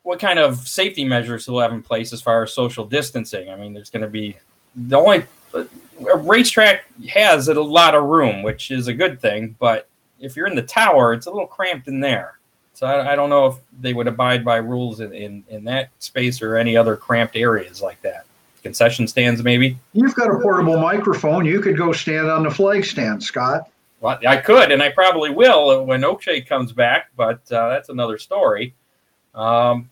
what 0.08 0.20
kind 0.22 0.40
of 0.40 0.66
safety 0.66 1.04
measures 1.04 1.46
he'll 1.46 1.60
have 1.60 1.74
in 1.74 1.84
place 1.84 2.14
as 2.14 2.22
far 2.22 2.42
as 2.42 2.54
social 2.54 2.86
distancing. 2.86 3.50
I 3.50 3.58
mean, 3.58 3.74
there's 3.74 3.90
going 3.90 4.04
to 4.04 4.08
be 4.08 4.38
the 4.74 4.96
only 4.96 5.26
a 5.54 6.16
racetrack 6.16 6.86
has 7.10 7.50
a 7.50 7.62
lot 7.62 7.94
of 7.94 8.06
room, 8.06 8.42
which 8.42 8.72
is 8.72 8.88
a 8.88 8.94
good 8.94 9.20
thing. 9.20 9.58
But 9.60 9.90
if 10.18 10.38
you're 10.38 10.48
in 10.48 10.56
the 10.56 10.62
tower, 10.62 11.12
it's 11.12 11.26
a 11.26 11.30
little 11.30 11.46
cramped 11.46 11.90
in 11.90 12.00
there. 12.00 12.40
So 12.74 12.88
I, 12.88 13.12
I 13.12 13.16
don't 13.18 13.30
know 13.30 13.48
if 13.48 13.56
they 13.82 13.94
would 13.94 14.08
abide 14.08 14.46
by 14.46 14.58
rules 14.58 15.02
in, 15.02 15.12
in, 15.12 15.44
in 15.50 15.66
that 15.66 15.90
space 16.00 16.42
or 16.42 16.56
any 16.56 16.78
other 16.78 16.96
cramped 16.96 17.36
areas 17.36 17.82
like 17.82 18.02
that. 18.04 18.26
Concession 18.64 19.10
stands, 19.10 19.44
maybe. 19.44 19.78
You've 19.92 20.16
got 20.16 20.32
a 20.32 20.40
portable 20.40 20.80
microphone. 20.80 21.46
You 21.46 21.60
could 21.60 21.76
go 21.76 21.92
stand 21.92 22.30
on 22.30 22.44
the 22.44 22.52
flag 22.52 22.86
stand, 22.86 23.22
Scott. 23.22 23.70
Well, 24.00 24.18
I 24.26 24.38
could, 24.38 24.72
and 24.72 24.82
I 24.82 24.90
probably 24.90 25.32
will 25.32 25.84
when 25.84 26.02
Oakshade 26.04 26.48
comes 26.48 26.72
back, 26.72 27.10
but 27.18 27.52
uh, 27.52 27.68
that's 27.68 27.90
another 27.90 28.18
story. 28.18 28.74
Um, 29.36 29.90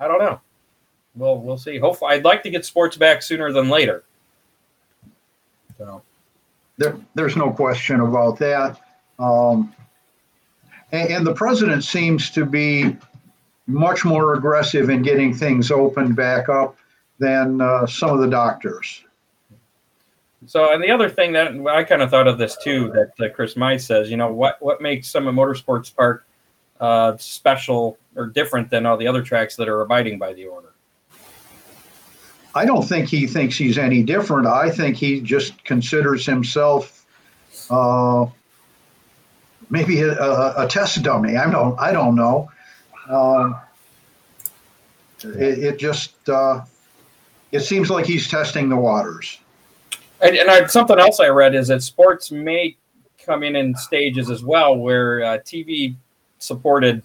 I 0.00 0.08
don't 0.08 0.18
know. 0.18 0.40
We'll 1.14 1.38
we'll 1.38 1.58
see. 1.58 1.78
Hopefully, 1.78 2.14
I'd 2.14 2.24
like 2.24 2.42
to 2.44 2.50
get 2.50 2.64
sports 2.64 2.96
back 2.96 3.22
sooner 3.22 3.52
than 3.52 3.68
later. 3.68 4.04
So 5.76 6.02
There, 6.78 6.96
there's 7.14 7.36
no 7.36 7.50
question 7.50 8.00
about 8.00 8.38
that. 8.38 8.80
Um, 9.18 9.74
and, 10.92 11.10
and 11.10 11.26
the 11.26 11.34
president 11.34 11.84
seems 11.84 12.30
to 12.30 12.46
be 12.46 12.96
much 13.66 14.04
more 14.04 14.34
aggressive 14.34 14.90
in 14.90 15.02
getting 15.02 15.34
things 15.34 15.70
opened 15.70 16.16
back 16.16 16.48
up 16.48 16.76
than 17.18 17.60
uh, 17.60 17.86
some 17.86 18.10
of 18.10 18.20
the 18.20 18.26
doctors. 18.28 19.04
So, 20.46 20.72
and 20.72 20.82
the 20.82 20.90
other 20.90 21.10
thing 21.10 21.32
that 21.32 21.52
I 21.68 21.84
kind 21.84 22.00
of 22.00 22.10
thought 22.10 22.26
of 22.26 22.38
this 22.38 22.56
too, 22.62 22.90
that 22.92 23.12
uh, 23.24 23.32
Chris 23.34 23.54
Mize 23.54 23.82
says, 23.82 24.10
you 24.10 24.16
know, 24.16 24.32
what 24.32 24.56
what 24.62 24.80
makes 24.80 25.08
Summit 25.08 25.34
Motorsports 25.34 25.94
Park 25.94 26.26
uh, 26.80 27.16
special 27.18 27.98
or 28.16 28.26
different 28.26 28.70
than 28.70 28.86
all 28.86 28.96
the 28.96 29.06
other 29.06 29.22
tracks 29.22 29.56
that 29.56 29.68
are 29.68 29.82
abiding 29.82 30.18
by 30.18 30.32
the 30.32 30.46
order? 30.46 30.72
I 32.54 32.64
don't 32.64 32.82
think 32.82 33.08
he 33.08 33.26
thinks 33.26 33.56
he's 33.56 33.78
any 33.78 34.02
different. 34.02 34.46
I 34.46 34.70
think 34.70 34.96
he 34.96 35.20
just 35.20 35.62
considers 35.64 36.26
himself 36.26 37.06
uh, 37.70 38.26
maybe 39.68 40.00
a, 40.00 40.18
a, 40.18 40.64
a 40.64 40.68
test 40.68 41.00
dummy. 41.02 41.36
I 41.36 41.48
don't. 41.50 41.78
I 41.78 41.92
don't 41.92 42.16
know. 42.16 42.50
Um, 43.08 43.56
it, 45.22 45.58
it 45.58 45.78
just 45.78 46.28
uh, 46.28 46.62
it 47.52 47.60
seems 47.60 47.90
like 47.90 48.06
he's 48.06 48.28
testing 48.28 48.68
the 48.68 48.76
waters. 48.76 49.38
And, 50.20 50.36
and 50.36 50.50
I, 50.50 50.66
something 50.66 50.98
else 50.98 51.20
I 51.20 51.28
read 51.28 51.54
is 51.54 51.68
that 51.68 51.82
sports 51.82 52.30
may 52.30 52.76
come 53.24 53.42
in 53.42 53.56
in 53.56 53.74
stages 53.76 54.30
as 54.30 54.42
well, 54.42 54.76
where 54.76 55.22
uh, 55.24 55.38
TV 55.38 55.94
supported 56.40 57.02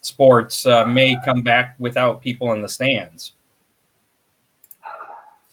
sports 0.00 0.64
uh, 0.64 0.86
may 0.86 1.16
come 1.24 1.42
back 1.42 1.76
without 1.78 2.22
people 2.22 2.52
in 2.52 2.62
the 2.62 2.68
stands. 2.68 3.32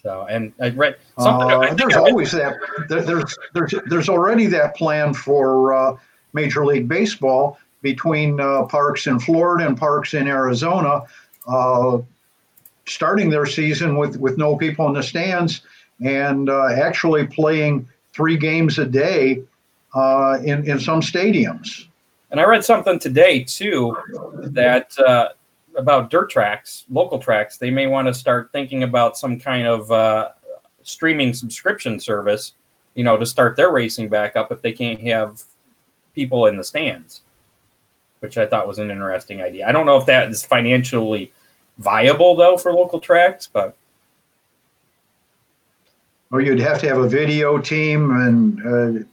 So, 0.01 0.25
and 0.29 0.53
I 0.61 0.69
read 0.69 0.95
something. 1.19 1.51
Uh, 1.51 1.59
I 1.59 1.73
there's 1.73 1.93
I 1.93 1.99
read- 1.99 2.09
always 2.11 2.31
that. 2.31 2.55
There, 2.87 3.01
there's 3.01 3.37
there's 3.53 3.73
there's 3.87 4.07
already 4.07 4.45
that 4.47 4.75
plan 4.75 5.13
for 5.13 5.73
uh, 5.73 5.97
Major 6.31 6.65
League 6.65 6.87
Baseball 6.87 7.59
between 7.81 8.39
uh, 8.39 8.63
parks 8.63 9.07
in 9.07 9.19
Florida 9.19 9.67
and 9.67 9.77
parks 9.77 10.13
in 10.13 10.27
Arizona, 10.27 11.01
uh, 11.47 11.97
starting 12.85 13.29
their 13.29 13.45
season 13.45 13.97
with 13.97 14.15
with 14.17 14.37
no 14.37 14.55
people 14.55 14.87
in 14.87 14.93
the 14.93 15.03
stands 15.03 15.61
and 16.01 16.49
uh, 16.49 16.67
actually 16.67 17.27
playing 17.27 17.87
three 18.13 18.37
games 18.37 18.79
a 18.79 18.85
day 18.85 19.43
uh, 19.93 20.37
in 20.43 20.69
in 20.69 20.79
some 20.79 21.01
stadiums. 21.01 21.86
And 22.31 22.39
I 22.39 22.45
read 22.45 22.63
something 22.63 22.99
today 22.99 23.43
too 23.43 23.95
that 24.35 24.97
uh, 24.99 25.29
about 25.77 26.09
dirt 26.09 26.29
tracks, 26.29 26.85
local 26.89 27.19
tracks. 27.19 27.57
They 27.57 27.71
may 27.71 27.87
want 27.87 28.07
to 28.07 28.13
start 28.13 28.51
thinking 28.51 28.83
about 28.83 29.17
some 29.17 29.39
kind 29.39 29.67
of 29.67 29.91
uh, 29.91 30.29
streaming 30.83 31.33
subscription 31.33 31.99
service, 31.99 32.53
you 32.95 33.03
know, 33.03 33.17
to 33.17 33.25
start 33.25 33.55
their 33.55 33.71
racing 33.71 34.09
back 34.09 34.35
up 34.35 34.51
if 34.51 34.61
they 34.61 34.73
can't 34.73 34.99
have 35.01 35.41
people 36.15 36.47
in 36.47 36.57
the 36.57 36.63
stands, 36.63 37.21
which 38.19 38.37
I 38.37 38.45
thought 38.45 38.67
was 38.67 38.79
an 38.79 38.91
interesting 38.91 39.41
idea. 39.41 39.67
I 39.67 39.71
don't 39.71 39.85
know 39.85 39.97
if 39.97 40.05
that 40.07 40.29
is 40.29 40.43
financially 40.43 41.31
viable 41.77 42.35
though 42.35 42.57
for 42.57 42.73
local 42.73 42.99
tracks, 42.99 43.47
but 43.47 43.77
Or 46.31 46.41
you'd 46.41 46.59
have 46.59 46.79
to 46.81 46.87
have 46.87 46.97
a 46.97 47.07
video 47.07 47.57
team 47.57 48.11
and 48.11 48.65
uh, 48.65 49.03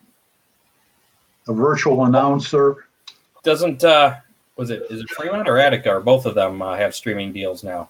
a 1.47 1.55
virtual 1.55 2.07
announcer. 2.07 2.84
Doesn't 3.45 3.85
uh, 3.85 4.17
was 4.57 4.71
it 4.71 4.83
is 4.91 5.01
it 5.01 5.11
Fremont 5.11 5.49
or 5.49 5.59
Attica 5.59 5.91
or 5.91 6.01
both 6.01 6.27
of 6.27 6.35
them 6.35 6.61
uh, 6.63 6.77
have 6.77 6.95
streaming 6.95 7.33
deals 7.33 7.63
now? 7.63 7.89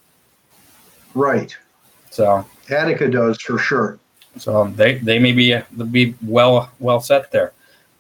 Right. 1.15 1.57
So 2.11 2.45
Attica 2.69 3.09
does 3.09 3.41
for 3.41 3.59
sure. 3.59 3.99
So 4.37 4.67
they 4.69 4.97
they 4.97 5.19
may 5.19 5.33
be 5.33 5.59
be 5.91 6.15
well 6.25 6.71
well 6.79 7.01
set 7.01 7.31
there. 7.31 7.53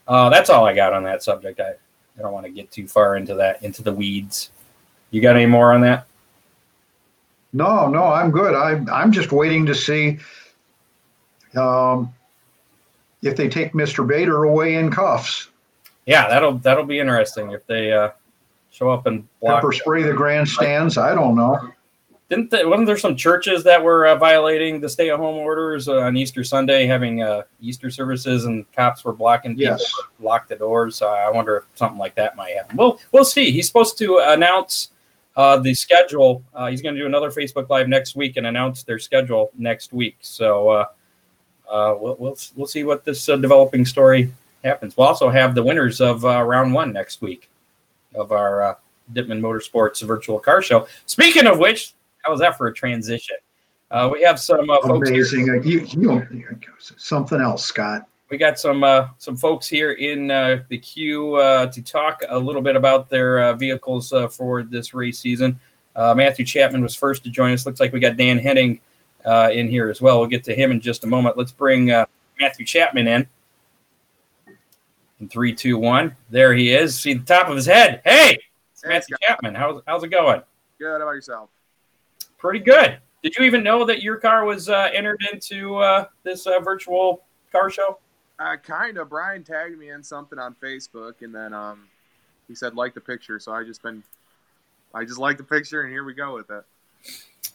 Uh, 0.07 0.29
that's 0.29 0.51
all 0.51 0.67
I 0.67 0.75
got 0.75 0.93
on 0.93 1.05
that 1.05 1.23
subject. 1.23 1.61
I, 1.61 1.71
I 2.19 2.23
don't 2.23 2.33
want 2.33 2.45
to 2.45 2.53
get 2.53 2.71
too 2.71 2.87
far 2.87 3.17
into 3.17 3.35
that 3.37 3.63
into 3.63 3.83
the 3.83 3.93
weeds. 3.93 4.51
You 5.11 5.21
got 5.21 5.37
any 5.37 5.47
more 5.47 5.73
on 5.73 5.81
that? 5.83 6.07
No, 7.53 7.89
no, 7.89 8.05
I'm 8.05 8.31
good. 8.31 8.55
I'm 8.55 8.89
I'm 8.91 9.13
just 9.13 9.31
waiting 9.31 9.65
to 9.67 9.75
see 9.75 10.19
um, 11.57 12.13
if 13.23 13.37
they 13.37 13.49
take 13.49 13.73
Mr. 13.73 14.07
Bader 14.07 14.45
away 14.45 14.75
in 14.75 14.91
cuffs, 14.91 15.49
Yeah, 16.07 16.29
that'll 16.29 16.59
that'll 16.59 16.85
be 16.85 17.01
interesting 17.01 17.51
if 17.53 17.67
they 17.67 17.93
uh, 17.93 18.11
show 18.71 18.91
up 18.91 19.07
and 19.07 19.27
block. 19.41 19.57
pepper 19.63 19.73
spray 19.73 20.03
the 20.03 20.13
grandstands. 20.13 20.99
I 20.99 21.15
don't 21.15 21.35
know. 21.35 21.71
Didn't 22.31 22.51
they, 22.51 22.65
wasn't 22.65 22.87
there 22.87 22.97
some 22.97 23.17
churches 23.17 23.63
that 23.65 23.83
were 23.83 24.07
uh, 24.07 24.17
violating 24.17 24.81
the 24.81 24.89
stay-at-home 24.89 25.37
orders 25.37 25.89
uh, 25.89 25.99
on 26.01 26.17
Easter 26.17 26.43
Sunday, 26.43 26.87
having 26.87 27.23
uh, 27.23 27.43
Easter 27.61 27.91
services, 27.91 28.47
and 28.47 28.71
cops 28.73 29.05
were 29.05 29.13
blocking 29.13 29.53
people, 29.57 29.77
Yes. 29.79 29.93
lock 30.21 30.49
the 30.49 30.57
doors? 30.57 31.03
I 31.03 31.29
wonder 31.31 31.59
if 31.59 31.65
something 31.75 31.99
like 31.99 32.15
that 32.15 32.35
might 32.35 32.55
happen. 32.57 32.79
Well, 32.79 32.99
we'll 33.13 33.27
see. 33.27 33.51
He's 33.51 33.67
supposed 33.67 33.99
to 33.99 34.19
announce 34.27 34.89
uh, 35.37 35.59
the 35.59 35.75
schedule. 35.75 36.43
Uh, 36.55 36.69
he's 36.69 36.81
going 36.81 36.95
to 36.95 37.01
do 37.01 37.07
another 37.07 37.31
Facebook 37.31 37.69
Live 37.69 37.89
next 37.89 38.17
week 38.17 38.39
and 38.39 38.47
announce 38.47 38.85
their 38.85 38.99
schedule 38.99 39.51
next 39.59 39.93
week. 39.93 40.17
So 40.23 40.71
uh, 40.71 40.87
uh, 41.71 41.95
we'll, 42.01 42.17
we'll 42.19 42.37
we'll 42.57 42.67
see 42.67 42.85
what 42.85 43.05
this 43.05 43.29
uh, 43.29 43.37
developing 43.37 43.85
story 43.85 44.33
happens. 44.65 44.97
We'll 44.97 45.07
also 45.07 45.29
have 45.29 45.55
the 45.55 45.63
winners 45.63 46.01
of 46.01 46.25
uh, 46.25 46.43
round 46.43 46.73
one 46.73 46.93
next 46.93 47.21
week 47.21 47.49
of 48.15 48.33
our 48.33 48.63
uh, 48.63 48.75
Dippman 49.13 49.41
Motorsports 49.41 50.03
virtual 50.03 50.39
car 50.39 50.63
show. 50.63 50.87
Speaking 51.07 51.47
of 51.47 51.59
which, 51.59 51.95
how 52.23 52.31
was 52.31 52.41
that 52.41 52.57
for 52.57 52.67
a 52.69 52.75
transition? 52.75 53.37
Uh, 53.91 54.09
we 54.13 54.23
have 54.23 54.41
some 54.41 54.69
uh, 54.71 54.81
folks. 54.81 55.11
Amazing. 55.11 55.51
Uh, 55.51 55.63
You, 55.63 55.81
you 55.81 56.67
something 56.97 57.41
else, 57.41 57.65
Scott. 57.65 58.07
We 58.31 58.39
got 58.39 58.59
some 58.59 58.83
uh, 58.83 59.09
some 59.19 59.37
folks 59.37 59.69
here 59.69 59.93
in 59.93 60.31
uh, 60.31 60.63
the 60.69 60.79
queue 60.79 61.37
uh, 61.37 61.67
to 61.67 61.83
talk 61.83 62.23
a 62.29 62.39
little 62.39 62.63
bit 62.63 62.75
about 62.75 63.09
their 63.09 63.39
uh, 63.41 63.53
vehicles 63.53 64.13
uh, 64.13 64.29
for 64.29 64.63
this 64.63 64.95
race 64.95 65.19
season. 65.19 65.61
Uh, 65.95 66.15
Matthew 66.15 66.45
Chapman 66.45 66.83
was 66.83 66.97
first 66.97 67.23
to 67.25 67.31
join 67.31 67.53
us. 67.53 67.67
Looks 67.67 67.79
like 67.79 67.93
we 67.93 68.01
got 68.01 68.17
Dan 68.17 68.41
Hennig 68.41 68.81
uh, 69.25 69.51
in 69.53 69.69
here 69.69 69.91
as 69.91 70.01
well. 70.01 70.19
We'll 70.19 70.29
get 70.29 70.43
to 70.45 70.55
him 70.55 70.73
in 70.73 70.81
just 70.81 71.05
a 71.05 71.07
moment. 71.07 71.37
Let's 71.37 71.53
bring 71.53 71.91
uh, 71.93 72.07
Matthew 72.41 72.67
Chapman 72.67 73.07
in. 73.07 73.29
In 75.21 75.29
three, 75.29 75.55
two, 75.55 75.79
one. 75.79 76.17
There 76.31 76.55
he 76.55 76.73
is. 76.73 76.99
See 76.99 77.15
the 77.15 77.25
top 77.25 77.49
of 77.49 77.57
his 77.57 77.67
head. 77.67 78.03
Hey, 78.05 78.39
it's 78.73 78.83
Hey, 78.83 78.89
Matthew. 78.89 79.17
Chapman. 79.27 79.55
How's 79.55 79.83
how's 79.87 80.03
it 80.03 80.09
going? 80.09 80.43
Good. 80.79 81.01
How 81.01 81.03
about 81.03 81.13
yourself? 81.13 81.51
Pretty 82.37 82.59
good. 82.59 82.99
Did 83.23 83.37
you 83.39 83.45
even 83.45 83.63
know 83.63 83.85
that 83.87 84.03
your 84.03 84.17
car 84.17 84.45
was 84.45 84.69
uh, 84.69 84.91
entered 84.93 85.25
into 85.33 85.77
uh, 85.77 86.07
this 86.25 86.47
uh, 86.47 86.61
virtual 86.61 87.25
car 87.53 87.71
show? 87.71 87.99
Uh, 88.39 88.57
kind 88.57 88.99
of. 88.99 89.09
Brian 89.09 89.45
tagged 89.45 89.79
me 89.79 89.91
in 89.91 90.03
something 90.03 90.39
on 90.39 90.55
Facebook, 90.63 91.23
and 91.23 91.35
then 91.35 91.55
um, 91.55 91.89
he 92.49 92.55
said 92.55 92.75
like 92.75 92.93
the 92.93 93.01
picture. 93.01 93.39
So 93.39 93.53
I 93.53 93.65
just 93.65 93.83
been, 93.83 94.03
I 94.93 95.05
just 95.05 95.19
like 95.19 95.39
the 95.39 95.45
picture, 95.45 95.83
and 95.83 95.93
here 95.93 96.05
we 96.05 96.13
go 96.13 96.35
with 96.35 96.51
it. 96.51 96.65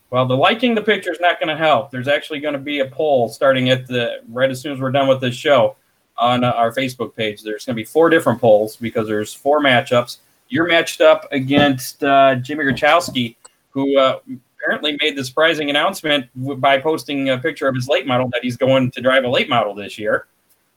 Well, 0.10 0.26
the 0.26 0.36
liking 0.36 0.74
the 0.74 0.82
picture 0.82 1.12
is 1.12 1.20
not 1.20 1.40
going 1.40 1.56
to 1.56 1.58
help. 1.58 1.92
There's 1.92 2.08
actually 2.08 2.40
going 2.40 2.54
to 2.54 2.60
be 2.60 2.80
a 2.80 2.88
poll 2.88 3.30
starting 3.30 3.70
at 3.70 3.86
the 3.86 4.22
right 4.30 4.50
as 4.50 4.62
soon 4.62 4.74
as 4.74 4.80
we're 4.80 4.92
done 4.92 5.08
with 5.08 5.22
this 5.22 5.36
show 5.36 5.76
on 6.20 6.44
uh, 6.44 6.52
our 6.52 6.74
Facebook 6.74 7.16
page. 7.16 7.42
There's 7.42 7.66
going 7.66 7.76
to 7.76 7.82
be 7.82 7.86
four 7.86 8.10
different 8.10 8.40
polls 8.42 8.76
because 8.76 9.08
there's 9.08 9.34
four 9.34 9.62
matchups. 9.62 10.18
You're 10.50 10.68
matched 10.68 11.02
up 11.02 11.28
against 11.32 12.04
uh, 12.04 12.36
Jimmy 12.36 12.66
Grachowski, 12.66 13.36
who 13.72 13.98
uh, 13.98 14.20
apparently 14.58 14.98
made 15.02 15.16
the 15.16 15.24
surprising 15.24 15.70
announcement 15.70 16.28
by 16.60 16.80
posting 16.80 17.30
a 17.30 17.38
picture 17.38 17.68
of 17.68 17.76
his 17.76 17.88
late 17.88 18.08
model 18.08 18.28
that 18.34 18.44
he's 18.44 18.58
going 18.58 18.92
to 18.92 19.02
drive 19.02 19.24
a 19.24 19.30
late 19.30 19.50
model 19.50 19.74
this 19.74 19.98
year. 19.98 20.28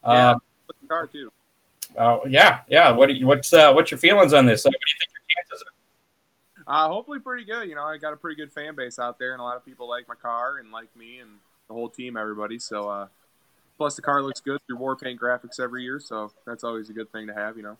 Uh, 0.04 0.34
Look 0.68 0.80
the 0.80 0.88
car 0.88 1.06
too. 1.06 1.32
uh, 1.96 2.18
yeah, 2.28 2.60
yeah. 2.68 2.90
What 2.90 3.14
you, 3.14 3.26
what's 3.26 3.52
uh, 3.52 3.72
what's 3.72 3.90
your 3.90 3.98
feelings 3.98 4.32
on 4.32 4.46
this? 4.46 4.64
Uh, 4.66 4.68
what 4.68 4.72
do 4.72 4.92
you 4.92 4.98
think 4.98 5.10
your 5.12 5.44
chances 5.44 5.64
are? 5.66 5.72
Uh, 6.66 6.88
hopefully 6.88 7.18
pretty 7.18 7.44
good. 7.44 7.68
You 7.68 7.74
know, 7.74 7.84
I 7.84 7.98
got 7.98 8.12
a 8.12 8.16
pretty 8.16 8.36
good 8.36 8.52
fan 8.52 8.74
base 8.74 8.98
out 8.98 9.18
there, 9.18 9.32
and 9.32 9.40
a 9.40 9.44
lot 9.44 9.56
of 9.56 9.64
people 9.64 9.88
like 9.88 10.06
my 10.06 10.14
car 10.14 10.58
and 10.58 10.70
like 10.70 10.94
me 10.96 11.18
and 11.18 11.30
the 11.68 11.74
whole 11.74 11.88
team, 11.88 12.16
everybody. 12.16 12.58
So, 12.58 12.88
uh, 12.88 13.08
plus 13.78 13.96
the 13.96 14.02
car 14.02 14.22
looks 14.22 14.40
good 14.40 14.60
through 14.66 14.76
war 14.76 14.96
paint 14.96 15.20
graphics 15.20 15.58
every 15.60 15.82
year, 15.82 16.00
so 16.00 16.32
that's 16.46 16.64
always 16.64 16.90
a 16.90 16.92
good 16.92 17.10
thing 17.12 17.26
to 17.26 17.34
have, 17.34 17.56
you 17.56 17.62
know. 17.62 17.76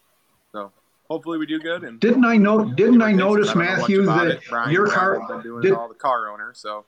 So, 0.53 0.71
hopefully 1.09 1.39
we 1.39 1.47
do 1.47 1.59
good. 1.61 1.85
And 1.85 1.99
Didn't 2.01 2.25
I 2.25 2.37
know? 2.37 2.65
Didn't 2.65 3.03
I 3.03 3.13
notice, 3.13 3.49
don't 3.49 3.59
know 3.59 3.65
much 3.65 3.79
Matthew, 3.79 4.03
that 4.07 4.27
it. 4.29 4.41
Brian 4.49 4.71
your 4.71 4.87
Brown 4.87 4.99
car? 4.99 5.29
been 5.29 5.43
doing 5.43 5.63
did- 5.63 5.73
it 5.73 5.75
all 5.79 5.89
the 5.89 5.95
car 5.95 6.31
owner. 6.31 6.53
So 6.55 6.85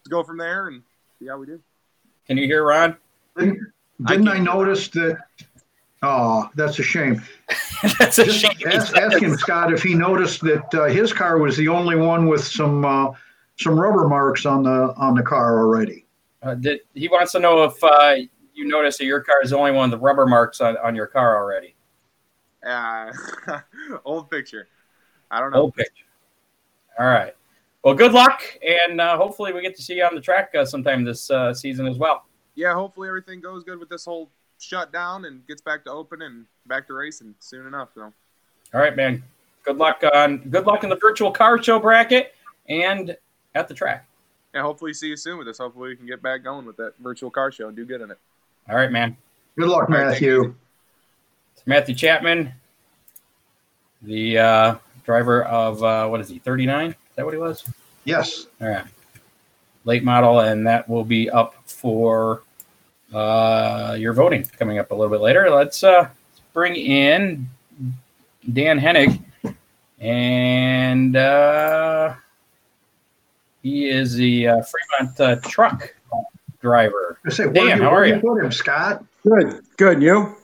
let's 0.00 0.08
go 0.08 0.22
from 0.22 0.38
there 0.38 0.68
and 0.68 0.82
see 1.18 1.26
how 1.28 1.38
we 1.38 1.46
do. 1.46 1.60
Can 2.26 2.36
you 2.36 2.46
hear 2.46 2.64
Ron? 2.66 2.96
Didn't, 3.36 3.60
didn't 4.04 4.28
I, 4.28 4.38
notice 4.38 4.88
that? 4.88 5.18
Oh, 6.02 6.48
that's 6.54 6.78
a 6.78 6.82
shame. 6.82 7.22
That's 7.98 8.18
a 8.18 8.24
Just 8.24 8.40
shame. 8.40 8.52
ask, 8.66 8.96
ask 8.96 9.20
him, 9.20 9.36
Scott, 9.36 9.72
if 9.72 9.82
he 9.82 9.94
noticed 9.94 10.40
that 10.42 10.74
uh, 10.74 10.84
his 10.86 11.12
car 11.12 11.38
was 11.38 11.56
the 11.56 11.68
only 11.68 11.94
one 11.96 12.26
with 12.26 12.42
some 12.42 12.84
uh, 12.84 13.12
some 13.58 13.78
rubber 13.78 14.08
marks 14.08 14.46
on 14.46 14.62
the 14.62 14.94
on 14.96 15.14
the 15.14 15.22
car 15.22 15.58
already. 15.60 16.05
Uh, 16.46 16.54
did, 16.54 16.80
he 16.94 17.08
wants 17.08 17.32
to 17.32 17.40
know 17.40 17.64
if 17.64 17.82
uh, 17.82 18.14
you 18.54 18.66
notice 18.66 18.98
that 18.98 19.04
your 19.04 19.20
car 19.20 19.42
is 19.42 19.50
the 19.50 19.58
only 19.58 19.72
one 19.72 19.90
with 19.90 19.98
the 19.98 20.04
rubber 20.04 20.26
marks 20.26 20.60
on, 20.60 20.76
on 20.78 20.94
your 20.94 21.06
car 21.06 21.36
already. 21.36 21.74
Uh, 22.64 23.12
old 24.04 24.30
picture. 24.30 24.68
I 25.30 25.40
don't 25.40 25.50
know. 25.50 25.62
Old 25.62 25.74
picture. 25.74 26.04
All 26.98 27.06
right. 27.06 27.34
Well, 27.82 27.94
good 27.94 28.12
luck, 28.12 28.42
and 28.66 29.00
uh, 29.00 29.16
hopefully 29.16 29.52
we 29.52 29.60
get 29.60 29.76
to 29.76 29.82
see 29.82 29.94
you 29.94 30.04
on 30.04 30.14
the 30.14 30.20
track 30.20 30.52
uh, 30.58 30.64
sometime 30.64 31.04
this 31.04 31.30
uh, 31.30 31.52
season 31.52 31.86
as 31.86 31.98
well. 31.98 32.24
Yeah, 32.54 32.74
hopefully 32.74 33.08
everything 33.08 33.40
goes 33.40 33.64
good 33.64 33.78
with 33.78 33.88
this 33.88 34.04
whole 34.04 34.30
shutdown 34.58 35.24
and 35.24 35.46
gets 35.46 35.60
back 35.60 35.84
to 35.84 35.90
open 35.90 36.22
and 36.22 36.46
back 36.66 36.86
to 36.88 36.94
racing 36.94 37.34
soon 37.38 37.66
enough. 37.66 37.90
So. 37.94 38.12
All 38.74 38.80
right, 38.80 38.96
man. 38.96 39.22
Good 39.64 39.78
luck 39.78 40.02
on 40.14 40.38
good 40.48 40.64
luck 40.64 40.84
in 40.84 40.90
the 40.90 40.96
virtual 40.96 41.30
car 41.32 41.60
show 41.62 41.78
bracket 41.78 42.34
and 42.68 43.16
at 43.54 43.68
the 43.68 43.74
track. 43.74 44.06
Yeah, 44.56 44.62
hopefully 44.62 44.94
see 44.94 45.08
you 45.08 45.18
soon 45.18 45.36
with 45.36 45.48
us. 45.48 45.58
Hopefully 45.58 45.90
we 45.90 45.96
can 45.96 46.06
get 46.06 46.22
back 46.22 46.42
going 46.42 46.64
with 46.64 46.78
that 46.78 46.94
virtual 47.00 47.30
car 47.30 47.52
show 47.52 47.68
and 47.68 47.76
do 47.76 47.84
good 47.84 48.00
in 48.00 48.10
it. 48.10 48.16
All 48.70 48.74
right, 48.74 48.90
man. 48.90 49.14
Good 49.58 49.68
luck, 49.68 49.90
All 49.90 49.96
right, 49.96 50.06
Matthew. 50.06 50.54
It's 51.54 51.66
Matthew 51.66 51.94
Chapman, 51.94 52.54
the 54.00 54.38
uh, 54.38 54.76
driver 55.04 55.42
of 55.44 55.82
uh, 55.82 56.08
what 56.08 56.22
is 56.22 56.30
he? 56.30 56.38
Thirty 56.38 56.64
nine. 56.64 56.92
Is 56.92 56.96
that 57.16 57.26
what 57.26 57.34
he 57.34 57.38
was? 57.38 57.70
Yes. 58.04 58.46
All 58.62 58.68
right. 58.68 58.86
Late 59.84 60.02
model, 60.02 60.40
and 60.40 60.66
that 60.66 60.88
will 60.88 61.04
be 61.04 61.28
up 61.28 61.56
for 61.66 62.42
uh, 63.12 63.94
your 64.00 64.14
voting 64.14 64.42
coming 64.58 64.78
up 64.78 64.90
a 64.90 64.94
little 64.94 65.10
bit 65.10 65.20
later. 65.20 65.50
Let's 65.50 65.84
uh, 65.84 66.08
bring 66.54 66.76
in 66.76 67.46
Dan 68.50 68.80
Hennig, 68.80 69.22
and 70.00 71.14
uh, 71.14 72.14
he 73.66 73.88
is 73.88 74.14
the 74.14 74.46
uh, 74.46 74.62
Fremont 74.62 75.20
uh, 75.20 75.36
truck 75.48 75.92
driver. 76.60 77.18
I 77.26 77.30
say, 77.30 77.52
Dan, 77.52 77.78
you, 77.78 77.82
how 77.82 77.92
are 77.92 78.06
you 78.06 78.20
you? 78.22 78.38
him, 78.38 78.52
Scott? 78.52 79.04
Good, 79.26 79.60
good. 79.76 80.00
You? 80.00 80.36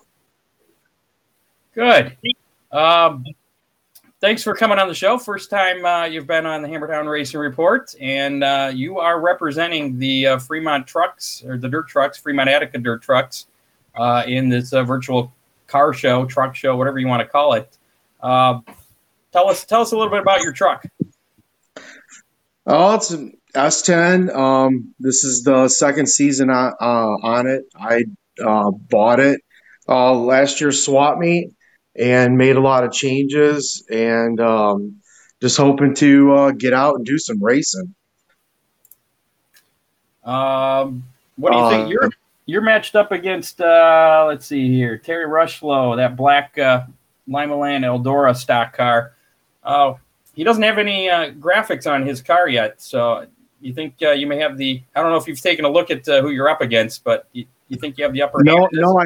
Good. 1.73 2.16
Um, 2.73 3.25
thanks 4.20 4.43
for 4.43 4.57
coming 4.57 4.81
on 4.81 4.89
the 4.89 4.95
show. 4.95 5.18
First 5.18 5.51
time 5.51 5.85
uh, 5.85 6.07
you've 6.07 6.27
been 6.27 6.47
on 6.47 6.62
the 6.62 6.68
Hammer 6.68 6.89
Down 6.89 7.07
Racing 7.07 7.39
Report, 7.39 7.95
and 8.01 8.43
uh, 8.43 8.73
you 8.75 8.99
are 8.99 9.20
representing 9.20 10.01
the 10.01 10.27
uh, 10.27 10.39
Fremont 10.39 10.85
trucks 10.85 11.45
or 11.47 11.57
the 11.57 11.68
dirt 11.68 11.87
trucks, 11.87 12.18
Fremont 12.18 12.49
Attica 12.49 12.79
dirt 12.79 13.03
trucks, 13.03 13.47
uh, 13.95 14.25
in 14.27 14.49
this 14.49 14.73
uh, 14.73 14.83
virtual 14.83 15.33
car 15.68 15.93
show, 15.93 16.27
truck 16.27 16.57
show, 16.57 16.77
whatever 16.77 16.99
you 16.99 17.07
want 17.07 17.20
to 17.20 17.29
call 17.29 17.53
it. 17.53 17.79
Uh, 18.20 18.59
tell 19.31 19.49
us, 19.49 19.64
tell 19.64 19.81
us 19.81 19.93
a 19.93 19.97
little 19.97 20.11
bit 20.11 20.23
about 20.23 20.41
your 20.41 20.53
truck. 20.53 20.85
Oh, 22.66 22.94
it's 22.94 23.10
an 23.10 23.36
S10. 23.54 24.34
Um, 24.34 24.94
this 24.98 25.24
is 25.24 25.42
the 25.42 25.68
second 25.68 26.08
season 26.08 26.50
on, 26.50 26.72
uh, 26.80 27.16
on 27.22 27.46
it. 27.46 27.64
I 27.76 28.04
uh, 28.44 28.70
bought 28.70 29.20
it 29.20 29.40
uh, 29.88 30.12
last 30.14 30.60
year's 30.60 30.84
swap 30.84 31.18
meet 31.18 31.50
and 31.98 32.38
made 32.38 32.56
a 32.56 32.60
lot 32.60 32.84
of 32.84 32.92
changes 32.92 33.84
and 33.90 34.40
um, 34.40 34.96
just 35.40 35.56
hoping 35.56 35.94
to 35.96 36.32
uh, 36.32 36.50
get 36.52 36.72
out 36.72 36.94
and 36.96 37.04
do 37.04 37.18
some 37.18 37.42
racing. 37.42 37.94
Um, 40.24 41.04
what 41.36 41.50
do 41.52 41.58
you 41.58 41.64
Uh, 41.64 41.70
think? 41.70 41.90
You're 41.90 42.10
you're 42.46 42.62
matched 42.62 42.94
up 42.96 43.12
against. 43.12 43.60
Uh, 43.60 44.24
let's 44.28 44.46
see 44.46 44.68
here, 44.68 44.98
Terry 44.98 45.26
Rushlow, 45.26 45.96
that 45.96 46.16
black 46.16 46.56
uh, 46.58 46.84
Limaland 47.28 47.84
Eldora 47.84 48.36
stock 48.36 48.72
car. 48.76 49.14
Oh, 49.64 49.98
he 50.35 50.45
doesn't 50.45 50.62
have 50.62 50.78
any 50.78 51.09
uh, 51.09 51.30
graphics 51.33 51.91
on 51.91 52.07
his 52.07 52.22
car 52.22 52.49
yet, 52.49 52.80
so 52.80 53.26
you 53.61 53.72
think 53.72 53.95
uh, 54.03 54.11
you 54.11 54.26
may 54.26 54.39
have 54.39 54.57
the. 54.57 54.83
I 54.95 55.03
don't 55.03 55.11
know 55.11 55.16
if 55.16 55.26
you've 55.26 55.41
taken 55.41 55.64
a 55.64 55.70
look 55.70 55.91
at 55.91 56.09
uh, 56.09 56.22
who 56.22 56.30
you're 56.30 56.49
up 56.49 56.61
against, 56.61 57.05
but 57.05 57.28
you, 57.33 57.47
you 57.68 57.76
think 57.76 57.99
you 57.99 58.05
have 58.05 58.12
the 58.12 58.22
upper 58.22 58.43
No, 58.43 58.68
no, 58.72 58.99
I 58.99 59.05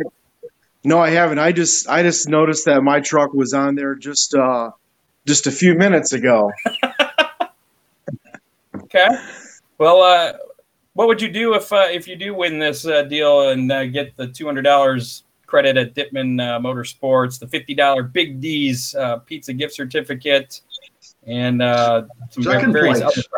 no, 0.84 0.98
I 0.98 1.10
haven't. 1.10 1.38
I 1.38 1.52
just 1.52 1.88
I 1.88 2.02
just 2.02 2.28
noticed 2.28 2.64
that 2.66 2.82
my 2.82 3.00
truck 3.00 3.32
was 3.32 3.52
on 3.52 3.74
there 3.74 3.94
just 3.94 4.34
uh, 4.34 4.70
just 5.26 5.46
a 5.46 5.50
few 5.50 5.74
minutes 5.74 6.12
ago. 6.12 6.52
Okay. 8.96 9.08
Well, 9.78 10.00
uh, 10.00 10.34
what 10.94 11.08
would 11.08 11.20
you 11.20 11.28
do 11.28 11.54
if 11.54 11.72
uh, 11.72 11.86
if 11.90 12.08
you 12.08 12.16
do 12.16 12.34
win 12.34 12.58
this 12.58 12.86
uh, 12.86 13.02
deal 13.02 13.50
and 13.50 13.70
uh, 13.70 13.86
get 13.86 14.16
the 14.16 14.28
two 14.28 14.46
hundred 14.46 14.62
dollars 14.62 15.24
credit 15.46 15.76
at 15.76 15.94
Dippman 15.94 16.40
uh, 16.40 16.58
Motorsports, 16.60 17.38
the 17.38 17.46
fifty 17.46 17.74
dollar 17.74 18.02
Big 18.02 18.40
D's 18.40 18.94
uh, 18.94 19.18
pizza 19.18 19.52
gift 19.52 19.74
certificate, 19.74 20.62
and 21.26 21.60
uh, 21.60 22.04
some 22.30 22.42
Second 22.42 22.72
various 22.72 23.00
place. 23.00 23.28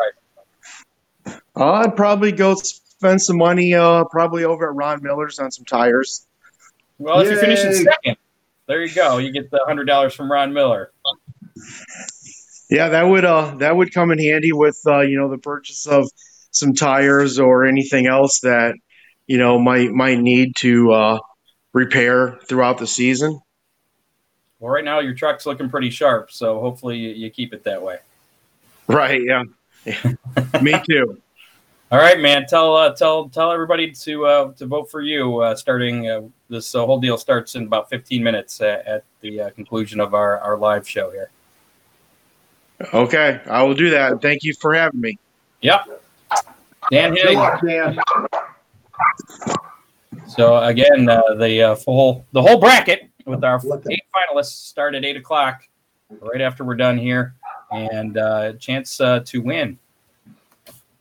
other 1.25 1.41
I'd 1.55 1.95
probably 1.95 2.31
go 2.31 2.55
spend 2.55 3.21
some 3.21 3.37
money 3.37 3.73
uh, 3.73 4.05
probably 4.05 4.45
over 4.45 4.69
at 4.69 4.75
Ron 4.75 5.01
Miller's 5.03 5.39
on 5.39 5.51
some 5.51 5.65
tires. 5.65 6.27
Well, 6.97 7.19
if 7.19 7.29
you 7.29 7.39
finish 7.39 7.63
in 7.63 7.73
second, 7.73 8.17
there 8.67 8.83
you 8.83 8.93
go. 8.93 9.17
You 9.17 9.31
get 9.31 9.49
the 9.51 9.61
hundred 9.65 9.85
dollars 9.85 10.13
from 10.13 10.31
Ron 10.31 10.53
Miller. 10.53 10.91
Yeah, 12.69 12.89
that 12.89 13.03
would 13.03 13.25
uh 13.25 13.55
that 13.57 13.75
would 13.75 13.93
come 13.93 14.11
in 14.11 14.19
handy 14.19 14.51
with 14.51 14.79
uh, 14.85 15.01
you 15.01 15.17
know 15.17 15.29
the 15.29 15.37
purchase 15.37 15.87
of 15.87 16.09
some 16.51 16.73
tires 16.73 17.39
or 17.39 17.65
anything 17.65 18.05
else 18.05 18.41
that 18.41 18.75
you 19.27 19.37
know 19.37 19.59
might 19.59 19.91
might 19.91 20.19
need 20.19 20.55
to 20.57 20.91
uh, 20.91 21.19
repair 21.73 22.37
throughout 22.47 22.77
the 22.77 22.87
season. 22.87 23.39
Well, 24.59 24.71
right 24.71 24.83
now 24.83 24.99
your 24.99 25.13
truck's 25.13 25.45
looking 25.45 25.69
pretty 25.69 25.89
sharp, 25.89 26.31
so 26.31 26.59
hopefully 26.59 26.97
you, 26.97 27.09
you 27.09 27.29
keep 27.29 27.53
it 27.53 27.63
that 27.63 27.81
way. 27.81 27.99
Right. 28.87 29.21
Yeah. 29.23 29.43
yeah. 29.85 30.13
Me 30.61 30.75
too. 30.89 31.21
All 31.91 31.99
right, 31.99 32.19
man. 32.19 32.45
Tell 32.45 32.75
uh, 32.75 32.93
tell 32.93 33.29
tell 33.29 33.51
everybody 33.51 33.91
to 33.91 34.25
uh, 34.25 34.53
to 34.53 34.65
vote 34.67 34.91
for 34.91 35.01
you. 35.01 35.39
Uh, 35.39 35.55
starting 35.55 36.07
uh, 36.07 36.21
this 36.49 36.75
uh, 36.75 36.85
whole 36.85 36.99
deal 36.99 37.17
starts 37.17 37.55
in 37.55 37.63
about 37.63 37.89
15 37.89 38.21
minutes 38.21 38.61
uh, 38.61 38.83
at 38.85 39.03
the 39.21 39.41
uh, 39.41 39.49
conclusion 39.51 39.99
of 39.99 40.13
our, 40.13 40.39
our 40.39 40.57
live 40.57 40.87
show 40.87 41.09
here. 41.09 41.31
Okay, 42.93 43.41
I 43.47 43.63
will 43.63 43.73
do 43.73 43.89
that. 43.89 44.21
Thank 44.21 44.43
you 44.43 44.53
for 44.53 44.73
having 44.73 45.01
me. 45.01 45.17
Yep. 45.61 46.01
Dan 46.91 47.13
Good 47.13 47.25
Hennig. 47.25 47.35
luck, 47.35 47.61
Dan. 47.65 47.99
So 50.27 50.57
again, 50.63 51.09
uh, 51.09 51.21
the 51.37 51.63
uh, 51.63 51.75
full 51.75 52.25
the 52.31 52.41
whole 52.41 52.59
bracket 52.59 53.08
with 53.29 53.43
our 53.43 53.59
eight 53.89 54.03
finalists 54.13 54.67
start 54.67 54.95
at 54.95 55.05
eight 55.05 55.17
o'clock, 55.17 55.67
right 56.19 56.41
after 56.41 56.63
we're 56.63 56.75
done 56.75 56.97
here, 56.97 57.35
and 57.71 58.17
uh, 58.17 58.53
chance 58.53 58.99
uh, 58.99 59.21
to 59.25 59.41
win 59.41 59.77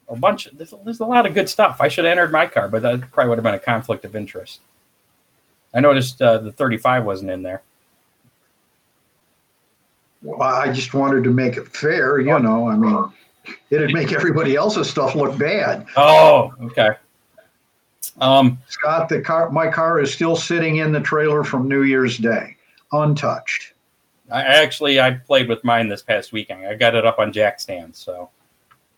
a 0.09 0.16
bunch. 0.16 0.49
There's, 0.53 0.74
there's 0.85 1.01
a 1.01 1.05
lot 1.05 1.26
of 1.26 1.35
good 1.35 1.49
stuff. 1.49 1.81
I 1.81 1.89
should 1.89 2.05
have 2.05 2.12
entered 2.12 2.33
my 2.33 2.47
car, 2.47 2.68
but 2.68 2.83
that 2.83 3.11
probably 3.12 3.31
would 3.31 3.39
have 3.39 3.45
been 3.45 3.55
a 3.55 3.59
conflict 3.59 4.05
of 4.05 4.16
interest. 4.16 4.61
I 5.74 5.81
noticed 5.81 6.20
uh, 6.22 6.39
the 6.39 6.53
35 6.53 7.05
wasn't 7.05 7.31
in 7.31 7.43
there. 7.43 7.62
Well, 10.22 10.43
I 10.43 10.72
just 10.72 10.95
wanted 10.95 11.24
to 11.24 11.31
make 11.31 11.57
it 11.57 11.68
fair, 11.68 12.18
you 12.18 12.39
know. 12.39 12.68
I 12.68 12.76
mean, 12.76 13.12
it'd 13.70 13.93
make 13.93 14.12
everybody 14.12 14.57
else's 14.57 14.91
stuff 14.91 15.14
look 15.14 15.39
bad. 15.39 15.87
Oh, 15.97 16.53
okay. 16.62 16.91
Um, 18.20 18.58
Scott, 18.68 19.08
the 19.08 19.20
car, 19.20 19.50
my 19.50 19.70
car 19.70 20.00
is 20.00 20.12
still 20.12 20.36
sitting 20.36 20.76
in 20.76 20.92
the 20.92 21.00
trailer 21.00 21.44
from 21.44 21.68
New 21.68 21.82
Year's 21.82 22.18
Day, 22.18 22.56
untouched. 22.92 23.72
I 24.30 24.42
actually 24.42 25.00
I 25.00 25.12
played 25.12 25.48
with 25.48 25.64
mine 25.64 25.88
this 25.88 26.02
past 26.02 26.32
weekend. 26.32 26.66
I 26.66 26.74
got 26.74 26.94
it 26.94 27.06
up 27.06 27.18
on 27.18 27.32
jack 27.32 27.60
stands, 27.60 27.98
so 27.98 28.28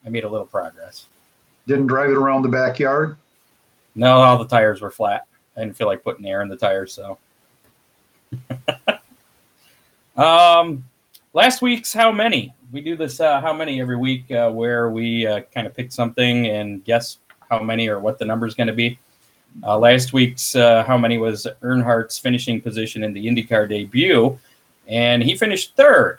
I 0.04 0.08
made 0.08 0.24
a 0.24 0.28
little 0.28 0.46
progress. 0.46 1.06
Didn't 1.66 1.86
drive 1.86 2.10
it 2.10 2.16
around 2.16 2.42
the 2.42 2.48
backyard. 2.48 3.16
No, 3.94 4.20
all 4.20 4.38
the 4.38 4.46
tires 4.46 4.80
were 4.80 4.90
flat. 4.90 5.26
I 5.56 5.60
didn't 5.60 5.76
feel 5.76 5.86
like 5.86 6.02
putting 6.02 6.26
air 6.26 6.42
in 6.42 6.48
the 6.48 6.56
tires, 6.56 6.92
so. 6.92 7.18
um, 10.16 10.84
last 11.32 11.62
week's 11.62 11.92
how 11.92 12.10
many? 12.10 12.54
We 12.72 12.80
do 12.80 12.96
this 12.96 13.20
uh, 13.20 13.40
how 13.40 13.52
many 13.52 13.80
every 13.80 13.96
week, 13.96 14.30
uh, 14.30 14.50
where 14.50 14.90
we 14.90 15.26
uh, 15.26 15.42
kind 15.54 15.66
of 15.66 15.74
pick 15.74 15.92
something 15.92 16.46
and 16.46 16.84
guess 16.84 17.18
how 17.50 17.60
many 17.60 17.88
or 17.88 18.00
what 18.00 18.18
the 18.18 18.24
number 18.24 18.46
is 18.46 18.54
going 18.54 18.68
to 18.68 18.72
be. 18.72 18.98
Uh, 19.62 19.78
last 19.78 20.12
week's 20.12 20.54
uh, 20.54 20.84
how 20.84 20.96
many 20.96 21.18
was 21.18 21.46
Earnhardt's 21.62 22.18
finishing 22.18 22.60
position 22.60 23.04
in 23.04 23.12
the 23.12 23.26
IndyCar 23.26 23.68
debut, 23.68 24.38
and 24.88 25.22
he 25.22 25.36
finished 25.36 25.76
third 25.76 26.18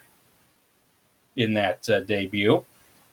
in 1.36 1.54
that 1.54 1.90
uh, 1.90 2.02
debut. 2.02 2.64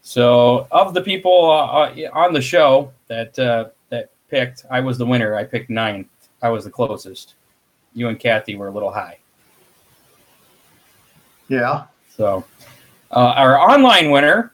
So, 0.02 0.66
of 0.70 0.94
the 0.94 1.02
people 1.02 1.50
uh, 1.50 1.66
uh, 1.66 2.10
on 2.12 2.32
the 2.32 2.40
show 2.40 2.92
that 3.08 3.38
uh, 3.38 3.66
that 3.90 4.10
picked, 4.30 4.64
I 4.70 4.80
was 4.80 4.98
the 4.98 5.06
winner. 5.06 5.34
I 5.34 5.44
picked 5.44 5.70
ninth. 5.70 6.08
I 6.40 6.48
was 6.48 6.64
the 6.64 6.70
closest. 6.70 7.34
You 7.94 8.08
and 8.08 8.18
Kathy 8.18 8.54
were 8.56 8.68
a 8.68 8.70
little 8.70 8.92
high. 8.92 9.18
Yeah. 11.48 11.84
So, 12.08 12.44
uh, 13.10 13.34
our 13.36 13.58
online 13.58 14.10
winner 14.10 14.52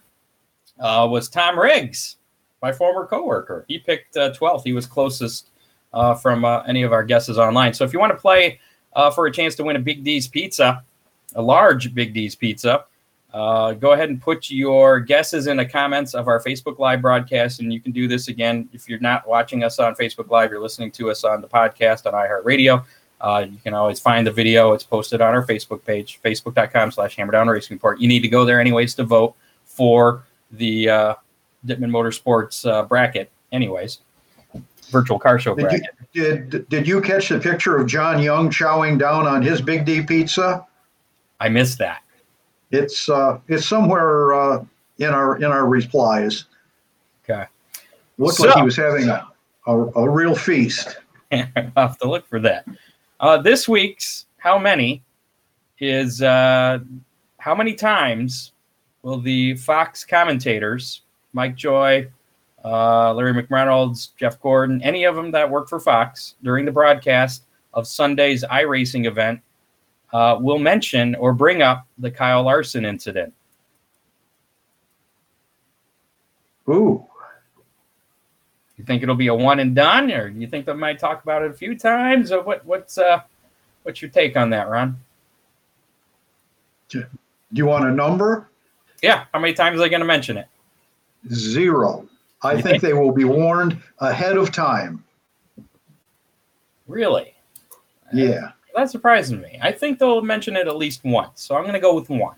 uh, 0.81 1.07
was 1.11 1.29
Tom 1.29 1.59
Riggs, 1.59 2.17
my 2.62 2.73
former 2.73 3.07
coworker. 3.07 3.65
He 3.69 3.79
picked 3.79 4.17
uh, 4.17 4.33
12th. 4.33 4.62
He 4.65 4.73
was 4.73 4.87
closest 4.87 5.51
uh, 5.95 6.15
from 6.15 6.45
uh, 6.45 6.61
any 6.63 6.83
of 6.83 6.93
our 6.93 7.05
guesses 7.05 7.39
online. 7.39 7.73
So 7.73 7.85
if 7.85 7.93
you 7.93 7.99
want 7.99 8.13
to 8.13 8.19
play 8.19 8.61
uh, 8.95 9.11
for 9.11 9.27
a 9.27 9.33
chance 9.33 9.55
to 9.55 9.65
win 9.65 9.77
a 9.77 9.81
Big 9.81 10.05
D's 10.05 10.29
pizza, 10.29 10.83
a 11.35 11.41
large 11.41 11.95
Big 11.95 12.13
D's 12.13 12.35
pizza, 12.35 12.85
uh, 13.33 13.73
go 13.73 13.93
ahead 13.93 14.11
and 14.11 14.21
put 14.21 14.51
your 14.51 15.01
guesses 15.01 15.47
in 15.47 15.57
the 15.57 15.65
comments 15.65 16.15
of 16.15 16.29
our 16.29 16.43
Facebook 16.43 16.79
Live 16.79 17.01
broadcast. 17.01 17.61
And 17.61 17.73
you 17.73 17.81
can 17.81 17.93
do 17.93 18.07
this 18.07 18.29
again 18.29 18.69
if 18.73 18.89
you're 18.89 19.01
not 19.01 19.27
watching 19.27 19.65
us 19.65 19.79
on 19.79 19.95
Facebook 19.95 20.31
Live, 20.31 20.51
you're 20.51 20.61
listening 20.61 20.91
to 20.93 21.11
us 21.11 21.25
on 21.25 21.41
the 21.41 21.49
podcast 21.49 22.07
on 22.07 22.13
iHeartRadio. 22.13 22.85
Uh, 23.21 23.47
you 23.49 23.59
can 23.65 23.73
always 23.73 23.99
find 23.99 24.27
the 24.27 24.31
video. 24.31 24.73
It's 24.73 24.85
posted 24.85 25.21
on 25.21 25.35
our 25.35 25.47
Facebook 25.47 25.85
page, 25.85 26.21
facebook.com 26.25 26.91
slash 26.91 27.17
hammerdown 27.17 27.51
racing 27.51 27.77
report. 27.77 28.01
You 28.01 28.07
need 28.07 28.21
to 28.21 28.29
go 28.29 28.45
there 28.45 28.61
anyways 28.61 28.95
to 28.97 29.05
vote 29.05 29.35
for 29.65 30.25
the 30.51 30.91
uh, 30.91 31.15
Dippman 31.67 31.91
Motorsports 31.91 32.71
uh, 32.71 32.83
bracket, 32.83 33.31
anyways. 33.51 34.01
Virtual 34.95 35.19
car 35.19 35.39
show 35.41 35.55
Did 35.55 35.63
bracket. 35.63 35.83
you, 36.13 36.23
did, 36.47 36.69
did 36.69 36.87
you 36.89 37.01
catch 37.01 37.29
the 37.29 37.41
picture 37.41 37.77
of 37.77 37.87
John 37.89 38.23
Young 38.23 38.49
chowing 38.49 38.97
down 38.99 39.27
on 39.27 39.43
his 39.43 39.61
Big 39.61 39.85
D 39.85 40.01
pizza? 40.03 40.65
I 41.41 41.49
missed 41.49 41.79
that. 41.79 42.03
It's 42.71 43.09
uh, 43.09 43.41
it's 43.49 43.67
somewhere 43.67 44.33
uh, 44.33 44.65
in 44.99 45.09
our 45.11 45.37
in 45.37 45.45
our 45.45 45.67
replies. 45.67 46.45
Okay. 47.29 47.45
Looked 48.19 48.37
So- 48.37 48.47
like 48.47 48.57
he 48.57 48.63
was 48.63 48.77
having 48.77 49.09
a, 49.09 49.27
a, 49.67 49.77
a 49.77 50.09
real 50.09 50.35
feast. 50.37 50.97
I'll 51.33 51.49
have 51.77 51.99
to 51.99 52.09
look 52.09 52.27
for 52.29 52.39
that. 52.41 52.65
Uh, 53.19 53.43
this 53.43 53.69
week's 53.69 54.27
how 54.39 54.59
many 54.59 55.03
is 55.81 56.23
uh, 56.23 56.79
how 57.39 57.55
many 57.55 57.75
times 57.75 58.53
will 59.03 59.21
the 59.21 59.55
Fox 59.57 60.05
commentators, 60.05 61.03
Mike 61.33 61.57
Joy, 61.57 62.07
uh, 62.65 63.12
Larry 63.12 63.35
McReynolds, 63.35 64.11
Jeff 64.17 64.41
Gordon, 64.41 64.81
any 64.83 65.05
of 65.05 65.15
them 65.17 65.31
that 65.33 65.49
work 65.51 65.69
for 65.69 65.79
Fox 65.79 66.35
during 66.43 66.65
the 66.65 66.73
broadcast 66.73 67.45
of 67.75 67.87
Sunday's 67.87 68.45
iRacing 68.45 69.07
event, 69.07 69.41
uh, 70.12 70.39
will 70.41 70.59
mention 70.59 71.15
or 71.17 71.33
bring 71.35 71.61
up 71.61 71.87
the 71.99 72.11
Kyle 72.11 72.45
Larson 72.45 72.85
incident? 72.85 73.35
Ooh, 76.69 77.05
You 78.79 78.85
think 78.85 79.03
it'll 79.03 79.15
be 79.15 79.27
a 79.27 79.35
one 79.35 79.61
and 79.61 79.75
done, 79.75 80.11
or 80.11 80.29
you 80.29 80.47
think 80.47 80.65
they 80.65 80.73
might 80.73 80.99
talk 80.99 81.23
about 81.23 81.43
it 81.43 81.51
a 81.51 81.55
few 81.55 81.77
times, 81.79 82.33
or 82.33 82.43
what? 82.43 82.65
What's 82.65 82.97
uh, 82.97 83.21
what's 83.83 84.01
your 84.01 84.11
take 84.11 84.37
on 84.37 84.49
that, 84.51 84.69
Ron? 84.69 84.97
do 86.89 87.05
you 87.53 87.67
want 87.67 87.85
a 87.85 87.91
number? 87.91 88.49
Yeah, 89.03 89.25
how 89.33 89.41
many 89.41 89.53
times 89.53 89.77
are 89.77 89.81
they 89.81 89.89
going 89.89 90.01
to 90.01 90.07
mention 90.07 90.37
it? 90.39 90.47
Zero. 91.33 92.07
I 92.45 92.55
think 92.55 92.65
think- 92.65 92.83
they 92.83 92.93
will 92.93 93.13
be 93.13 93.25
warned 93.25 93.81
ahead 94.01 94.37
of 94.37 94.53
time. 94.53 95.05
Really? 96.87 97.35
Uh, 97.73 97.77
yeah. 98.13 98.51
That 98.77 98.91
surprises 98.91 99.33
me. 99.33 99.59
I 99.63 99.73
think 99.73 99.99
they'll 99.99 100.21
mention 100.21 100.57
it 100.57 100.67
at 100.67 100.77
least 100.77 101.05
once, 101.05 101.43
so 101.43 101.57
I'm 101.57 101.63
going 101.63 101.75
to 101.75 101.81
go 101.81 101.95
with 101.95 102.11
one. 102.11 102.35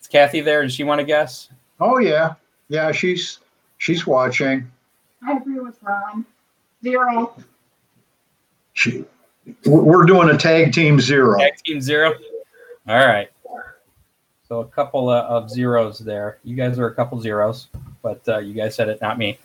Is 0.00 0.08
Kathy 0.08 0.40
there? 0.40 0.62
Does 0.62 0.74
she 0.74 0.84
want 0.84 0.98
to 0.98 1.04
guess? 1.04 1.48
Oh 1.80 1.98
yeah. 1.98 2.34
Yeah, 2.68 2.92
she's 2.92 3.38
she's 3.78 4.06
watching. 4.06 4.70
I 5.26 5.32
agree 5.36 5.60
with 5.60 5.78
Ron. 5.82 6.26
Zero. 6.82 7.36
She 8.72 9.04
we're 9.64 10.04
doing 10.04 10.30
a 10.30 10.36
tag 10.36 10.72
team 10.72 11.00
zero. 11.00 11.38
Tag 11.38 11.56
team 11.64 11.80
zero. 11.80 12.14
All 12.88 13.06
right. 13.06 13.30
So 14.46 14.60
a 14.60 14.66
couple 14.66 15.08
of, 15.08 15.50
zeros 15.50 15.98
there. 15.98 16.38
You 16.44 16.54
guys 16.54 16.78
are 16.78 16.86
a 16.86 16.94
couple 16.94 17.18
zeros, 17.20 17.68
but 18.02 18.20
uh, 18.28 18.38
you 18.38 18.52
guys 18.52 18.74
said 18.74 18.88
it, 18.88 19.00
not 19.00 19.18
me. 19.18 19.38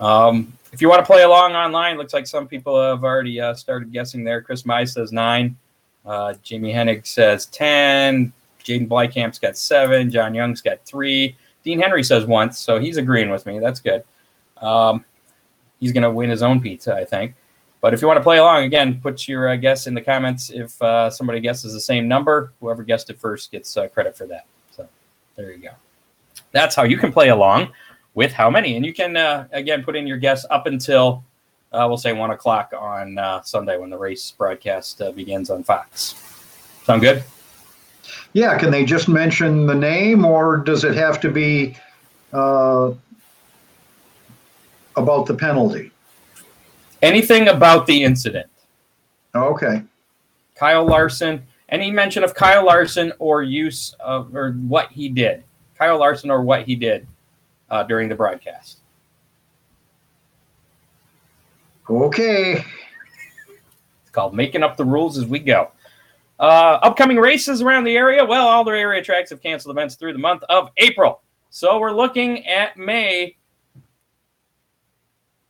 Um, 0.00 0.52
if 0.72 0.82
you 0.82 0.88
want 0.88 1.00
to 1.00 1.06
play 1.06 1.22
along 1.22 1.52
online, 1.52 1.96
looks 1.96 2.12
like 2.12 2.26
some 2.26 2.48
people 2.48 2.80
have 2.80 3.04
already 3.04 3.40
uh, 3.40 3.54
started 3.54 3.92
guessing 3.92 4.24
there. 4.24 4.42
Chris 4.42 4.64
Mize 4.64 4.92
says 4.92 5.12
nine. 5.12 5.56
Uh, 6.04 6.34
Jamie 6.42 6.72
Hennig 6.72 7.06
says 7.06 7.46
10. 7.46 8.32
Jaden 8.64 8.88
Blykamp's 8.88 9.38
got 9.38 9.56
seven. 9.56 10.10
John 10.10 10.34
Young's 10.34 10.60
got 10.60 10.84
three. 10.84 11.36
Dean 11.64 11.80
Henry 11.80 12.02
says 12.02 12.24
once, 12.24 12.58
so 12.58 12.78
he's 12.78 12.96
agreeing 12.96 13.30
with 13.30 13.46
me. 13.46 13.58
That's 13.58 13.80
good. 13.80 14.04
Um, 14.58 15.04
he's 15.80 15.92
going 15.92 16.02
to 16.02 16.10
win 16.10 16.30
his 16.30 16.42
own 16.42 16.60
pizza, 16.60 16.94
I 16.94 17.04
think. 17.04 17.34
But 17.80 17.94
if 17.94 18.02
you 18.02 18.08
want 18.08 18.18
to 18.18 18.22
play 18.22 18.38
along, 18.38 18.64
again, 18.64 19.00
put 19.00 19.28
your 19.28 19.48
uh, 19.48 19.56
guess 19.56 19.86
in 19.86 19.94
the 19.94 20.00
comments. 20.00 20.50
If 20.50 20.80
uh, 20.82 21.10
somebody 21.10 21.38
guesses 21.40 21.72
the 21.72 21.80
same 21.80 22.08
number, 22.08 22.52
whoever 22.60 22.82
guessed 22.82 23.08
it 23.08 23.20
first 23.20 23.52
gets 23.52 23.76
uh, 23.76 23.86
credit 23.88 24.16
for 24.16 24.26
that. 24.26 24.46
So 24.72 24.88
there 25.36 25.52
you 25.52 25.58
go. 25.58 25.70
That's 26.50 26.74
how 26.74 26.82
you 26.82 26.98
can 26.98 27.12
play 27.12 27.28
along 27.28 27.70
with 28.14 28.32
how 28.32 28.50
many. 28.50 28.74
And 28.76 28.84
you 28.84 28.92
can, 28.92 29.16
uh, 29.16 29.46
again, 29.52 29.84
put 29.84 29.94
in 29.94 30.08
your 30.08 30.16
guess 30.16 30.44
up 30.50 30.66
until, 30.66 31.22
uh, 31.72 31.84
we'll 31.86 31.98
say, 31.98 32.12
1 32.12 32.30
o'clock 32.30 32.72
on 32.76 33.16
uh, 33.16 33.42
Sunday 33.42 33.78
when 33.78 33.90
the 33.90 33.98
race 33.98 34.32
broadcast 34.32 35.00
begins 35.14 35.48
on 35.50 35.62
Fox. 35.62 36.16
Sound 36.84 37.02
good? 37.02 37.22
Yeah, 38.32 38.58
can 38.58 38.72
they 38.72 38.84
just 38.84 39.08
mention 39.08 39.66
the 39.66 39.74
name 39.74 40.24
or 40.24 40.56
does 40.56 40.82
it 40.82 40.94
have 40.94 41.20
to 41.20 41.30
be 41.30 41.76
about 42.32 42.96
the 44.96 45.34
penalty? 45.34 45.92
Anything 47.02 47.48
about 47.48 47.86
the 47.86 48.02
incident? 48.02 48.48
Okay. 49.34 49.82
Kyle 50.56 50.84
Larson, 50.84 51.46
any 51.68 51.90
mention 51.90 52.24
of 52.24 52.34
Kyle 52.34 52.64
Larson 52.64 53.12
or 53.18 53.42
use 53.42 53.94
of 54.00 54.34
or 54.34 54.52
what 54.52 54.90
he 54.90 55.08
did? 55.08 55.44
Kyle 55.76 55.98
Larson 55.98 56.30
or 56.30 56.42
what 56.42 56.64
he 56.64 56.74
did 56.74 57.06
uh, 57.70 57.84
during 57.84 58.08
the 58.08 58.14
broadcast? 58.14 58.80
Okay. 61.88 62.64
It's 64.02 64.10
called 64.10 64.34
Making 64.34 64.62
Up 64.62 64.76
the 64.76 64.84
Rules 64.84 65.16
as 65.16 65.26
We 65.26 65.38
Go. 65.38 65.70
Uh, 66.40 66.78
upcoming 66.82 67.18
races 67.18 67.62
around 67.62 67.84
the 67.84 67.96
area. 67.96 68.24
Well, 68.24 68.46
all 68.46 68.64
the 68.64 68.72
area 68.72 69.02
tracks 69.02 69.30
have 69.30 69.42
canceled 69.42 69.76
events 69.76 69.94
through 69.94 70.12
the 70.12 70.18
month 70.18 70.42
of 70.48 70.70
April. 70.76 71.22
So 71.50 71.78
we're 71.78 71.92
looking 71.92 72.46
at 72.46 72.76
May, 72.76 73.36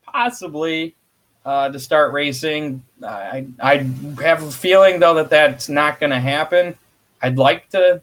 possibly, 0.03 0.95
uh, 1.49 1.69
to 1.71 1.79
start 1.81 2.13
racing. 2.13 2.83
I, 3.03 3.47
I 3.61 3.79
have 4.23 4.43
a 4.43 4.51
feeling, 4.51 5.01
though, 5.01 5.15
that 5.15 5.31
that's 5.31 5.69
not 5.71 5.99
going 5.99 6.11
to 6.11 6.21
happen. 6.21 6.77
I'd 7.23 7.39
like 7.39 7.69
to 7.71 8.03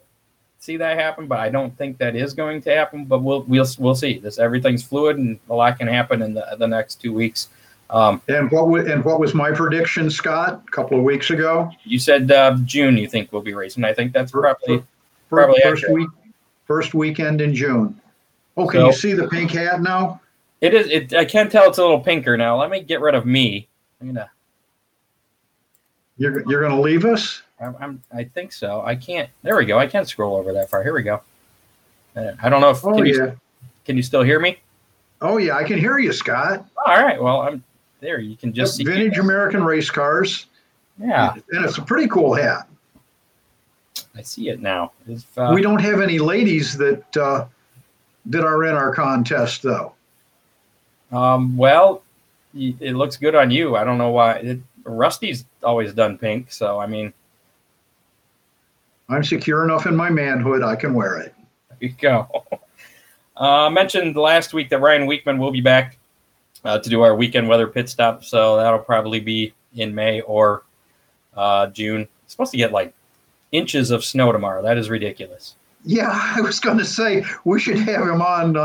see 0.60 0.78
that 0.78 0.98
happen, 0.98 1.28
but 1.28 1.40
I 1.40 1.50
don't 1.50 1.78
think 1.78 2.00
that 2.00 2.16
is 2.16 2.34
going 2.34 2.62
to 2.64 2.76
happen. 2.76 3.06
But 3.06 3.20
we'll 3.22 3.44
we'll 3.44 3.68
we'll 3.78 3.94
see. 3.96 4.18
This 4.18 4.40
everything's 4.40 4.84
fluid, 4.84 5.18
and 5.18 5.40
a 5.50 5.54
lot 5.54 5.78
can 5.78 5.88
happen 5.88 6.22
in 6.24 6.34
the 6.34 6.44
the 6.58 6.68
next 6.68 6.96
two 7.02 7.14
weeks. 7.14 7.50
Um, 7.92 8.20
And 8.28 8.50
what 8.50 8.88
and 8.88 9.06
what 9.06 9.20
was 9.20 9.36
my 9.36 9.52
prediction, 9.52 10.10
Scott, 10.10 10.64
a 10.68 10.72
couple 10.72 10.98
of 10.98 11.04
weeks 11.04 11.30
ago? 11.30 11.70
You 11.84 12.00
said 12.00 12.32
uh, 12.32 12.58
June. 12.66 12.98
You 12.98 13.08
think 13.08 13.32
we'll 13.32 13.44
be 13.44 13.54
racing? 13.54 13.84
I 13.86 13.94
think 13.94 14.12
that's 14.12 14.32
probably 14.32 14.80
Fir- 14.80 14.86
Probably 15.30 15.62
first 15.62 15.84
accurate. 15.84 15.94
week, 16.02 16.10
first 16.66 16.94
weekend 16.96 17.42
in 17.42 17.54
June. 17.54 18.02
Oh, 18.58 18.66
can 18.68 18.80
So- 18.82 18.86
you 18.88 18.94
see 18.94 19.14
the 19.14 19.28
pink 19.28 19.52
hat 19.52 19.82
now? 19.84 20.20
It 20.62 20.74
is. 20.74 20.88
It, 20.88 21.14
I 21.14 21.26
can 21.26 21.50
tell 21.50 21.70
it's 21.70 21.78
a 21.78 21.82
little 21.82 22.00
pinker 22.00 22.38
now. 22.38 22.60
Let 22.60 22.70
me 22.70 22.82
get 22.82 23.02
rid 23.02 23.16
of 23.16 23.26
me. 23.26 23.68
I'm 24.02 24.08
gonna. 24.08 24.30
You're 26.18 26.50
you're 26.50 26.62
going 26.62 26.76
to 26.76 26.82
leave 26.82 27.06
us? 27.06 27.42
I'm, 27.60 27.76
I'm. 27.80 28.04
I 28.14 28.24
think 28.24 28.52
so. 28.52 28.82
I 28.82 28.96
can't. 28.96 29.30
There 29.42 29.58
we 29.58 29.66
go. 29.66 29.78
I 29.78 29.88
can't 29.88 30.08
scroll 30.08 30.36
over 30.36 30.54
that 30.54 30.70
far. 30.70 30.84
Here 30.84 30.94
we 30.94 31.04
go. 31.04 31.22
Uh, 32.16 32.32
I 32.42 32.50
don't 32.50 32.62
know 32.62 32.70
if. 32.70 32.86
Oh 32.86 32.96
can, 32.96 33.06
you, 33.06 33.26
yeah. 33.26 33.32
can 33.84 33.98
you 33.98 34.04
still 34.04 34.24
hear 34.24 34.40
me? 34.40 34.58
Oh 35.22 35.38
yeah, 35.38 35.56
I 35.56 35.64
can 35.64 35.78
hear 35.78 35.98
you, 36.00 36.14
Scott. 36.14 36.66
All 36.86 36.96
right. 36.96 37.22
Well, 37.22 37.42
I'm 37.42 37.64
there. 38.00 38.20
You 38.20 38.38
can 38.38 38.54
just 38.54 38.78
see. 38.78 38.84
Vintage 38.84 39.18
American 39.18 39.64
race 39.64 39.90
cars, 39.90 40.48
Yeah, 41.00 41.34
and 41.52 41.66
it's 41.66 41.78
a 41.78 41.82
pretty 41.82 42.08
cool 42.08 42.34
hat. 42.34 42.68
I 44.16 44.22
see 44.22 44.50
it 44.50 44.62
now. 44.62 44.92
If, 45.08 45.26
uh, 45.38 45.52
we 45.54 45.62
don't 45.62 45.82
have 45.82 46.00
any 46.00 46.20
ladies 46.20 46.78
that 46.78 47.18
uh, 47.18 47.48
that 48.28 48.46
are 48.46 48.64
in 48.66 48.76
our 48.76 48.94
contest 48.94 49.64
though. 49.64 49.95
Um, 51.16 51.56
well, 51.56 52.04
it 52.54 52.96
looks 52.96 53.18
good 53.18 53.36
on 53.36 53.52
you. 53.52 53.76
I 53.76 53.84
don't 53.84 53.98
know 53.98 54.12
why. 54.12 54.34
It, 54.36 54.60
Rusty's 54.84 55.46
always 55.64 55.94
done 55.94 56.18
pink, 56.18 56.52
so 56.52 56.80
I 56.80 56.86
mean, 56.88 57.14
I'm 59.10 59.24
secure 59.24 59.64
enough 59.64 59.86
in 59.86 59.96
my 59.96 60.10
manhood; 60.10 60.64
I 60.64 60.76
can 60.76 60.94
wear 60.94 61.20
it. 61.20 61.34
There 61.70 61.90
you 61.90 61.96
go. 62.00 62.46
Uh, 63.38 63.66
I 63.66 63.70
mentioned 63.70 64.16
last 64.16 64.54
week 64.54 64.70
that 64.70 64.80
Ryan 64.80 65.08
Weekman 65.08 65.38
will 65.40 65.52
be 65.52 65.60
back 65.60 65.98
uh, 66.64 66.80
to 66.80 66.90
do 66.90 67.02
our 67.02 67.14
weekend 67.14 67.50
weather 67.50 67.68
pit 67.68 67.90
stop, 67.90 68.24
so 68.24 68.56
that'll 68.56 68.80
probably 68.80 69.20
be 69.20 69.54
in 69.76 69.94
May 69.94 70.22
or 70.22 70.64
uh, 71.36 71.68
June. 71.68 72.08
It's 72.24 72.32
supposed 72.32 72.52
to 72.52 72.58
get 72.58 72.72
like 72.72 72.94
inches 73.52 73.92
of 73.92 74.06
snow 74.06 74.32
tomorrow. 74.32 74.62
That 74.62 74.78
is 74.78 74.90
ridiculous. 74.90 75.56
Yeah, 75.84 76.12
I 76.36 76.40
was 76.40 76.62
going 76.62 76.78
to 76.78 76.86
say 76.86 77.26
we 77.44 77.60
should 77.60 77.78
have 77.78 78.08
him 78.08 78.22
on. 78.22 78.56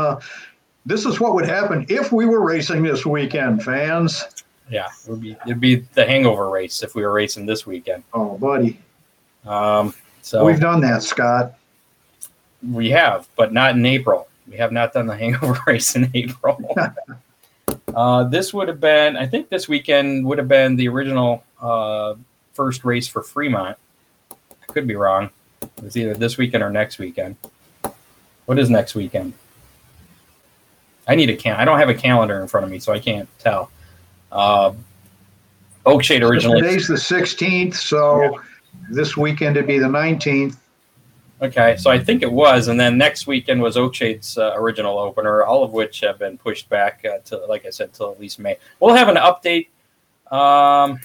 This 0.85 1.05
is 1.05 1.19
what 1.19 1.35
would 1.35 1.45
happen 1.45 1.85
if 1.89 2.11
we 2.11 2.25
were 2.25 2.41
racing 2.41 2.83
this 2.83 3.05
weekend, 3.05 3.63
fans. 3.63 4.25
Yeah, 4.69 4.87
it 5.05 5.09
would 5.09 5.21
be 5.21 5.37
it'd 5.45 5.59
be 5.59 5.75
the 5.93 6.05
hangover 6.05 6.49
race 6.49 6.81
if 6.81 6.95
we 6.95 7.03
were 7.03 7.11
racing 7.11 7.45
this 7.45 7.65
weekend. 7.67 8.03
Oh, 8.13 8.37
buddy, 8.37 8.79
Um, 9.45 9.93
so 10.21 10.45
we've 10.45 10.59
done 10.59 10.81
that, 10.81 11.03
Scott. 11.03 11.53
We 12.67 12.89
have, 12.91 13.27
but 13.35 13.53
not 13.53 13.75
in 13.75 13.85
April. 13.85 14.27
We 14.47 14.57
have 14.57 14.71
not 14.71 14.93
done 14.93 15.07
the 15.07 15.17
hangover 15.17 15.59
race 15.67 15.95
in 15.95 16.09
April. 16.13 16.57
uh, 17.95 18.23
this 18.25 18.53
would 18.53 18.67
have 18.67 18.79
been, 18.79 19.17
I 19.17 19.27
think, 19.27 19.49
this 19.49 19.67
weekend 19.67 20.25
would 20.25 20.37
have 20.37 20.47
been 20.47 20.75
the 20.75 20.87
original 20.87 21.43
uh, 21.61 22.15
first 22.53 22.85
race 22.85 23.07
for 23.07 23.21
Fremont. 23.21 23.77
I 24.31 24.65
could 24.71 24.87
be 24.87 24.95
wrong. 24.95 25.29
It's 25.83 25.97
either 25.97 26.13
this 26.13 26.37
weekend 26.37 26.63
or 26.63 26.69
next 26.69 26.97
weekend. 26.97 27.35
What 28.45 28.57
is 28.57 28.69
next 28.69 28.95
weekend? 28.95 29.33
I 31.11 31.15
need 31.15 31.29
a 31.29 31.35
can. 31.35 31.57
I 31.57 31.65
don't 31.65 31.77
have 31.77 31.89
a 31.89 31.93
calendar 31.93 32.41
in 32.41 32.47
front 32.47 32.63
of 32.63 32.71
me, 32.71 32.79
so 32.79 32.93
I 32.93 32.99
can't 32.99 33.27
tell. 33.37 33.69
Uh, 34.31 34.71
Oakshade 35.85 36.21
originally. 36.21 36.61
Today's 36.61 36.87
the 36.87 36.93
16th, 36.93 37.75
so 37.75 38.21
yeah. 38.21 38.29
this 38.89 39.17
weekend 39.17 39.57
it'd 39.57 39.67
be 39.67 39.77
the 39.77 39.87
19th. 39.87 40.55
Okay, 41.41 41.75
so 41.75 41.91
I 41.91 41.99
think 41.99 42.21
it 42.21 42.31
was, 42.31 42.69
and 42.69 42.79
then 42.79 42.97
next 42.97 43.27
weekend 43.27 43.61
was 43.61 43.75
Oakshade's 43.75 44.37
uh, 44.37 44.53
original 44.55 44.97
opener, 44.97 45.43
all 45.43 45.65
of 45.65 45.73
which 45.73 45.99
have 45.99 46.17
been 46.17 46.37
pushed 46.37 46.69
back 46.69 47.03
uh, 47.03 47.17
to, 47.25 47.45
like 47.47 47.65
I 47.65 47.71
said, 47.71 47.91
till 47.91 48.09
at 48.09 48.17
least 48.17 48.39
May. 48.39 48.55
We'll 48.79 48.95
have 48.95 49.09
an 49.09 49.17
update. 49.17 49.67
Um, 50.33 50.97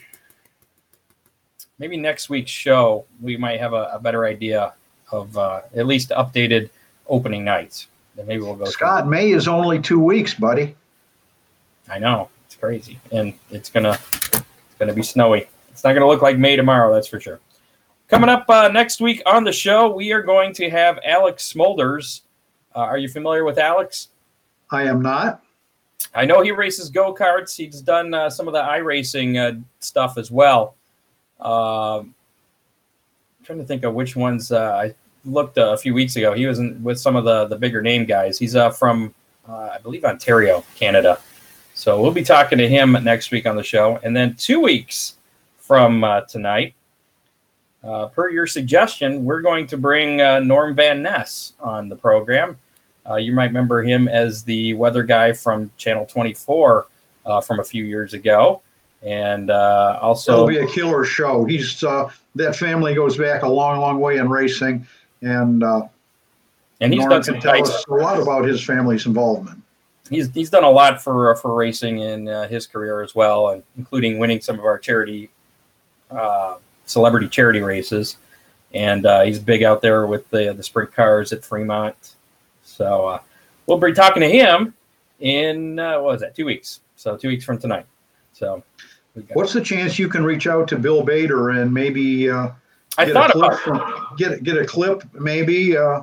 maybe 1.81 1.97
next 1.97 2.31
week's 2.31 2.53
show, 2.53 3.07
we 3.21 3.37
might 3.37 3.59
have 3.59 3.73
a, 3.73 3.91
a 3.95 3.99
better 3.99 4.25
idea 4.25 4.73
of 5.11 5.37
uh, 5.37 5.63
at 5.75 5.87
least 5.89 6.11
updated 6.11 6.71
opening 7.09 7.45
nights. 7.45 7.89
Then 8.17 8.27
maybe 8.27 8.43
we'll 8.43 8.57
go. 8.57 8.65
Scott, 8.65 9.07
May 9.07 9.31
is 9.31 9.47
only 9.47 9.81
two 9.81 10.01
weeks, 10.01 10.35
buddy. 10.35 10.75
I 11.89 11.99
know 11.99 12.31
it's 12.47 12.57
crazy, 12.57 12.99
and 13.13 13.35
it's 13.51 13.69
gonna 13.71 13.99
it's 14.13 14.43
gonna 14.79 14.95
be 14.95 15.03
snowy. 15.03 15.47
It's 15.71 15.85
not 15.85 15.93
gonna 15.93 16.07
look 16.09 16.23
like 16.23 16.39
May 16.39 16.57
tomorrow, 16.57 16.93
that's 16.93 17.07
for 17.07 17.21
sure. 17.21 17.41
Coming 18.09 18.31
up 18.31 18.49
uh, 18.49 18.69
next 18.69 19.01
week 19.01 19.21
on 19.27 19.45
the 19.45 19.53
show, 19.53 19.93
we 19.93 20.13
are 20.13 20.23
going 20.23 20.55
to 20.55 20.71
have 20.71 20.99
Alex 21.05 21.53
Smolders. 21.53 22.23
Uh, 22.75 22.81
are 22.81 22.99
you 22.99 23.09
familiar 23.09 23.45
with 23.45 23.59
Alex? 23.59 24.09
I 24.71 24.85
am 24.85 25.03
not. 25.03 25.43
I 26.15 26.25
know 26.25 26.41
he 26.41 26.53
races 26.53 26.89
go 26.89 27.15
karts. 27.15 27.57
He's 27.57 27.81
done 27.81 28.15
uh, 28.15 28.31
some 28.31 28.47
of 28.47 28.55
the 28.55 28.63
iRacing 28.63 29.37
uh, 29.37 29.61
stuff 29.81 30.19
as 30.19 30.31
well. 30.31 30.77
Um, 31.41 32.15
trying 33.45 33.59
to 33.59 33.65
think 33.65 33.85
of 33.85 33.95
which 33.95 34.17
ones 34.17 34.53
uh, 34.53 34.73
I 34.73 34.95
looked 35.27 35.59
uh, 35.59 35.73
a 35.73 35.77
few 35.77 35.95
weeks 35.95 36.17
ago. 36.17 36.33
He 36.33 36.47
was 36.47 36.59
in, 36.59 36.83
with 36.83 36.99
some 36.99 37.17
of 37.17 37.25
the 37.25 37.47
the 37.47 37.57
bigger 37.57 37.83
name 37.83 38.05
guys. 38.05 38.39
He's 38.39 38.57
from, 38.79 39.15
I 39.49 39.79
believe, 39.83 40.05
Ontario, 40.05 40.65
Canada. 40.75 41.19
So 41.75 42.01
we'll 42.01 42.13
be 42.13 42.25
talking 42.25 42.59
to 42.59 42.69
him 42.69 42.93
next 43.03 43.31
week 43.31 43.47
on 43.47 43.57
the 43.57 43.63
show, 43.63 43.99
and 44.03 44.17
then 44.17 44.35
two 44.35 44.61
weeks 44.61 45.17
from 45.59 46.05
tonight 46.29 46.75
uh, 47.87 48.07
per 48.09 48.29
your 48.31 48.47
suggestion, 48.47 49.25
we're 49.25 49.41
going 49.41 49.67
to 49.69 49.77
bring 49.77 50.21
uh, 50.21 50.41
Norm 50.41 50.75
Van 50.75 51.03
Ness 51.03 51.53
on 51.61 51.89
the 51.89 51.97
program. 51.97 52.59
Uh, 53.09 53.15
you 53.15 53.33
might 53.33 53.47
remember 53.47 53.83
him 53.83 54.09
as 54.09 54.43
the 54.43 54.75
weather 54.75 55.05
guy 55.05 55.33
from 55.33 55.71
Channel 55.77 56.05
24 56.07 56.87
uh, 57.25 57.41
from 57.41 57.61
a 57.61 57.65
few 57.65 57.85
years 57.85 58.13
ago. 58.13 58.61
And 59.03 59.51
uh, 59.51 60.01
also, 60.03 60.33
it'll 60.33 60.47
be 60.49 60.59
a 60.59 60.67
killer 60.67 61.05
show. 61.05 61.45
He's 61.45 61.85
uh, 61.85 62.11
that 62.35 62.57
family 62.57 62.95
goes 62.95 63.17
back 63.17 63.43
a 63.43 63.49
long, 63.49 63.79
long 63.79 64.01
way 64.01 64.17
in 64.17 64.29
racing, 64.29 64.85
and 65.23 65.63
uh, 65.63 65.83
and 66.81 66.93
he's 66.93 67.01
Norm 67.01 67.11
done 67.11 67.23
some 67.23 67.41
tell 67.41 67.63
us 67.63 67.85
a 67.89 67.95
lot 67.95 68.21
about 68.21 68.45
his 68.45 68.63
family's 68.63 69.07
involvement. 69.07 69.63
He's 70.11 70.31
he's 70.33 70.51
done 70.51 70.65
a 70.65 70.71
lot 70.71 71.03
for 71.03 71.35
for 71.37 71.55
racing 71.55 71.99
in 71.99 72.27
his 72.49 72.67
career 72.67 73.03
as 73.03 73.15
well, 73.15 73.51
and 73.51 73.63
including 73.77 74.19
winning 74.19 74.41
some 74.41 74.59
of 74.59 74.65
our 74.65 74.79
charity 74.79 75.31
celebrity 76.87 77.29
charity 77.29 77.61
races, 77.61 78.17
and 78.73 79.05
uh, 79.07 79.23
he's 79.23 79.39
big 79.39 79.63
out 79.63 79.83
there 79.83 80.07
with 80.07 80.29
the 80.31 80.53
the 80.53 80.63
sprint 80.63 80.93
cars 80.93 81.33
at 81.33 81.45
Fremont. 81.45 82.15
So 82.63 83.09
uh, 83.09 83.19
we'll 83.67 83.79
be 83.79 83.93
talking 83.93 84.23
to 84.23 84.29
him 84.29 84.75
in 85.21 85.79
uh, 85.79 86.01
what 86.01 86.13
was 86.13 86.21
that? 86.21 86.37
Two 86.37 86.45
weeks. 86.45 86.81
So 86.97 87.17
two 87.17 87.29
weeks 87.29 87.45
from 87.45 87.59
tonight. 87.59 87.87
So. 88.33 88.63
What's 89.33 89.55
the 89.55 89.63
chance 89.63 89.99
you 89.99 90.11
can 90.11 90.25
reach 90.25 90.47
out 90.47 90.69
to 90.69 90.77
Bill 90.77 91.03
Bader 91.03 91.49
and 91.49 91.73
maybe 91.73 92.29
uh, 92.29 92.51
I 92.99 93.13
thought 93.13 93.35
about 93.35 93.61
from, 93.61 94.07
get 94.17 94.43
get 94.43 94.57
a 94.57 94.65
clip 94.65 95.03
maybe 95.15 95.77
uh, 95.77 96.03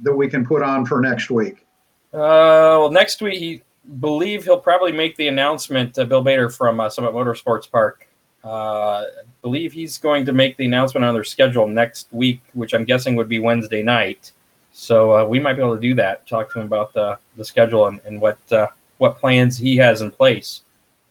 that 0.00 0.14
we 0.14 0.28
can 0.28 0.46
put 0.46 0.62
on 0.62 0.86
for 0.86 1.00
next 1.00 1.30
week? 1.30 1.66
Uh, 2.12 2.76
well, 2.78 2.90
next 2.90 3.22
week 3.22 3.38
he 3.38 3.62
believe 4.00 4.44
he'll 4.44 4.60
probably 4.60 4.92
make 4.92 5.16
the 5.16 5.28
announcement. 5.28 5.98
Uh, 5.98 6.04
Bill 6.04 6.22
Bader 6.22 6.50
from 6.50 6.80
uh, 6.80 6.90
Summit 6.90 7.12
Motorsports 7.12 7.70
Park 7.70 8.06
uh, 8.44 8.48
I 8.48 9.06
believe 9.42 9.72
he's 9.72 9.98
going 9.98 10.24
to 10.26 10.32
make 10.32 10.56
the 10.56 10.64
announcement 10.64 11.04
on 11.04 11.14
their 11.14 11.24
schedule 11.24 11.66
next 11.66 12.08
week, 12.10 12.40
which 12.54 12.74
I'm 12.74 12.84
guessing 12.84 13.16
would 13.16 13.28
be 13.28 13.38
Wednesday 13.38 13.82
night. 13.82 14.32
So 14.72 15.12
uh, 15.16 15.24
we 15.26 15.40
might 15.40 15.54
be 15.54 15.62
able 15.62 15.74
to 15.74 15.80
do 15.80 15.94
that. 15.94 16.26
Talk 16.26 16.52
to 16.52 16.60
him 16.60 16.66
about 16.66 16.94
the, 16.94 17.18
the 17.36 17.44
schedule 17.44 17.86
and, 17.86 18.00
and 18.04 18.20
what 18.20 18.38
uh, 18.50 18.68
what 18.98 19.18
plans 19.18 19.58
he 19.58 19.76
has 19.78 20.02
in 20.02 20.10
place 20.10 20.62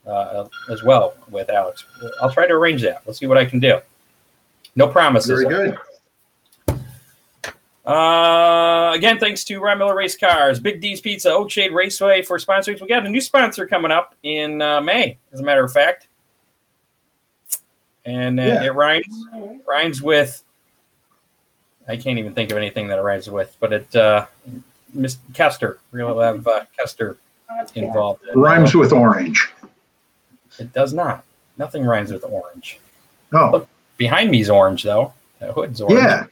uh, 0.07 0.45
as 0.69 0.83
well 0.83 1.15
with 1.29 1.49
Alex. 1.49 1.85
I'll 2.21 2.31
try 2.31 2.47
to 2.47 2.53
arrange 2.53 2.81
that. 2.83 3.01
Let's 3.05 3.19
see 3.19 3.27
what 3.27 3.37
I 3.37 3.45
can 3.45 3.59
do. 3.59 3.79
No 4.75 4.87
promises. 4.87 5.29
Very 5.29 5.45
good. 5.45 5.77
Uh, 7.85 8.91
again, 8.93 9.17
thanks 9.17 9.43
to 9.45 9.59
Ron 9.59 9.79
Miller 9.79 9.95
Race 9.95 10.15
Cars, 10.15 10.59
Big 10.59 10.79
D's 10.79 11.01
Pizza, 11.01 11.29
Oakshade 11.29 11.73
Raceway 11.73 12.21
for 12.21 12.37
sponsors. 12.37 12.81
We 12.81 12.87
got 12.87 13.05
a 13.05 13.09
new 13.09 13.21
sponsor 13.21 13.65
coming 13.65 13.91
up 13.91 14.13
in 14.21 14.61
uh, 14.61 14.79
May, 14.79 15.17
as 15.33 15.39
a 15.39 15.43
matter 15.43 15.63
of 15.63 15.73
fact 15.73 16.07
and 18.09 18.39
uh, 18.39 18.43
yeah. 18.43 18.63
it 18.63 18.73
rhymes 18.73 19.27
rhymes 19.67 20.01
with. 20.01 20.43
I 21.87 21.97
can't 21.97 22.19
even 22.19 22.33
think 22.33 22.51
of 22.51 22.57
anything 22.57 22.87
that 22.87 22.99
it 22.99 23.01
rhymes 23.01 23.29
with, 23.29 23.55
but 23.59 23.73
it 23.73 23.95
uh, 23.95 24.25
Miss 24.93 25.17
Kester. 25.33 25.79
Gonna 25.93 26.23
have 26.23 26.47
uh, 26.47 26.65
Kester 26.77 27.17
involved. 27.75 28.23
In, 28.31 28.39
rhymes 28.39 28.75
with 28.75 28.93
orange. 28.93 29.51
It 30.59 30.73
does 30.73 30.93
not. 30.93 31.23
Nothing 31.57 31.85
rhymes 31.85 32.11
with 32.11 32.23
orange. 32.23 32.79
Oh, 33.33 33.51
Look, 33.51 33.69
behind 33.99 34.31
me 34.31 34.41
is 34.41 34.49
orange 34.49 34.81
though. 34.81 35.13
The 35.39 35.53
hood's 35.53 35.79
orange. 35.81 35.99
Yeah. 35.99 36.25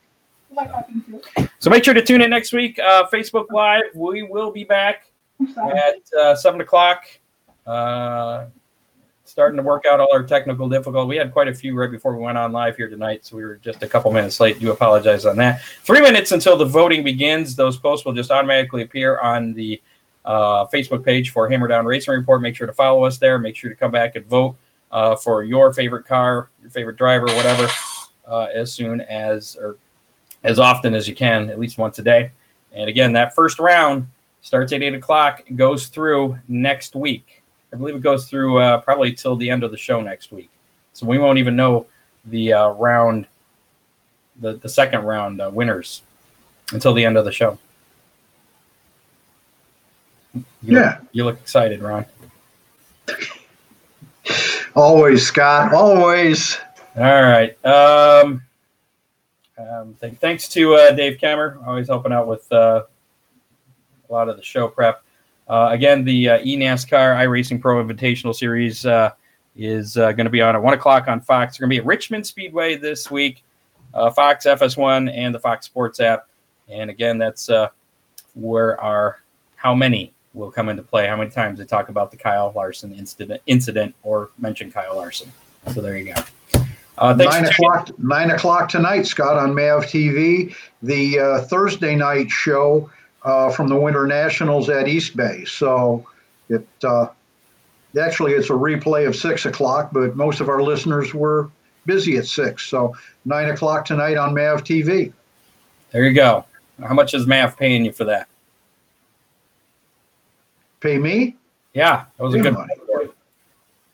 So 1.59 1.69
make 1.69 1.83
sure 1.83 1.93
to 1.93 2.01
tune 2.01 2.21
in 2.21 2.31
next 2.31 2.51
week. 2.51 2.79
Uh, 2.79 3.05
Facebook 3.13 3.51
Live. 3.51 3.83
We 3.93 4.23
will 4.23 4.51
be 4.51 4.63
back 4.63 5.05
at 5.39 6.19
uh, 6.19 6.35
seven 6.35 6.61
o'clock. 6.61 7.03
Uh, 7.67 8.47
starting 9.25 9.57
to 9.57 9.63
work 9.63 9.85
out 9.85 9.99
all 9.99 10.11
our 10.13 10.23
technical 10.23 10.67
difficulties. 10.69 11.09
We 11.09 11.17
had 11.17 11.31
quite 11.31 11.49
a 11.49 11.53
few 11.53 11.77
right 11.77 11.91
before 11.91 12.15
we 12.15 12.23
went 12.23 12.37
on 12.37 12.53
live 12.53 12.77
here 12.77 12.89
tonight, 12.89 13.25
so 13.25 13.35
we 13.35 13.43
were 13.43 13.57
just 13.57 13.83
a 13.83 13.87
couple 13.87 14.11
minutes 14.11 14.39
late. 14.39 14.57
Do 14.59 14.71
apologize 14.71 15.25
on 15.25 15.35
that. 15.37 15.61
Three 15.83 16.01
minutes 16.01 16.31
until 16.31 16.57
the 16.57 16.65
voting 16.65 17.03
begins. 17.03 17.55
Those 17.55 17.77
posts 17.77 18.05
will 18.05 18.13
just 18.13 18.31
automatically 18.31 18.83
appear 18.83 19.19
on 19.19 19.53
the 19.53 19.81
uh, 20.25 20.65
Facebook 20.67 21.03
page 21.03 21.31
for 21.31 21.49
Hammer 21.49 21.67
Down 21.67 21.85
Racing 21.85 22.13
Report. 22.13 22.41
Make 22.41 22.55
sure 22.55 22.67
to 22.67 22.73
follow 22.73 23.03
us 23.03 23.17
there. 23.17 23.37
Make 23.37 23.55
sure 23.57 23.69
to 23.69 23.75
come 23.75 23.91
back 23.91 24.15
and 24.15 24.25
vote 24.25 24.55
uh, 24.91 25.15
for 25.15 25.43
your 25.43 25.73
favorite 25.73 26.05
car, 26.05 26.49
your 26.61 26.71
favorite 26.71 26.97
driver, 26.97 27.25
whatever, 27.27 27.69
uh, 28.27 28.47
as 28.53 28.71
soon 28.71 29.01
as 29.01 29.55
or 29.59 29.77
as 30.43 30.59
often 30.59 30.93
as 30.93 31.07
you 31.07 31.15
can, 31.15 31.49
at 31.49 31.59
least 31.59 31.77
once 31.77 31.99
a 31.99 32.03
day. 32.03 32.31
And 32.71 32.89
again, 32.89 33.11
that 33.13 33.35
first 33.35 33.59
round 33.59 34.07
starts 34.41 34.71
at 34.71 34.83
eight 34.83 34.93
o'clock, 34.93 35.43
goes 35.55 35.87
through 35.87 36.37
next 36.47 36.95
week. 36.95 37.43
I 37.73 37.75
believe 37.75 37.95
it 37.95 38.01
goes 38.01 38.29
through 38.29 38.59
uh, 38.59 38.79
probably 38.79 39.11
till 39.11 39.35
the 39.35 39.49
end 39.49 39.63
of 39.63 39.71
the 39.71 39.77
show 39.77 39.99
next 40.01 40.31
week. 40.31 40.49
So 40.93 41.05
we 41.05 41.17
won't 41.17 41.37
even 41.37 41.55
know 41.55 41.87
the 42.25 42.53
uh, 42.53 42.69
round, 42.69 43.27
the, 44.39 44.53
the 44.53 44.69
second 44.69 45.03
round 45.03 45.41
uh, 45.41 45.49
winners 45.53 46.01
until 46.71 46.93
the 46.93 47.03
end 47.03 47.17
of 47.17 47.25
the 47.25 47.31
show. 47.31 47.57
You 50.33 50.43
yeah. 50.61 50.79
Look, 50.79 51.09
you 51.11 51.25
look 51.25 51.39
excited, 51.39 51.81
Ron. 51.81 52.05
Always, 54.77 55.25
Scott. 55.25 55.73
Always. 55.73 56.59
All 56.95 57.23
right. 57.23 57.57
Um, 57.65 58.43
um, 59.57 59.95
th- 59.99 60.13
thanks 60.19 60.47
to 60.49 60.75
uh, 60.75 60.91
Dave 60.91 61.17
Kemmer, 61.17 61.65
always 61.65 61.87
helping 61.87 62.11
out 62.11 62.27
with 62.27 62.45
uh, 62.51 62.83
a 64.07 64.13
lot 64.13 64.29
of 64.29 64.37
the 64.37 64.43
show 64.43 64.67
prep. 64.67 65.01
Uh, 65.47 65.69
again, 65.71 66.03
the 66.03 66.29
uh, 66.29 66.39
eNASCAR 66.41 67.15
iRacing 67.17 67.59
Pro 67.59 67.83
Invitational 67.83 68.35
Series 68.35 68.85
uh, 68.85 69.09
is 69.55 69.97
uh, 69.97 70.11
going 70.11 70.25
to 70.25 70.29
be 70.29 70.41
on 70.41 70.55
at 70.55 70.61
1 70.61 70.73
o'clock 70.75 71.07
on 71.07 71.21
Fox. 71.21 71.57
They're 71.57 71.65
going 71.65 71.75
to 71.75 71.81
be 71.81 71.83
at 71.83 71.87
Richmond 71.87 72.27
Speedway 72.27 72.75
this 72.75 73.09
week, 73.09 73.43
uh, 73.95 74.11
Fox 74.11 74.45
FS1 74.45 75.11
and 75.11 75.33
the 75.33 75.39
Fox 75.39 75.65
Sports 75.65 75.99
app. 75.99 76.27
And 76.69 76.91
again, 76.91 77.17
that's 77.17 77.49
uh, 77.49 77.69
where 78.35 78.79
our 78.79 79.23
how 79.55 79.73
many 79.73 80.13
will 80.33 80.51
come 80.51 80.69
into 80.69 80.83
play, 80.83 81.07
how 81.07 81.15
many 81.15 81.29
times 81.29 81.59
they 81.59 81.65
talk 81.65 81.89
about 81.89 82.11
the 82.11 82.17
Kyle 82.17 82.51
Larson 82.55 82.93
incident, 82.93 83.41
incident 83.47 83.95
or 84.03 84.29
mention 84.37 84.71
Kyle 84.71 84.95
Larson. 84.95 85.31
So 85.73 85.81
there 85.81 85.97
you 85.97 86.13
go. 86.13 86.61
Uh, 86.97 87.13
nine 87.13 87.45
o'clock. 87.45 87.91
Nine 87.99 88.31
o'clock 88.31 88.69
tonight, 88.69 89.05
Scott, 89.05 89.37
on 89.37 89.53
Mav 89.53 89.85
TV. 89.85 90.55
The 90.81 91.19
uh, 91.19 91.41
Thursday 91.43 91.95
night 91.95 92.29
show 92.31 92.89
uh, 93.23 93.51
from 93.51 93.67
the 93.67 93.75
Winter 93.75 94.07
Nationals 94.07 94.69
at 94.69 94.87
East 94.87 95.15
Bay. 95.15 95.45
So 95.45 96.07
it 96.49 96.67
uh, 96.83 97.07
actually 97.99 98.33
it's 98.33 98.49
a 98.49 98.53
replay 98.53 99.07
of 99.07 99.15
six 99.15 99.45
o'clock, 99.45 99.89
but 99.91 100.15
most 100.15 100.39
of 100.39 100.49
our 100.49 100.61
listeners 100.61 101.13
were 101.13 101.49
busy 101.85 102.17
at 102.17 102.25
six. 102.25 102.65
So 102.65 102.95
nine 103.25 103.49
o'clock 103.49 103.85
tonight 103.85 104.17
on 104.17 104.33
Mav 104.33 104.63
TV. 104.63 105.13
There 105.91 106.03
you 106.03 106.13
go. 106.13 106.45
How 106.81 106.93
much 106.93 107.13
is 107.13 107.25
MAV 107.25 107.57
paying 107.57 107.85
you 107.85 107.91
for 107.91 108.05
that? 108.05 108.27
Pay 110.79 110.97
me? 110.97 111.35
Yeah, 111.73 112.05
that 112.17 112.23
was 112.23 112.33
a 112.33 112.39
good 112.39 112.53
money. 112.53 112.73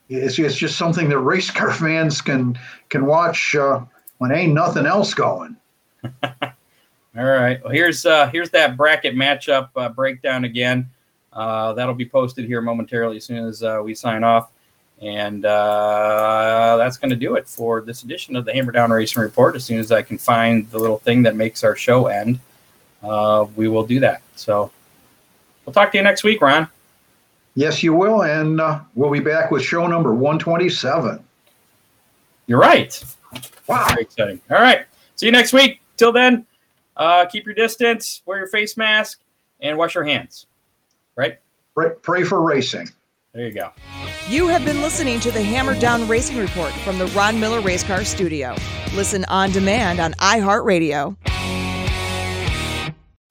It's, 0.10 0.38
it's 0.38 0.56
just 0.56 0.78
something 0.78 1.10
that 1.10 1.20
race 1.20 1.50
car 1.50 1.72
fans 1.74 2.22
can 2.22 2.58
can 2.90 3.06
watch 3.06 3.56
uh, 3.56 3.82
when 4.18 4.32
ain't 4.32 4.54
nothing 4.54 4.86
else 4.86 5.14
going. 5.14 5.58
All 6.24 7.26
right. 7.26 7.64
Well, 7.64 7.72
here's 7.72 8.06
uh, 8.06 8.30
here's 8.30 8.50
that 8.52 8.76
bracket 8.76 9.16
matchup 9.16 9.70
uh, 9.76 9.90
breakdown 9.90 10.46
again. 10.46 10.90
Uh, 11.32 11.74
that'll 11.74 11.96
be 11.96 12.06
posted 12.06 12.46
here 12.46 12.62
momentarily 12.62 13.18
as 13.18 13.26
soon 13.26 13.48
as 13.48 13.64
uh, 13.64 13.82
we 13.84 13.96
sign 13.96 14.24
off, 14.24 14.52
and 15.02 15.46
uh, 15.46 16.78
that's 16.78 16.98
going 16.98 17.10
to 17.10 17.16
do 17.16 17.36
it 17.36 17.48
for 17.48 17.82
this 17.82 18.04
edition 18.04 18.36
of 18.36 18.46
the 18.46 18.54
Hammer 18.54 18.72
Down 18.72 18.92
Racing 18.92 19.22
Report. 19.22 19.56
As 19.56 19.64
soon 19.64 19.80
as 19.80 19.92
I 19.92 20.02
can 20.02 20.18
find 20.18 20.70
the 20.72 20.80
little 20.80 21.00
thing 21.00 21.24
that 21.24 21.36
makes 21.36 21.64
our 21.64 21.76
show 21.76 22.08
end, 22.08 22.40
uh, 23.02 23.46
we 23.56 23.68
will 23.68 23.86
do 23.86 24.00
that. 24.00 24.22
So 24.36 24.72
we'll 25.66 25.74
talk 25.74 25.92
to 25.92 25.98
you 25.98 26.04
next 26.04 26.24
week, 26.24 26.42
Ron. 26.42 26.68
Yes, 27.56 27.84
you 27.84 27.94
will, 27.94 28.24
and 28.24 28.60
uh, 28.60 28.80
we'll 28.96 29.12
be 29.12 29.20
back 29.20 29.52
with 29.52 29.64
show 29.64 29.86
number 29.86 30.14
127. 30.14 31.24
You're 32.48 32.60
right. 32.60 33.04
Wow. 33.68 33.88
Very 33.90 34.02
exciting. 34.02 34.42
All 34.50 34.58
right. 34.58 34.86
See 35.16 35.28
you 35.28 35.32
next 35.32 35.54
week. 35.54 35.80
Till 35.98 36.12
then, 36.12 36.46
uh, 36.98 37.26
keep 37.26 37.46
your 37.46 37.56
distance, 37.56 38.22
wear 38.26 38.40
your 38.40 38.48
face 38.48 38.76
mask, 38.76 39.20
and 39.62 39.78
wash 39.78 39.96
your 39.96 40.04
hands. 40.04 40.48
Right? 41.16 41.40
Pray, 41.76 41.92
pray 42.02 42.24
for 42.24 42.42
racing. 42.42 42.90
There 43.34 43.48
you 43.48 43.54
go. 43.54 43.72
You 44.30 44.48
have 44.48 44.64
been 44.64 44.82
listening 44.82 45.20
to 45.22 45.32
the 45.32 45.42
Hammer 45.42 45.80
Down 45.80 46.08
Racing 46.08 46.38
Report 46.38 46.72
from 46.72 47.00
the 47.00 47.08
Ron 47.08 47.40
Miller 47.40 47.62
Race 47.62 47.84
Car 47.84 48.04
Studio. 48.04 48.56
Listen 48.94 49.26
on 49.26 49.52
demand 49.52 50.00
on 50.00 50.14
iHeartRadio. 50.14 51.16